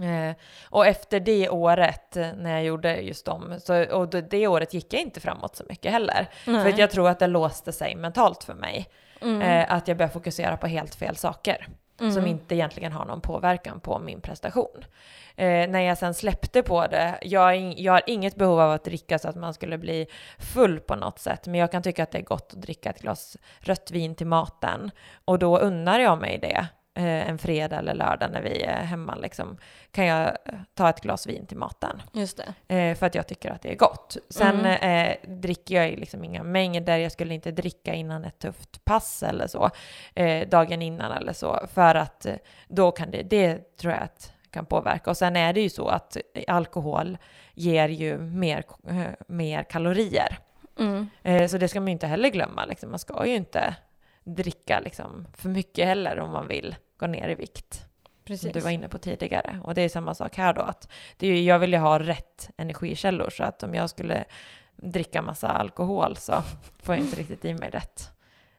Eh, 0.00 0.36
och 0.64 0.86
efter 0.86 1.20
det 1.20 1.48
året, 1.48 2.16
eh, 2.16 2.28
när 2.36 2.50
jag 2.50 2.64
gjorde 2.64 3.00
just 3.00 3.26
dem, 3.26 3.54
så, 3.60 3.84
och 3.84 4.08
det, 4.08 4.20
det 4.20 4.46
året 4.46 4.74
gick 4.74 4.92
jag 4.92 5.02
inte 5.02 5.20
framåt 5.20 5.56
så 5.56 5.64
mycket 5.68 5.92
heller. 5.92 6.26
Nej. 6.46 6.62
För 6.62 6.68
att 6.68 6.78
jag 6.78 6.90
tror 6.90 7.08
att 7.08 7.18
det 7.18 7.26
låste 7.26 7.72
sig 7.72 7.94
mentalt 7.94 8.44
för 8.44 8.54
mig. 8.54 8.88
Mm. 9.22 9.42
Eh, 9.42 9.72
att 9.72 9.88
jag 9.88 9.96
började 9.96 10.12
fokusera 10.12 10.56
på 10.56 10.66
helt 10.66 10.94
fel 10.94 11.16
saker. 11.16 11.68
Mm. 12.00 12.12
Som 12.12 12.26
inte 12.26 12.54
egentligen 12.54 12.92
har 12.92 13.04
någon 13.04 13.20
påverkan 13.20 13.80
på 13.80 13.98
min 13.98 14.20
prestation. 14.20 14.84
Eh, 15.36 15.68
när 15.68 15.80
jag 15.80 15.98
sen 15.98 16.14
släppte 16.14 16.62
på 16.62 16.86
det, 16.86 17.18
jag, 17.22 17.78
jag 17.78 17.92
har 17.92 18.02
inget 18.06 18.36
behov 18.36 18.60
av 18.60 18.70
att 18.70 18.84
dricka 18.84 19.18
så 19.18 19.28
att 19.28 19.36
man 19.36 19.54
skulle 19.54 19.78
bli 19.78 20.06
full 20.38 20.80
på 20.80 20.96
något 20.96 21.18
sätt. 21.18 21.46
Men 21.46 21.60
jag 21.60 21.72
kan 21.72 21.82
tycka 21.82 22.02
att 22.02 22.10
det 22.10 22.18
är 22.18 22.22
gott 22.22 22.52
att 22.52 22.62
dricka 22.62 22.90
ett 22.90 23.00
glas 23.02 23.36
rött 23.60 23.90
vin 23.90 24.14
till 24.14 24.26
maten. 24.26 24.90
Och 25.24 25.38
då 25.38 25.58
unnar 25.58 26.00
jag 26.00 26.20
mig 26.20 26.38
det. 26.38 26.66
Eh, 26.94 27.28
en 27.28 27.38
fredag 27.38 27.78
eller 27.78 27.94
lördag 27.94 28.30
när 28.32 28.42
vi 28.42 28.62
är 28.62 28.82
hemma 28.82 29.14
liksom, 29.14 29.56
kan 29.90 30.06
jag 30.06 30.26
eh, 30.26 30.54
ta 30.74 30.88
ett 30.90 31.00
glas 31.00 31.26
vin 31.26 31.46
till 31.46 31.56
maten. 31.56 32.02
Just 32.12 32.40
det. 32.66 32.74
Eh, 32.76 32.94
för 32.96 33.06
att 33.06 33.14
jag 33.14 33.26
tycker 33.26 33.50
att 33.50 33.62
det 33.62 33.72
är 33.72 33.76
gott. 33.76 34.16
Sen 34.30 34.60
Mm. 34.60 35.06
eh, 35.10 35.30
dricker 35.40 35.82
jag 35.82 35.98
liksom 35.98 36.24
inga 36.24 36.42
mängder. 36.42 36.96
Jag 36.98 37.12
skulle 37.12 37.34
inte 37.34 37.50
dricka 37.50 37.94
innan 37.94 38.24
ett 38.24 38.38
tufft 38.38 38.84
pass 38.84 39.22
eller 39.22 39.46
så. 39.46 39.70
Eh, 40.14 40.48
dagen 40.48 40.82
innan 40.82 41.12
eller 41.12 41.32
så. 41.32 41.60
För 41.74 41.94
att 41.94 42.26
då 42.68 42.90
kan 42.90 43.10
det, 43.10 43.22
det 43.22 43.76
tror 43.76 43.92
jag 43.92 44.02
att 44.02 44.32
kan 44.50 44.66
påverka. 44.66 45.10
Och 45.10 45.16
sen 45.16 45.36
är 45.36 45.52
det 45.52 45.60
ju 45.60 45.70
så 45.70 45.88
att 45.88 46.16
alkohol 46.48 47.18
ger 47.54 47.88
ju 47.88 48.18
mer, 48.18 48.64
mer 49.28 49.62
kalorier. 49.62 50.38
Mm. 50.78 51.10
Eh, 51.22 51.46
så 51.48 51.58
det 51.58 51.68
ska 51.68 51.80
man 51.80 51.86
ju 51.86 51.92
inte 51.92 52.06
heller 52.06 52.28
glömma. 52.28 52.64
Liksom. 52.64 52.90
Man 52.90 52.98
ska 52.98 53.26
ju 53.26 53.34
inte 53.34 53.74
dricka 54.24 54.80
liksom, 54.80 55.26
för 55.34 55.48
mycket 55.48 55.86
heller 55.86 56.18
om 56.18 56.30
man 56.30 56.48
vill 56.48 56.76
gå 56.96 57.06
ner 57.06 57.28
i 57.28 57.34
vikt. 57.34 57.74
Som 57.74 58.24
Precis. 58.24 58.52
du 58.52 58.60
var 58.60 58.70
inne 58.70 58.88
på 58.88 58.98
tidigare. 58.98 59.60
Och 59.64 59.74
det 59.74 59.82
är 59.82 59.88
samma 59.88 60.14
sak 60.14 60.36
här 60.36 60.54
då. 60.54 60.60
Att 60.60 60.88
det 61.16 61.26
är 61.26 61.42
jag 61.42 61.58
vill 61.58 61.72
ju 61.72 61.78
ha 61.78 61.98
rätt 61.98 62.50
energikällor. 62.56 63.30
Så 63.30 63.44
att 63.44 63.62
om 63.62 63.74
jag 63.74 63.90
skulle 63.90 64.24
dricka 64.76 65.22
massa 65.22 65.48
alkohol 65.48 66.16
så 66.16 66.42
får 66.82 66.94
jag 66.94 67.04
inte 67.04 67.20
riktigt 67.20 67.44
i 67.44 67.54
mig 67.54 67.70
rätt 67.70 68.10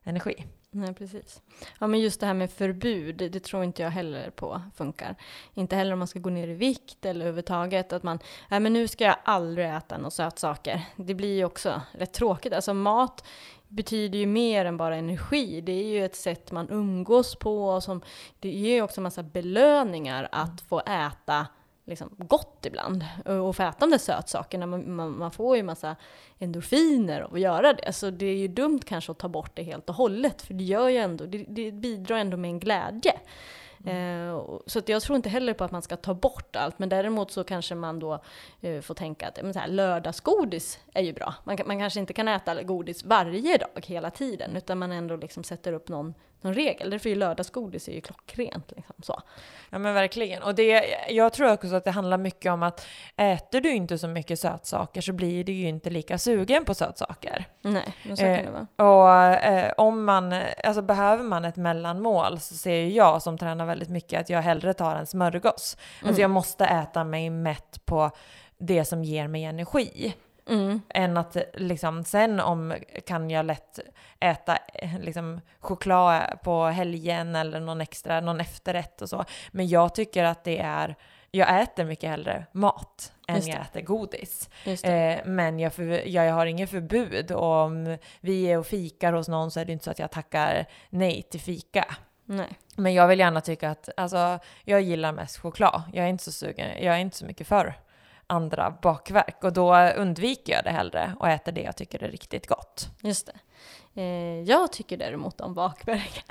energi. 0.04 0.46
Nej, 0.74 0.94
precis. 0.94 1.42
Ja, 1.80 1.88
men 1.88 2.00
just 2.00 2.20
det 2.20 2.26
här 2.26 2.34
med 2.34 2.52
förbud, 2.52 3.16
det, 3.16 3.30
det 3.30 3.40
tror 3.40 3.64
inte 3.64 3.82
jag 3.82 3.90
heller 3.90 4.30
på 4.30 4.62
funkar. 4.76 5.16
Inte 5.54 5.76
heller 5.76 5.94
om 5.94 6.00
man 6.00 6.08
ska 6.08 6.20
gå 6.20 6.30
ner 6.30 6.48
i 6.48 6.54
vikt 6.54 7.06
eller 7.06 7.22
överhuvudtaget 7.22 7.94
att 7.94 8.04
man, 8.04 8.20
nej 8.50 8.60
men 8.60 8.74
nu 8.74 8.88
ska 8.88 9.04
jag 9.04 9.16
aldrig 9.24 9.70
äta 9.70 9.98
några 9.98 10.12
sötsaker. 10.12 10.82
Det 10.96 11.14
blir 11.14 11.36
ju 11.36 11.46
också 11.46 11.82
rätt 11.92 12.14
tråkigt. 12.14 12.54
Alltså 12.54 12.74
mat 12.74 13.24
betyder 13.68 14.20
ju 14.20 14.26
mer 14.26 14.66
än 14.66 14.78
bara 14.78 14.96
energi. 14.96 15.62
Det 15.62 15.72
är 15.72 15.88
ju 15.88 16.06
ett 16.06 16.16
sätt 16.16 16.52
man 16.52 16.70
umgås 16.70 17.36
på 17.36 17.66
och 17.66 17.84
som, 17.84 18.02
det 18.40 18.50
ger 18.50 18.74
ju 18.74 18.82
också 18.82 19.02
massa 19.02 19.24
belöningar 19.24 20.30
att 20.32 20.62
få 20.62 20.80
äta 20.80 21.48
liksom 21.86 22.16
gott 22.18 22.66
ibland 22.66 23.06
och 23.26 23.56
få 23.56 23.64
äta 23.64 23.76
de 23.80 23.90
där 23.92 23.98
sötsakerna. 23.98 24.66
Man, 24.66 24.96
man, 24.96 25.18
man 25.18 25.32
får 25.32 25.58
ju 25.58 25.64
massa 25.64 25.96
endorfiner 26.40 27.22
av 27.22 27.34
att 27.34 27.40
göra 27.40 27.74
det. 27.74 27.94
Så 27.94 28.10
det 28.10 28.26
är 28.26 28.36
ju 28.38 28.48
dumt 28.48 28.80
kanske 28.86 29.12
att 29.12 29.20
ta 29.20 29.28
bort 29.28 29.52
det 29.54 29.64
helt 29.64 29.90
och 29.90 29.96
hållet, 29.96 30.42
för 30.42 30.54
det 30.54 30.64
gör 30.64 30.90
ju 30.90 30.98
ändå, 30.98 31.26
det, 31.26 31.46
det 31.48 31.72
bidrar 31.72 32.18
ändå 32.18 32.38
med 32.38 32.50
en 32.50 32.60
glädje. 32.60 33.14
Eh, 33.86 34.32
och- 34.34 34.64
så 34.66 34.80
att 34.80 34.90
jag 34.90 35.02
tror 35.02 35.16
inte 35.16 35.30
heller 35.30 35.54
på 35.54 35.64
att 35.64 35.72
man 35.72 35.82
ska 35.82 35.98
ta 35.98 36.14
bort 36.14 36.56
allt, 36.56 36.80
men 36.80 36.90
däremot 36.90 37.32
så 37.32 37.44
kanske 37.44 37.76
man 37.76 38.00
då 38.00 38.22
eh, 38.62 38.82
får 38.82 38.94
tänka 38.94 39.28
att 39.28 39.40
men 39.44 39.54
så 39.54 39.60
här, 39.60 39.68
lördagsgodis 39.68 40.80
är 40.94 41.02
ju 41.04 41.14
bra. 41.14 41.34
Man, 41.44 41.58
man 41.66 41.80
kanske 41.80 42.00
inte 42.00 42.14
kan 42.14 42.28
äta 42.28 42.64
godis 42.64 43.04
varje 43.04 43.58
dag 43.58 43.86
hela 43.88 44.12
tiden, 44.12 44.58
utan 44.58 44.78
man 44.80 44.92
ändå 44.92 45.16
liksom 45.16 45.44
sätter 45.44 45.74
upp 45.74 45.88
någon, 45.90 46.14
någon 46.44 46.54
regel. 46.54 46.90
Därför 46.90 47.10
är 47.10 47.14
ju 47.14 47.20
lördagsgodis 47.20 47.88
är 47.88 47.94
ju 47.94 48.02
klockrent. 48.02 48.72
Liksom, 48.76 48.96
så. 49.04 49.22
Ja 49.70 49.80
men 49.80 49.94
verkligen. 49.94 50.44
Och 50.44 50.56
det, 50.56 50.86
jag 51.10 51.34
tror 51.34 51.52
också 51.52 51.76
att 51.76 51.84
det 51.84 51.92
handlar 51.92 52.18
mycket 52.18 52.52
om 52.52 52.64
att 52.64 52.88
äter 53.18 53.62
du 53.62 53.72
inte 53.72 53.98
så 53.98 54.08
mycket 54.08 54.40
sötsaker 54.40 55.02
så 55.02 55.14
blir 55.14 55.44
du 55.44 55.52
ju 55.52 55.68
inte 55.68 55.90
lika 55.90 56.18
sugen 56.18 56.66
på 56.66 56.74
sötsaker. 56.74 57.46
Nej, 57.62 57.94
men 58.08 58.18
så 58.18 58.26
Eh, 58.26 58.38
kan 58.38 58.46
det 58.46 58.52
vara. 58.78 58.94
Och 58.96 59.36
eh, 59.36 59.74
om 59.78 60.06
man, 60.06 60.42
alltså 60.64 60.82
behöver 60.82 61.24
man 61.24 61.46
ett 61.46 61.56
mellanmål 61.56 62.40
så 62.40 62.56
ser 62.56 62.76
ju 62.76 62.90
jag 62.90 63.22
som 63.22 63.38
tränar 63.38 63.66
väldigt 63.66 63.90
mycket 63.90 64.22
att 64.22 64.30
jag 64.30 64.42
hellre 64.42 64.74
tar 64.74 64.96
en 64.96 65.06
smörgås. 65.06 65.78
Alltså 66.06 66.22
jag 66.22 66.32
måste 66.32 66.66
äta 66.66 67.04
mig 67.04 67.30
mätt 67.30 67.86
på 67.86 68.12
det 68.58 68.86
som 68.86 69.04
ger 69.04 69.28
mig 69.28 69.44
energi. 69.44 70.16
Mm. 70.50 70.82
Än 70.90 71.18
att 71.18 71.38
liksom, 71.54 72.04
sen 72.04 72.40
om 72.40 72.74
kan 73.08 73.30
jag 73.30 73.46
lätt 73.46 73.80
äta 74.20 74.58
liksom, 75.00 75.42
choklad 75.60 76.42
på 76.44 76.66
helgen 76.66 77.36
eller 77.36 77.60
någon 77.60 77.82
extra, 77.82 78.22
någon 78.22 78.40
efterrätt 78.40 79.02
och 79.02 79.10
så. 79.10 79.26
Men 79.52 79.68
jag 79.68 79.96
tycker 79.96 80.24
att 80.24 80.44
det 80.44 80.60
är, 80.60 80.96
jag 81.32 81.62
äter 81.62 81.86
mycket 81.86 82.10
hellre 82.10 82.46
mat 82.52 83.14
än 83.28 83.48
jag 83.48 83.62
äter 83.62 83.82
godis. 83.82 84.50
Eh, 84.84 85.20
men 85.26 85.60
jag, 85.60 85.74
för, 85.74 86.08
jag 86.08 86.34
har 86.34 86.46
inget 86.46 86.70
förbud 86.70 87.32
och 87.32 87.56
om 87.56 87.98
vi 88.20 88.46
är 88.46 88.58
och 88.58 88.68
fikar 88.68 89.14
hos 89.14 89.28
någon 89.28 89.52
så 89.52 89.60
är 89.60 89.66
det 89.66 89.74
inte 89.74 89.86
så 89.86 89.92
att 89.92 90.00
jag 90.00 90.12
tackar 90.12 90.66
nej 90.90 91.22
till 91.22 91.42
fika. 91.42 91.96
Nej. 92.26 92.50
Men 92.76 92.94
jag 92.94 93.08
vill 93.08 93.20
gärna 93.20 93.42
tycka 93.42 93.70
att, 93.70 93.90
alltså, 93.98 94.40
jag 94.64 94.82
gillar 94.82 95.12
mest 95.12 95.38
choklad. 95.38 95.82
Jag 95.94 96.06
är 96.06 96.10
inte 96.10 96.24
så 96.24 96.32
sugen, 96.32 96.84
jag 96.84 96.96
är 96.96 97.00
inte 97.00 97.18
så 97.18 97.26
mycket 97.26 97.48
för 97.48 97.76
andra 98.32 98.78
bakverk 98.82 99.44
och 99.44 99.54
då 99.54 99.76
undviker 99.78 100.54
jag 100.54 100.64
det 100.64 100.70
hellre 100.72 101.16
och 101.20 101.30
äter 101.30 101.52
det 101.52 101.62
jag 101.62 101.76
tycker 101.76 102.04
är 102.04 102.12
riktigt 102.12 102.48
gott. 102.48 102.90
Just 103.02 103.26
det. 103.26 103.34
Eh, 103.94 104.42
jag 104.42 104.72
tycker 104.72 104.98
däremot 104.98 105.42
om 105.42 105.54
bakverk. 105.54 106.26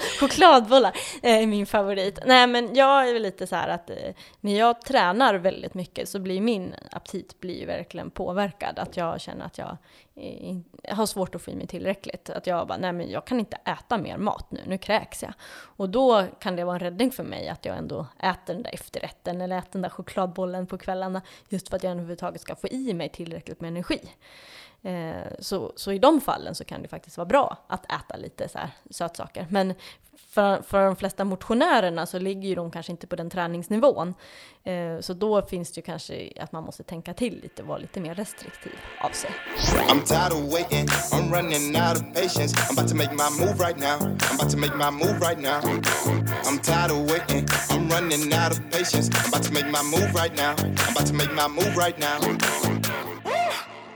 Chokladbollar 0.20 0.92
är 1.22 1.46
min 1.46 1.66
favorit. 1.66 2.18
Nej 2.26 2.46
men 2.46 2.74
jag 2.74 3.08
är 3.08 3.12
väl 3.12 3.22
lite 3.22 3.46
så 3.46 3.56
här 3.56 3.68
att 3.68 3.90
eh, 3.90 3.96
när 4.40 4.58
jag 4.58 4.80
tränar 4.80 5.34
väldigt 5.34 5.74
mycket 5.74 6.08
så 6.08 6.18
blir 6.18 6.40
min 6.40 6.74
aptit 6.90 7.40
blir 7.40 7.66
verkligen 7.66 8.10
påverkad. 8.10 8.78
Att 8.78 8.96
jag 8.96 9.20
känner 9.20 9.44
att 9.44 9.58
jag 9.58 9.76
eh, 10.14 10.96
har 10.96 11.06
svårt 11.06 11.34
att 11.34 11.42
få 11.42 11.50
i 11.50 11.56
mig 11.56 11.66
tillräckligt. 11.66 12.30
Att 12.30 12.46
jag 12.46 12.66
bara, 12.66 12.78
nej 12.78 12.92
men 12.92 13.10
jag 13.10 13.26
kan 13.26 13.40
inte 13.40 13.56
äta 13.56 13.98
mer 13.98 14.18
mat 14.18 14.50
nu, 14.50 14.60
nu 14.66 14.78
kräks 14.78 15.22
jag. 15.22 15.32
Och 15.76 15.90
då 15.90 16.26
kan 16.40 16.56
det 16.56 16.64
vara 16.64 16.76
en 16.76 16.80
räddning 16.80 17.10
för 17.10 17.24
mig 17.24 17.48
att 17.48 17.64
jag 17.64 17.76
ändå 17.76 18.06
äter 18.18 18.54
den 18.54 18.62
där 18.62 18.74
efterrätten 18.74 19.40
eller 19.40 19.58
äter 19.58 19.72
den 19.72 19.82
där 19.82 19.88
chokladbollen 19.88 20.66
på 20.66 20.78
kvällarna. 20.78 21.22
Just 21.48 21.68
för 21.68 21.76
att 21.76 21.82
jag 21.82 21.90
överhuvudtaget 21.90 22.40
ska 22.40 22.56
få 22.56 22.68
i 22.68 22.94
mig 22.94 23.08
tillräckligt 23.08 23.60
med 23.60 23.68
energi. 23.68 24.00
Eh, 24.82 25.32
så, 25.38 25.72
så 25.76 25.92
i 25.92 25.98
de 25.98 26.20
fallen 26.20 26.54
så 26.54 26.64
kan 26.64 26.82
det 26.82 26.88
faktiskt 26.88 27.16
vara 27.16 27.26
bra 27.26 27.56
att 27.66 27.84
äta 27.92 28.16
lite 28.16 28.48
så 28.48 28.58
här 28.58 28.70
sötsaker. 28.90 29.46
Men 29.50 29.74
för, 30.36 30.62
för 30.62 30.84
de 30.84 30.96
flesta 30.96 31.24
motionärerna 31.24 32.06
så 32.06 32.18
ligger 32.18 32.48
ju 32.48 32.54
de 32.54 32.70
kanske 32.70 32.92
inte 32.92 33.06
på 33.06 33.16
den 33.16 33.30
träningsnivån. 33.30 34.14
Eh, 34.64 35.00
så 35.00 35.14
då 35.14 35.42
finns 35.42 35.72
det 35.72 35.78
ju 35.78 35.82
kanske 35.82 36.32
att 36.40 36.52
man 36.52 36.64
måste 36.64 36.82
tänka 36.82 37.14
till 37.14 37.40
lite 37.42 37.62
och 37.62 37.68
vara 37.68 37.78
lite 37.78 38.00
mer 38.00 38.14
restriktiv 38.14 38.72
av 39.00 39.10
sig. 39.10 39.30
I'm 39.88 40.02
tired 40.02 40.32
of 40.32 40.52
waiting. 40.52 40.86
I'm 41.12 41.32
running 41.32 41.76
out 41.76 41.96
of 41.96 42.02
patience. 42.14 42.54
I'm 42.56 42.78
about 42.78 42.88
to 42.88 42.94
make 42.94 43.12
my 43.12 43.30
move 43.40 43.60
right 43.66 43.78
now. 43.78 43.96
I'm 44.00 44.34
about 44.34 44.50
to 44.50 44.58
make 44.58 44.76
my 44.76 44.90
move 44.90 45.20
right 45.20 45.40
now. 45.40 45.60
I'm 46.48 46.58
tired 46.58 46.90
of 46.90 47.10
waiting. 47.10 47.46
I'm 47.70 47.88
running 47.88 48.32
out 48.34 48.52
of 48.52 48.60
patience. 48.70 49.10
I'm 49.14 49.28
about 49.28 49.42
to 49.44 49.52
make 49.52 49.68
my 49.70 49.82
move 49.82 50.14
right 50.14 50.34
now. 50.36 50.54
I'm 50.58 50.92
about 50.92 51.06
to 51.06 51.14
make 51.14 51.32
my 51.34 51.48
move 51.48 51.76
right 51.76 51.98
now. 51.98 52.75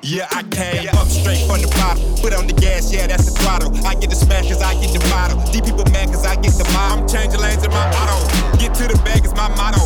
Yeah, 0.02 0.24
I 0.32 0.40
came 0.48 0.88
up 0.96 1.12
straight 1.12 1.44
from 1.44 1.60
the 1.60 1.68
bottom. 1.76 2.00
Put 2.24 2.32
on 2.32 2.48
the 2.48 2.56
gas, 2.56 2.88
yeah, 2.88 3.04
that's 3.04 3.28
the 3.28 3.36
throttle. 3.36 3.68
I 3.84 3.92
get 3.92 4.08
the 4.08 4.16
smash 4.16 4.48
cause 4.48 4.64
I 4.64 4.72
get 4.80 4.96
the 4.96 5.02
model. 5.12 5.36
These 5.52 5.60
people 5.60 5.84
mad 5.92 6.08
cause 6.08 6.24
I 6.24 6.40
get 6.40 6.56
the 6.56 6.64
mile. 6.72 6.96
I'm 6.96 7.04
changing 7.04 7.36
lanes 7.36 7.60
in 7.60 7.68
my 7.68 7.84
auto. 7.92 8.16
Get 8.56 8.72
to 8.80 8.88
the 8.88 8.96
bag 9.04 9.28
is 9.28 9.36
my 9.36 9.52
motto. 9.60 9.84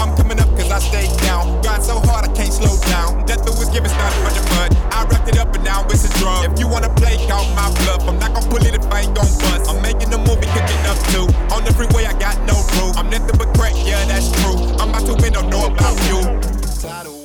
I'm 0.00 0.16
coming 0.16 0.40
up 0.40 0.48
cause 0.56 0.72
I 0.72 0.80
stay 0.80 1.12
down. 1.28 1.60
Grind 1.60 1.84
so 1.84 2.00
hard 2.08 2.24
I 2.24 2.32
can't 2.32 2.48
slow 2.48 2.72
down. 2.88 3.28
Death 3.28 3.44
was 3.44 3.68
given 3.68 3.92
started 3.92 4.16
from 4.24 4.32
the 4.32 4.44
mud. 4.56 4.72
I 4.96 5.04
wrapped 5.04 5.28
it 5.28 5.36
up 5.36 5.52
and 5.52 5.60
now 5.60 5.84
it's 5.92 6.08
a 6.08 6.12
drug. 6.16 6.48
If 6.48 6.56
you 6.56 6.64
wanna 6.64 6.88
play, 6.96 7.20
call 7.28 7.44
my 7.52 7.68
bluff. 7.84 8.08
I'm 8.08 8.16
not 8.16 8.32
gonna 8.32 8.48
pull 8.48 8.64
it 8.64 8.72
if 8.72 8.88
I 8.88 9.04
ain't 9.04 9.12
gon' 9.12 9.28
bust. 9.44 9.68
I'm 9.68 9.84
making 9.84 10.08
a 10.08 10.20
movie 10.24 10.48
cooking 10.56 10.82
up 10.88 10.96
too. 11.12 11.28
On 11.52 11.60
the 11.68 11.72
freeway, 11.76 12.08
I 12.08 12.16
got 12.16 12.40
no 12.48 12.56
roof. 12.80 12.96
I'm 12.96 13.12
nothing 13.12 13.36
but 13.36 13.52
crack, 13.52 13.76
yeah, 13.84 14.08
that's 14.08 14.32
true. 14.40 14.56
I'm 14.80 14.88
about 14.88 15.04
to 15.04 15.20
win, 15.20 15.36
don't 15.36 15.52
know 15.52 15.68
about 15.68 16.00
you. 16.08 17.19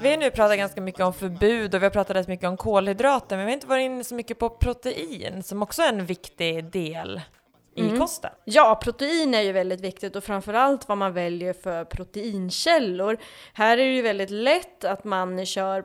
Vi 0.00 0.10
har 0.10 0.16
nu 0.16 0.30
pratat 0.30 0.56
ganska 0.56 0.80
mycket 0.80 1.00
om 1.00 1.12
förbud 1.12 1.74
och 1.74 1.82
vi 1.82 1.86
har 1.86 1.90
pratat 1.90 2.16
rätt 2.16 2.28
mycket 2.28 2.48
om 2.48 2.56
kolhydrater, 2.56 3.36
men 3.36 3.46
vi 3.46 3.52
har 3.52 3.56
inte 3.56 3.66
varit 3.66 3.84
inne 3.84 4.04
så 4.04 4.14
mycket 4.14 4.38
på 4.38 4.50
protein 4.50 5.42
som 5.42 5.62
också 5.62 5.82
är 5.82 5.88
en 5.88 6.06
viktig 6.06 6.64
del 6.64 7.20
i 7.76 7.98
kosten. 7.98 8.30
Ja, 8.44 8.80
protein 8.82 9.34
är 9.34 9.40
ju 9.40 9.52
väldigt 9.52 9.80
viktigt 9.80 10.16
och 10.16 10.24
framförallt 10.24 10.88
vad 10.88 10.98
man 10.98 11.12
väljer 11.12 11.52
för 11.52 11.84
proteinkällor. 11.84 13.18
Här 13.52 13.78
är 13.78 13.84
det 13.84 13.94
ju 13.94 14.02
väldigt 14.02 14.30
lätt 14.30 14.84
att 14.84 15.04
man 15.04 15.46
kör 15.46 15.84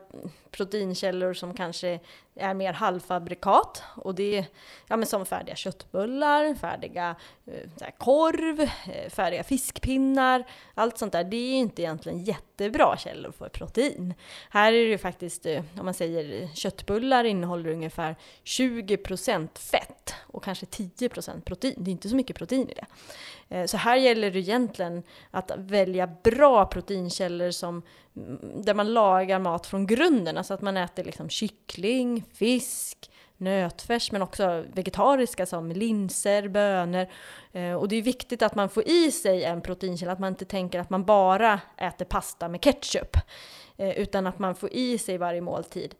proteinkällor 0.51 1.33
som 1.33 1.53
kanske 1.53 1.99
är 2.35 2.53
mer 2.53 2.73
halvfabrikat 2.73 3.83
och 3.95 4.15
det 4.15 4.37
är 4.37 4.45
ja, 4.87 4.97
men 4.97 5.05
som 5.05 5.25
färdiga 5.25 5.55
köttbullar, 5.55 6.55
färdiga 6.55 7.15
eh, 7.45 7.69
så 7.77 7.83
här, 7.83 7.91
korv, 7.97 8.61
eh, 8.61 9.09
färdiga 9.09 9.43
fiskpinnar. 9.43 10.43
Allt 10.73 10.97
sånt 10.97 11.11
där, 11.11 11.23
det 11.23 11.37
är 11.37 11.53
inte 11.53 11.81
egentligen 11.81 12.23
jättebra 12.23 12.97
källor 12.97 13.31
för 13.31 13.49
protein. 13.49 14.13
Här 14.49 14.73
är 14.73 14.83
det 14.83 14.89
ju 14.89 14.97
faktiskt, 14.97 15.45
eh, 15.45 15.63
om 15.79 15.85
man 15.85 15.93
säger 15.93 16.47
köttbullar 16.55 17.23
innehåller 17.23 17.69
ungefär 17.69 18.15
20% 18.43 19.59
fett 19.59 20.13
och 20.21 20.43
kanske 20.43 20.65
10% 20.65 21.45
protein. 21.45 21.75
Det 21.77 21.89
är 21.89 21.93
inte 21.93 22.09
så 22.09 22.15
mycket 22.15 22.35
protein 22.35 22.69
i 22.69 22.73
det. 22.73 22.85
Eh, 23.51 23.65
så 23.65 23.77
här 23.77 23.97
gäller 23.97 24.31
det 24.31 24.39
egentligen 24.39 25.03
att 25.31 25.51
välja 25.57 26.07
bra 26.23 26.65
proteinkällor 26.65 27.51
som, 27.51 27.81
mm, 28.15 28.61
där 28.63 28.73
man 28.73 28.93
lagar 28.93 29.39
mat 29.39 29.67
från 29.67 29.87
grunden. 29.87 30.37
Alltså 30.37 30.53
att 30.53 30.61
man 30.61 30.77
äter 30.77 31.03
liksom 31.03 31.29
kyckling, 31.29 32.23
fisk, 32.33 33.11
nötfärs 33.37 34.11
men 34.11 34.21
också 34.21 34.63
vegetariska 34.73 35.45
som 35.45 35.71
linser, 35.71 36.47
bönor. 36.47 37.07
Eh, 37.51 37.73
Och 37.73 37.87
det 37.87 37.95
är 37.95 38.01
viktigt 38.01 38.41
att 38.41 38.55
man 38.55 38.69
får 38.69 38.87
i 38.89 39.11
sig 39.11 39.43
en 39.43 39.61
proteinkälla, 39.61 40.11
att 40.11 40.19
man 40.19 40.29
inte 40.29 40.45
tänker 40.45 40.79
att 40.79 40.89
man 40.89 41.03
bara 41.05 41.59
äter 41.77 42.05
pasta 42.05 42.47
med 42.47 42.61
ketchup. 42.61 43.17
Eh, 43.77 43.89
Utan 43.99 44.27
att 44.27 44.39
man 44.39 44.55
får 44.55 44.73
i 44.73 44.97
sig 44.97 45.17
varje 45.17 45.41
måltid 45.41 45.95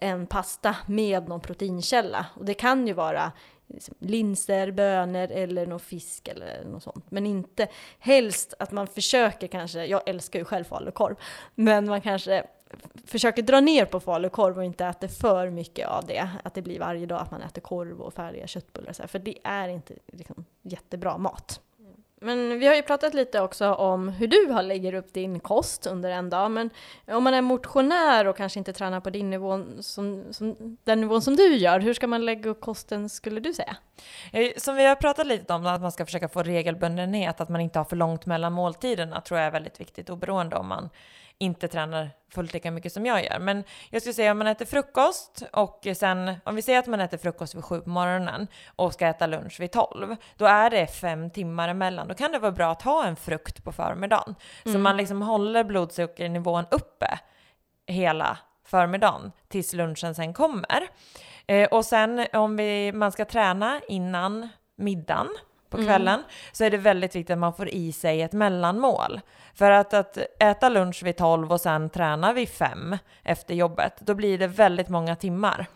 en 0.00 0.26
pasta 0.26 0.76
med 0.86 1.28
någon 1.28 1.40
proteinkälla. 1.40 2.26
Och 2.34 2.44
det 2.44 2.54
kan 2.54 2.86
ju 2.86 2.92
vara 2.92 3.32
liksom 3.70 3.94
linser, 3.98 4.70
bönor 4.70 5.30
eller 5.30 5.66
någon 5.66 5.80
fisk 5.80 6.28
eller 6.28 6.64
något 6.64 6.82
sånt. 6.82 7.10
Men 7.10 7.26
inte 7.26 7.68
helst 7.98 8.54
att 8.58 8.72
man 8.72 8.86
försöker 8.86 9.46
kanske, 9.46 9.84
jag 9.84 10.08
älskar 10.08 10.38
ju 10.38 10.44
själv 10.44 10.64
falukorv, 10.64 11.16
men 11.54 11.86
man 11.86 12.00
kanske 12.00 12.46
försöker 13.04 13.42
dra 13.42 13.60
ner 13.60 13.84
på 13.84 14.00
falukorv 14.00 14.58
och 14.58 14.64
inte 14.64 14.84
äter 14.84 15.08
för 15.08 15.50
mycket 15.50 15.88
av 15.88 16.06
det. 16.06 16.30
Att 16.44 16.54
det 16.54 16.62
blir 16.62 16.78
varje 16.78 17.06
dag 17.06 17.20
att 17.20 17.30
man 17.30 17.42
äter 17.42 17.60
korv 17.60 18.00
och 18.00 18.14
färdiga 18.14 18.46
köttbullar. 18.46 18.92
Så 18.92 19.02
här, 19.02 19.08
för 19.08 19.18
det 19.18 19.38
är 19.44 19.68
inte 19.68 19.94
liksom, 20.12 20.44
jättebra 20.62 21.18
mat. 21.18 21.60
Men 22.22 22.58
vi 22.58 22.66
har 22.66 22.74
ju 22.74 22.82
pratat 22.82 23.14
lite 23.14 23.40
också 23.40 23.74
om 23.74 24.08
hur 24.08 24.26
du 24.26 24.46
har 24.52 24.62
lägger 24.62 24.94
upp 24.94 25.12
din 25.12 25.40
kost 25.40 25.86
under 25.86 26.10
en 26.10 26.30
dag. 26.30 26.50
Men 26.50 26.70
om 27.06 27.24
man 27.24 27.34
är 27.34 27.42
motionär 27.42 28.26
och 28.26 28.36
kanske 28.36 28.58
inte 28.58 28.72
tränar 28.72 29.00
på 29.00 29.10
din 29.10 29.30
nivå, 29.30 29.64
som, 29.80 30.24
som, 30.30 30.76
den 30.84 31.00
nivån 31.00 31.22
som 31.22 31.36
du 31.36 31.56
gör, 31.56 31.80
hur 31.80 31.94
ska 31.94 32.06
man 32.06 32.24
lägga 32.24 32.50
upp 32.50 32.60
kosten 32.60 33.08
skulle 33.08 33.40
du 33.40 33.52
säga? 33.54 33.76
Eh, 34.32 34.52
som 34.56 34.76
vi 34.76 34.86
har 34.86 34.96
pratat 34.96 35.26
lite 35.26 35.54
om, 35.54 35.66
att 35.66 35.80
man 35.80 35.92
ska 35.92 36.06
försöka 36.06 36.28
få 36.28 36.42
regelbundenhet, 36.42 37.40
att 37.40 37.48
man 37.48 37.60
inte 37.60 37.78
har 37.78 37.84
för 37.84 37.96
långt 37.96 38.26
mellan 38.26 38.52
måltiderna, 38.52 39.20
tror 39.20 39.40
jag 39.40 39.46
är 39.46 39.52
väldigt 39.52 39.80
viktigt, 39.80 40.10
oberoende 40.10 40.56
om 40.56 40.66
man 40.66 40.90
inte 41.40 41.68
tränar 41.68 42.10
fullt 42.28 42.52
lika 42.52 42.70
mycket 42.70 42.92
som 42.92 43.06
jag 43.06 43.24
gör. 43.24 43.38
Men 43.38 43.64
jag 43.90 44.02
skulle 44.02 44.14
säga 44.14 44.32
om 44.32 44.38
man 44.38 44.46
äter 44.46 44.64
frukost 44.66 45.42
och 45.52 45.86
sen, 45.96 46.34
om 46.44 46.54
vi 46.54 46.62
säger 46.62 46.78
att 46.78 46.86
man 46.86 47.00
äter 47.00 47.18
frukost 47.18 47.54
vid 47.54 47.64
sju 47.64 47.80
på 47.80 47.90
morgonen 47.90 48.46
och 48.76 48.92
ska 48.92 49.06
äta 49.06 49.26
lunch 49.26 49.60
vid 49.60 49.72
tolv, 49.72 50.16
då 50.36 50.46
är 50.46 50.70
det 50.70 50.86
fem 50.86 51.30
timmar 51.30 51.68
emellan. 51.68 52.08
Då 52.08 52.14
kan 52.14 52.32
det 52.32 52.38
vara 52.38 52.52
bra 52.52 52.70
att 52.70 52.82
ha 52.82 53.04
en 53.04 53.16
frukt 53.16 53.64
på 53.64 53.72
förmiddagen. 53.72 54.34
Så 54.64 54.78
man 54.78 54.96
liksom 54.96 55.22
håller 55.22 55.64
blodsockernivån 55.64 56.64
uppe 56.70 57.18
hela 57.86 58.38
förmiddagen 58.64 59.32
tills 59.48 59.72
lunchen 59.72 60.14
sen 60.14 60.34
kommer. 60.34 60.88
Eh, 61.46 61.68
och 61.68 61.84
sen 61.84 62.26
om 62.32 62.56
vi, 62.56 62.92
man 62.92 63.12
ska 63.12 63.24
träna 63.24 63.80
innan 63.88 64.48
middagen 64.76 65.28
på 65.70 65.76
kvällen 65.76 66.22
så 66.52 66.64
är 66.64 66.70
det 66.70 66.76
väldigt 66.76 67.16
viktigt 67.16 67.30
att 67.30 67.38
man 67.38 67.54
får 67.54 67.68
i 67.68 67.92
sig 67.92 68.22
ett 68.22 68.32
mellanmål. 68.32 69.20
För 69.54 69.70
att, 69.70 69.94
att 69.94 70.18
äta 70.38 70.68
lunch 70.68 71.02
vid 71.02 71.16
12 71.16 71.52
och 71.52 71.60
sen 71.60 71.90
träna 71.90 72.32
vid 72.32 72.48
5 72.48 72.96
efter 73.22 73.54
jobbet, 73.54 73.96
då 74.00 74.14
blir 74.14 74.38
det 74.38 74.46
väldigt 74.46 74.88
många 74.88 75.16
timmar. 75.16 75.66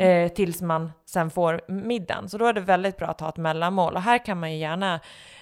Eh, 0.00 0.28
tills 0.28 0.62
man 0.62 0.92
sen 1.06 1.30
får 1.30 1.60
middagen. 1.68 2.28
Så 2.28 2.38
då 2.38 2.46
är 2.46 2.52
det 2.52 2.60
väldigt 2.60 2.96
bra 2.96 3.08
att 3.08 3.20
ha 3.20 3.28
ett 3.28 3.36
mellanmål. 3.36 3.94
Och 3.94 4.02
här 4.02 4.24
kan 4.24 4.40
man 4.40 4.52
ju 4.52 4.58
gärna, 4.58 5.00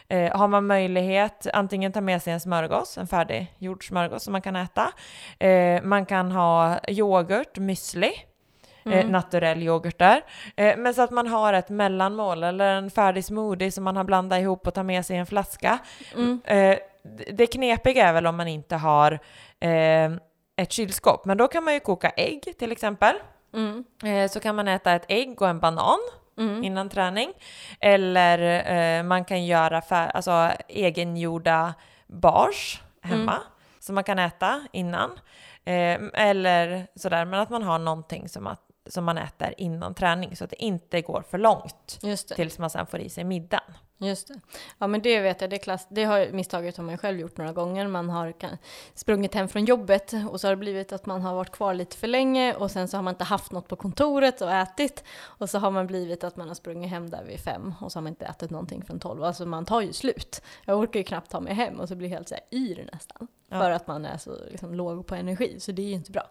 eh, 0.08 0.36
har 0.36 0.48
man 0.48 0.66
möjlighet, 0.66 1.46
antingen 1.52 1.92
ta 1.92 2.00
med 2.00 2.22
sig 2.22 2.32
en 2.32 2.40
smörgås, 2.40 2.98
en 2.98 3.06
färdiggjord 3.06 3.88
smörgås 3.88 4.24
som 4.24 4.32
man 4.32 4.42
kan 4.42 4.56
äta. 4.56 4.92
Eh, 5.38 5.82
man 5.82 6.06
kan 6.06 6.32
ha 6.32 6.78
yoghurt, 6.88 7.58
müsli, 7.58 8.10
eh, 8.86 9.06
naturell 9.10 9.62
yoghurt 9.62 9.98
där. 9.98 10.22
Eh, 10.56 10.76
men 10.76 10.94
så 10.94 11.02
att 11.02 11.10
man 11.10 11.26
har 11.26 11.52
ett 11.52 11.68
mellanmål 11.68 12.42
eller 12.44 12.74
en 12.74 12.90
färdig 12.90 13.24
smoothie 13.24 13.70
som 13.72 13.84
man 13.84 13.96
har 13.96 14.04
blandat 14.04 14.40
ihop 14.40 14.66
och 14.66 14.74
tar 14.74 14.82
med 14.82 15.06
sig 15.06 15.16
i 15.16 15.18
en 15.18 15.26
flaska. 15.26 15.78
Eh, 16.44 16.78
d- 17.02 17.24
det 17.32 17.46
knepiga 17.46 18.08
är 18.08 18.12
väl 18.12 18.26
om 18.26 18.36
man 18.36 18.48
inte 18.48 18.76
har 18.76 19.12
eh, 19.60 20.12
ett 20.56 20.72
kylskåp, 20.72 21.24
men 21.24 21.36
då 21.38 21.48
kan 21.48 21.64
man 21.64 21.74
ju 21.74 21.80
koka 21.80 22.10
ägg 22.10 22.54
till 22.58 22.72
exempel. 22.72 23.14
Eh, 24.04 24.28
så 24.30 24.40
kan 24.40 24.54
man 24.54 24.68
äta 24.68 24.92
ett 24.92 25.04
ägg 25.08 25.42
och 25.42 25.48
en 25.48 25.60
banan 25.60 25.98
innan 26.64 26.88
träning. 26.88 27.32
Eller 27.80 28.38
eh, 28.98 29.02
man 29.02 29.24
kan 29.24 29.44
göra 29.44 29.82
alltså, 29.90 30.50
egengjorda 30.68 31.74
bars 32.06 32.82
hemma 33.02 33.38
som 33.80 33.94
man 33.94 34.04
kan 34.04 34.18
äta 34.18 34.60
innan. 34.72 35.10
Eh, 35.64 35.98
eller 36.14 36.86
sådär, 36.94 37.24
men 37.24 37.40
att 37.40 37.50
man 37.50 37.62
har 37.62 37.78
någonting 37.78 38.28
som, 38.28 38.46
att, 38.46 38.60
som 38.86 39.04
man 39.04 39.18
äter 39.18 39.54
innan 39.58 39.94
träning 39.94 40.36
så 40.36 40.44
att 40.44 40.50
det 40.50 40.62
inte 40.62 41.02
går 41.02 41.22
för 41.30 41.38
långt 41.38 42.00
tills 42.36 42.58
man 42.58 42.70
sen 42.70 42.86
får 42.86 43.00
i 43.00 43.08
sig 43.08 43.24
middagen. 43.24 43.74
Just 43.98 44.28
det. 44.28 44.40
Ja 44.78 44.86
men 44.86 45.02
det 45.02 45.20
vet 45.20 45.40
jag, 45.40 45.50
det, 45.50 45.58
klass, 45.58 45.86
det 45.90 46.04
har 46.04 46.32
misstaget 46.32 46.76
har 46.76 46.84
man 46.84 46.98
själv 46.98 47.20
gjort 47.20 47.36
några 47.36 47.52
gånger. 47.52 47.86
Man 47.86 48.10
har 48.10 48.34
sprungit 48.94 49.34
hem 49.34 49.48
från 49.48 49.64
jobbet 49.64 50.12
och 50.30 50.40
så 50.40 50.46
har 50.46 50.52
det 50.52 50.56
blivit 50.56 50.92
att 50.92 51.06
man 51.06 51.22
har 51.22 51.34
varit 51.34 51.52
kvar 51.52 51.74
lite 51.74 51.96
för 51.96 52.06
länge 52.06 52.54
och 52.54 52.70
sen 52.70 52.88
så 52.88 52.96
har 52.96 53.02
man 53.02 53.14
inte 53.14 53.24
haft 53.24 53.52
något 53.52 53.68
på 53.68 53.76
kontoret 53.76 54.40
och 54.40 54.50
ätit. 54.50 55.04
Och 55.22 55.50
så 55.50 55.58
har 55.58 55.70
man 55.70 55.86
blivit 55.86 56.24
att 56.24 56.36
man 56.36 56.48
har 56.48 56.54
sprungit 56.54 56.90
hem 56.90 57.10
där 57.10 57.24
vid 57.24 57.40
fem 57.40 57.74
och 57.80 57.92
så 57.92 57.98
har 57.98 58.02
man 58.02 58.12
inte 58.12 58.24
ätit 58.24 58.50
någonting 58.50 58.84
från 58.84 58.98
tolv. 59.00 59.24
Alltså 59.24 59.46
man 59.46 59.64
tar 59.64 59.80
ju 59.80 59.92
slut. 59.92 60.42
Jag 60.64 60.78
orkar 60.78 61.00
ju 61.00 61.04
knappt 61.04 61.30
ta 61.30 61.40
mig 61.40 61.54
hem 61.54 61.80
och 61.80 61.88
så 61.88 61.96
blir 61.96 62.08
jag 62.08 62.16
helt 62.16 62.28
så 62.28 62.34
här 62.34 62.44
yr 62.58 62.88
nästan. 62.92 63.28
Ja. 63.48 63.58
För 63.58 63.70
att 63.70 63.86
man 63.86 64.04
är 64.04 64.18
så 64.18 64.36
liksom, 64.50 64.74
låg 64.74 65.06
på 65.06 65.14
energi, 65.14 65.60
så 65.60 65.72
det 65.72 65.82
är 65.82 65.86
ju 65.86 65.92
inte 65.92 66.10
bra. 66.10 66.26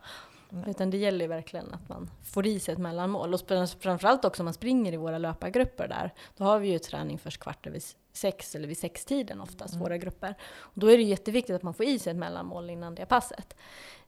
Utan 0.67 0.89
det 0.89 0.97
gäller 0.97 1.25
ju 1.25 1.29
verkligen 1.29 1.73
att 1.73 1.89
man 1.89 2.09
får 2.23 2.47
i 2.47 2.59
sig 2.59 2.73
ett 2.73 2.79
mellanmål. 2.79 3.33
Och 3.33 3.41
framförallt 3.79 4.25
också 4.25 4.41
om 4.41 4.45
man 4.45 4.53
springer 4.53 4.93
i 4.93 4.97
våra 4.97 5.17
löpargrupper 5.17 5.87
där. 5.87 6.13
Då 6.37 6.43
har 6.43 6.59
vi 6.59 6.67
ju 6.67 6.79
träning 6.79 7.19
först 7.19 7.39
kvart 7.39 7.67
över 7.67 7.79
sex 8.13 8.55
eller 8.55 8.67
vid 8.67 8.77
sextiden 8.77 9.41
oftast, 9.41 9.75
våra 9.75 9.97
grupper. 9.97 10.35
Och 10.55 10.79
då 10.79 10.91
är 10.91 10.97
det 10.97 11.03
jätteviktigt 11.03 11.55
att 11.55 11.63
man 11.63 11.73
får 11.73 11.85
i 11.85 11.99
sig 11.99 12.11
ett 12.11 12.17
mellanmål 12.17 12.69
innan 12.69 12.95
det 12.95 13.05
passet. 13.05 13.55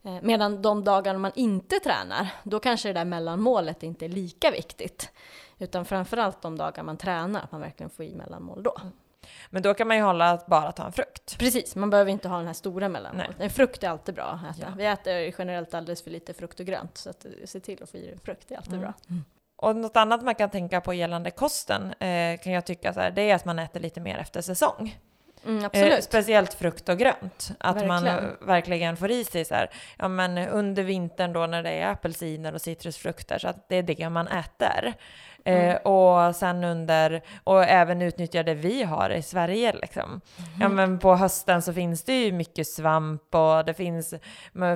Eh, 0.04 0.18
medan 0.22 0.62
de 0.62 0.84
dagar 0.84 1.18
man 1.18 1.32
inte 1.36 1.80
tränar, 1.80 2.28
då 2.44 2.60
kanske 2.60 2.90
det 2.90 2.94
där 2.94 3.06
mellanmålet 3.06 3.84
inte 3.84 4.06
är 4.06 4.10
lika 4.10 4.52
viktigt. 4.52 5.12
Utan 5.58 5.86
framförallt 5.86 6.42
de 6.42 6.58
dagar 6.58 6.84
man 6.84 6.98
tränar, 6.98 7.42
att 7.42 7.52
man 7.52 7.62
verkligen 7.62 7.90
får 7.90 8.06
i 8.06 8.16
mellanmål 8.16 8.64
då. 8.64 8.76
Men 9.50 9.62
då 9.64 9.74
kan 9.74 9.88
man 9.88 9.98
ju 9.98 10.04
hålla 10.04 10.30
att 10.32 10.46
bara 10.46 10.72
ta 10.72 10.86
en 10.86 10.92
frukt. 10.92 11.38
Precis, 11.40 11.76
man 11.76 11.90
behöver 11.90 12.12
inte 12.12 12.28
ha 12.28 12.38
den 12.38 12.48
här 12.48 12.54
stora 12.54 12.90
mellanmålet. 12.90 13.36
En 13.40 13.50
frukt 13.50 13.84
är 13.84 13.90
alltid 13.90 14.16
bra 14.16 14.24
att 14.50 14.58
äta. 14.58 14.68
Ja. 14.68 14.74
Vi 14.78 14.86
äter 14.86 15.34
generellt 15.40 15.74
alldeles 15.74 16.04
för 16.04 16.12
lite 16.12 16.34
frukt 16.34 16.60
och 16.60 16.66
grönt, 16.66 16.98
så 16.98 17.10
att, 17.10 17.26
eh, 17.26 17.32
se 17.46 17.60
till 17.60 17.84
att 17.84 17.90
få 17.90 17.98
i 17.98 18.02
dig 18.08 18.18
frukt, 18.24 18.48
det 18.48 18.54
är 18.54 18.58
alltid 18.58 18.74
Mm. 18.74 18.82
bra. 18.84 18.94
Och 19.58 19.76
något 19.76 19.98
annat 19.98 20.24
man 20.24 20.36
kan 20.36 20.50
tänka 20.50 20.82
på 20.82 20.94
gällande 20.94 21.32
kosten 21.32 21.94
eh, 22.00 22.40
kan 22.40 22.54
jag 22.54 22.66
tycka 22.66 22.94
så 22.94 23.00
här, 23.00 23.12
det 23.12 23.22
är 23.32 23.36
att 23.36 23.46
man 23.46 23.60
äter 23.60 23.80
lite 23.80 24.00
mer 24.00 24.18
efter 24.18 24.42
säsong. 24.42 25.00
Mm. 25.46 25.70
Eh, 25.74 26.00
speciellt 26.02 26.54
frukt 26.54 26.90
och 26.90 26.98
grönt. 26.98 27.52
Att 27.60 27.88
man 27.88 28.04
Verkligen. 28.04 28.30
eh, 28.42 28.48
verkligen 28.48 28.98
får 28.98 29.12
i 29.12 29.24
sig 29.24 29.46
så 29.46 29.56
här, 29.56 29.70
ja 29.98 30.08
men 30.08 30.38
under 30.38 30.84
vintern 30.84 31.34
då 31.34 31.46
när 31.46 31.64
det 31.64 31.70
är 31.72 31.88
apelsiner 31.92 32.54
och 32.54 32.62
citrusfrukter, 32.62 33.38
så 33.38 33.48
att 33.48 33.70
det 33.70 33.76
är 33.76 33.84
det 33.84 34.10
man 34.10 34.28
äter. 34.28 34.94
Eh, 35.48 35.56
Mm. 35.66 35.78
och 35.78 36.36
sen 36.36 36.64
under, 36.64 37.22
och 37.44 37.64
även 37.64 38.02
utnyttja 38.02 38.44
det 38.44 38.54
vi 38.54 38.84
har 38.84 39.10
i 39.10 39.22
Sverige 39.22 39.74
liksom. 39.74 40.22
Ja 40.60 40.66
Mm. 40.66 40.76
men 40.76 41.00
på 41.00 41.16
hösten 41.16 41.62
så 41.62 41.74
finns 41.74 42.04
det 42.04 42.14
ju 42.24 42.32
mycket 42.32 42.68
svamp 42.68 43.36
och 43.36 43.66
det 43.66 43.74
finns 43.74 44.14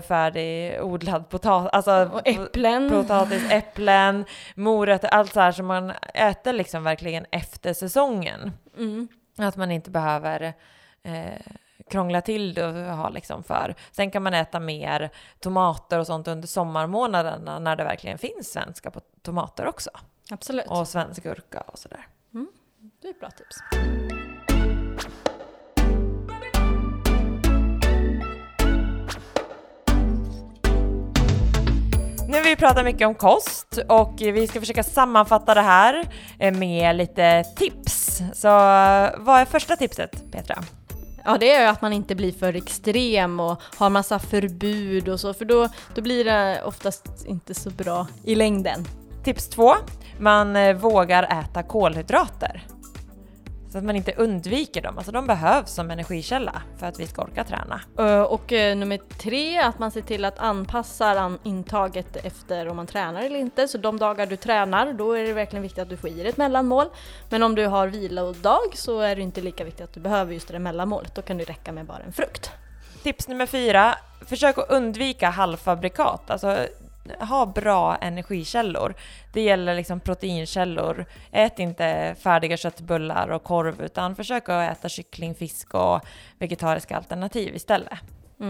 färdigodlad 0.07 1.29
potatis, 1.29 1.69
alltså 1.73 2.09
och 2.13 2.21
äpplen. 2.27 2.89
potatis, 2.89 3.51
äpplen, 3.51 4.25
morötter, 4.55 5.07
allt 5.07 5.33
så 5.33 5.39
här 5.39 5.51
som 5.51 5.65
man 5.65 5.91
äter 6.13 6.53
liksom 6.53 6.83
verkligen 6.83 7.25
efter 7.31 7.73
säsongen. 7.73 8.51
Mm. 8.77 9.07
Att 9.37 9.55
man 9.55 9.71
inte 9.71 9.89
behöver 9.91 10.53
eh, 11.03 11.39
krångla 11.89 12.21
till 12.21 12.53
det 12.53 12.65
och 12.65 12.73
ha 12.97 13.09
liksom 13.09 13.43
för. 13.43 13.75
Sen 13.91 14.11
kan 14.11 14.23
man 14.23 14.33
äta 14.33 14.59
mer 14.59 15.09
tomater 15.39 15.99
och 15.99 16.07
sånt 16.07 16.27
under 16.27 16.47
sommarmånaderna 16.47 17.59
när 17.59 17.75
det 17.75 17.83
verkligen 17.83 18.17
finns 18.17 18.51
svenska 18.51 18.91
tomater 19.21 19.67
också. 19.67 19.89
Absolut. 20.29 20.65
Och 20.67 20.87
svensk 20.87 21.23
gurka 21.23 21.61
och 21.61 21.79
sådär. 21.79 22.07
Det 23.01 23.07
är 23.07 23.11
ett 23.11 23.19
bra 23.19 23.29
tips. 23.29 23.57
Nu 32.27 32.37
har 32.37 32.43
vi 32.43 32.55
pratat 32.55 32.85
mycket 32.85 33.07
om 33.07 33.15
kost 33.15 33.79
och 33.87 34.15
vi 34.19 34.47
ska 34.47 34.59
försöka 34.59 34.83
sammanfatta 34.83 35.53
det 35.53 35.61
här 35.61 36.07
eh, 36.39 36.53
med 36.53 36.95
lite 36.95 37.43
tips. 37.43 38.21
Så 38.33 38.47
eh, 38.47 39.09
vad 39.17 39.39
är 39.39 39.45
första 39.45 39.75
tipset 39.75 40.31
Petra? 40.31 40.63
Ja, 41.25 41.37
det 41.37 41.51
är 41.51 41.61
ju 41.61 41.67
att 41.67 41.81
man 41.81 41.93
inte 41.93 42.15
blir 42.15 42.31
för 42.31 42.55
extrem 42.55 43.39
och 43.39 43.61
har 43.77 43.89
massa 43.89 44.19
förbud 44.19 45.09
och 45.09 45.19
så, 45.19 45.33
för 45.33 45.45
då, 45.45 45.69
då 45.95 46.01
blir 46.01 46.25
det 46.25 46.61
oftast 46.63 47.25
inte 47.25 47.53
så 47.53 47.69
bra 47.69 48.07
i 48.23 48.35
längden. 48.35 48.85
Tips 49.29 49.49
två, 49.49 49.73
man 50.19 50.55
eh, 50.55 50.75
vågar 50.75 51.23
äta 51.23 51.63
kolhydrater. 51.63 52.63
Så 53.71 53.77
att 53.77 53.83
man 53.83 53.95
inte 53.95 54.13
undviker 54.17 54.81
dem, 54.81 54.97
alltså 54.97 55.11
de 55.11 55.27
behövs 55.27 55.71
som 55.71 55.91
energikälla 55.91 56.61
för 56.77 56.87
att 56.87 56.99
vi 56.99 57.07
ska 57.07 57.21
orka 57.21 57.43
träna. 57.43 57.81
Ö, 57.97 58.21
Och 58.23 58.53
eh, 58.53 58.77
nummer 58.77 58.97
tre, 59.17 59.57
att 59.59 59.79
man 59.79 59.91
ser 59.91 60.01
till 60.01 60.25
att 60.25 60.39
anpassa 60.39 61.05
an- 61.19 61.39
intaget 61.43 62.15
efter 62.15 62.67
om 62.69 62.75
man 62.75 62.87
tränar 62.87 63.21
eller 63.21 63.39
inte. 63.39 63.67
Så 63.67 63.77
de 63.77 63.99
dagar 63.99 64.25
du 64.25 64.35
tränar, 64.35 64.93
då 64.93 65.13
är 65.13 65.23
det 65.23 65.33
verkligen 65.33 65.63
viktigt 65.63 65.81
att 65.81 65.89
du 65.89 65.97
får 65.97 66.09
i 66.09 66.13
dig 66.13 66.27
ett 66.27 66.37
mellanmål. 66.37 66.85
Men 67.29 67.43
om 67.43 67.55
du 67.55 67.65
har 67.67 67.87
vilodag 67.87 68.69
så 68.75 68.99
är 68.99 69.15
det 69.15 69.21
inte 69.21 69.41
lika 69.41 69.63
viktigt 69.63 69.83
att 69.83 69.93
du 69.93 69.99
behöver 69.99 70.33
just 70.33 70.47
det 70.47 70.59
mellanmålet. 70.59 71.15
Då 71.15 71.21
kan 71.21 71.37
det 71.37 71.43
räcka 71.43 71.71
med 71.71 71.85
bara 71.85 71.99
en 71.99 72.13
frukt. 72.13 72.51
Tips 73.03 73.27
nummer 73.27 73.45
fyra, 73.45 73.95
försök 74.25 74.57
att 74.57 74.69
undvika 74.71 75.29
halvfabrikat. 75.29 76.29
Alltså 76.31 76.57
ha 77.19 77.45
bra 77.45 77.95
energikällor. 77.95 78.93
Det 79.33 79.41
gäller 79.41 79.75
liksom 79.75 79.99
proteinkällor. 79.99 81.05
Ät 81.31 81.59
inte 81.59 82.15
färdiga 82.19 82.57
köttbullar 82.57 83.27
och 83.29 83.43
korv 83.43 83.81
utan 83.81 84.15
försök 84.15 84.49
att 84.49 84.71
äta 84.71 84.89
kyckling, 84.89 85.35
fisk 85.35 85.73
och 85.73 86.01
vegetariska 86.37 86.97
alternativ 86.97 87.55
istället. 87.55 87.93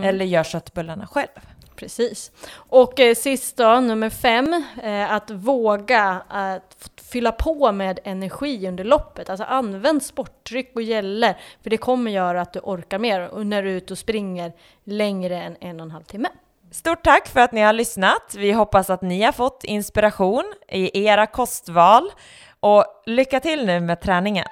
Eller 0.04 0.26
gör 0.26 0.44
köttbullarna 0.44 1.08
själv. 1.08 1.28
Precis. 1.76 2.32
Och 2.54 3.00
eh, 3.00 3.16
sist 3.16 3.58
då, 3.58 3.80
nummer 3.80 4.10
fem, 4.10 4.64
eh, 4.84 5.12
att 5.14 5.32
våga 5.32 6.22
att 6.28 6.76
f- 6.82 7.06
fylla 7.12 7.32
på 7.32 7.72
med 7.72 8.00
energi 8.04 8.68
under 8.68 8.84
loppet. 8.84 9.30
Alltså 9.30 9.44
använd 9.44 10.04
sporttryck 10.04 10.72
och 10.76 10.82
gäller, 10.82 11.38
för 11.64 11.70
det 11.70 11.78
kommer 11.78 12.12
göra 12.12 12.42
att 12.42 12.54
du 12.54 12.60
orkar 12.60 13.00
mer 13.00 13.44
när 13.44 13.64
du 13.64 13.70
är 13.70 13.74
ute 13.76 13.94
och 13.94 13.98
springer 13.98 14.54
längre 14.84 15.42
än 15.42 15.56
en 15.60 15.80
och 15.80 15.84
en 15.86 15.92
halv 15.92 16.04
timme. 16.04 16.30
Stort 16.72 17.04
tack 17.04 17.28
för 17.28 17.40
att 17.40 17.52
ni 17.52 17.62
har 17.62 17.74
lyssnat. 17.74 18.36
Vi 18.38 18.52
hoppas 18.52 18.90
att 18.90 19.02
ni 19.02 19.24
har 19.24 19.32
fått 19.32 19.64
inspiration 19.64 20.44
i 20.68 21.06
era 21.06 21.28
kostval 21.28 22.12
och 22.60 22.86
lycka 23.06 23.40
till 23.40 23.66
nu 23.66 23.80
med 23.80 24.02
träningen. 24.02 24.46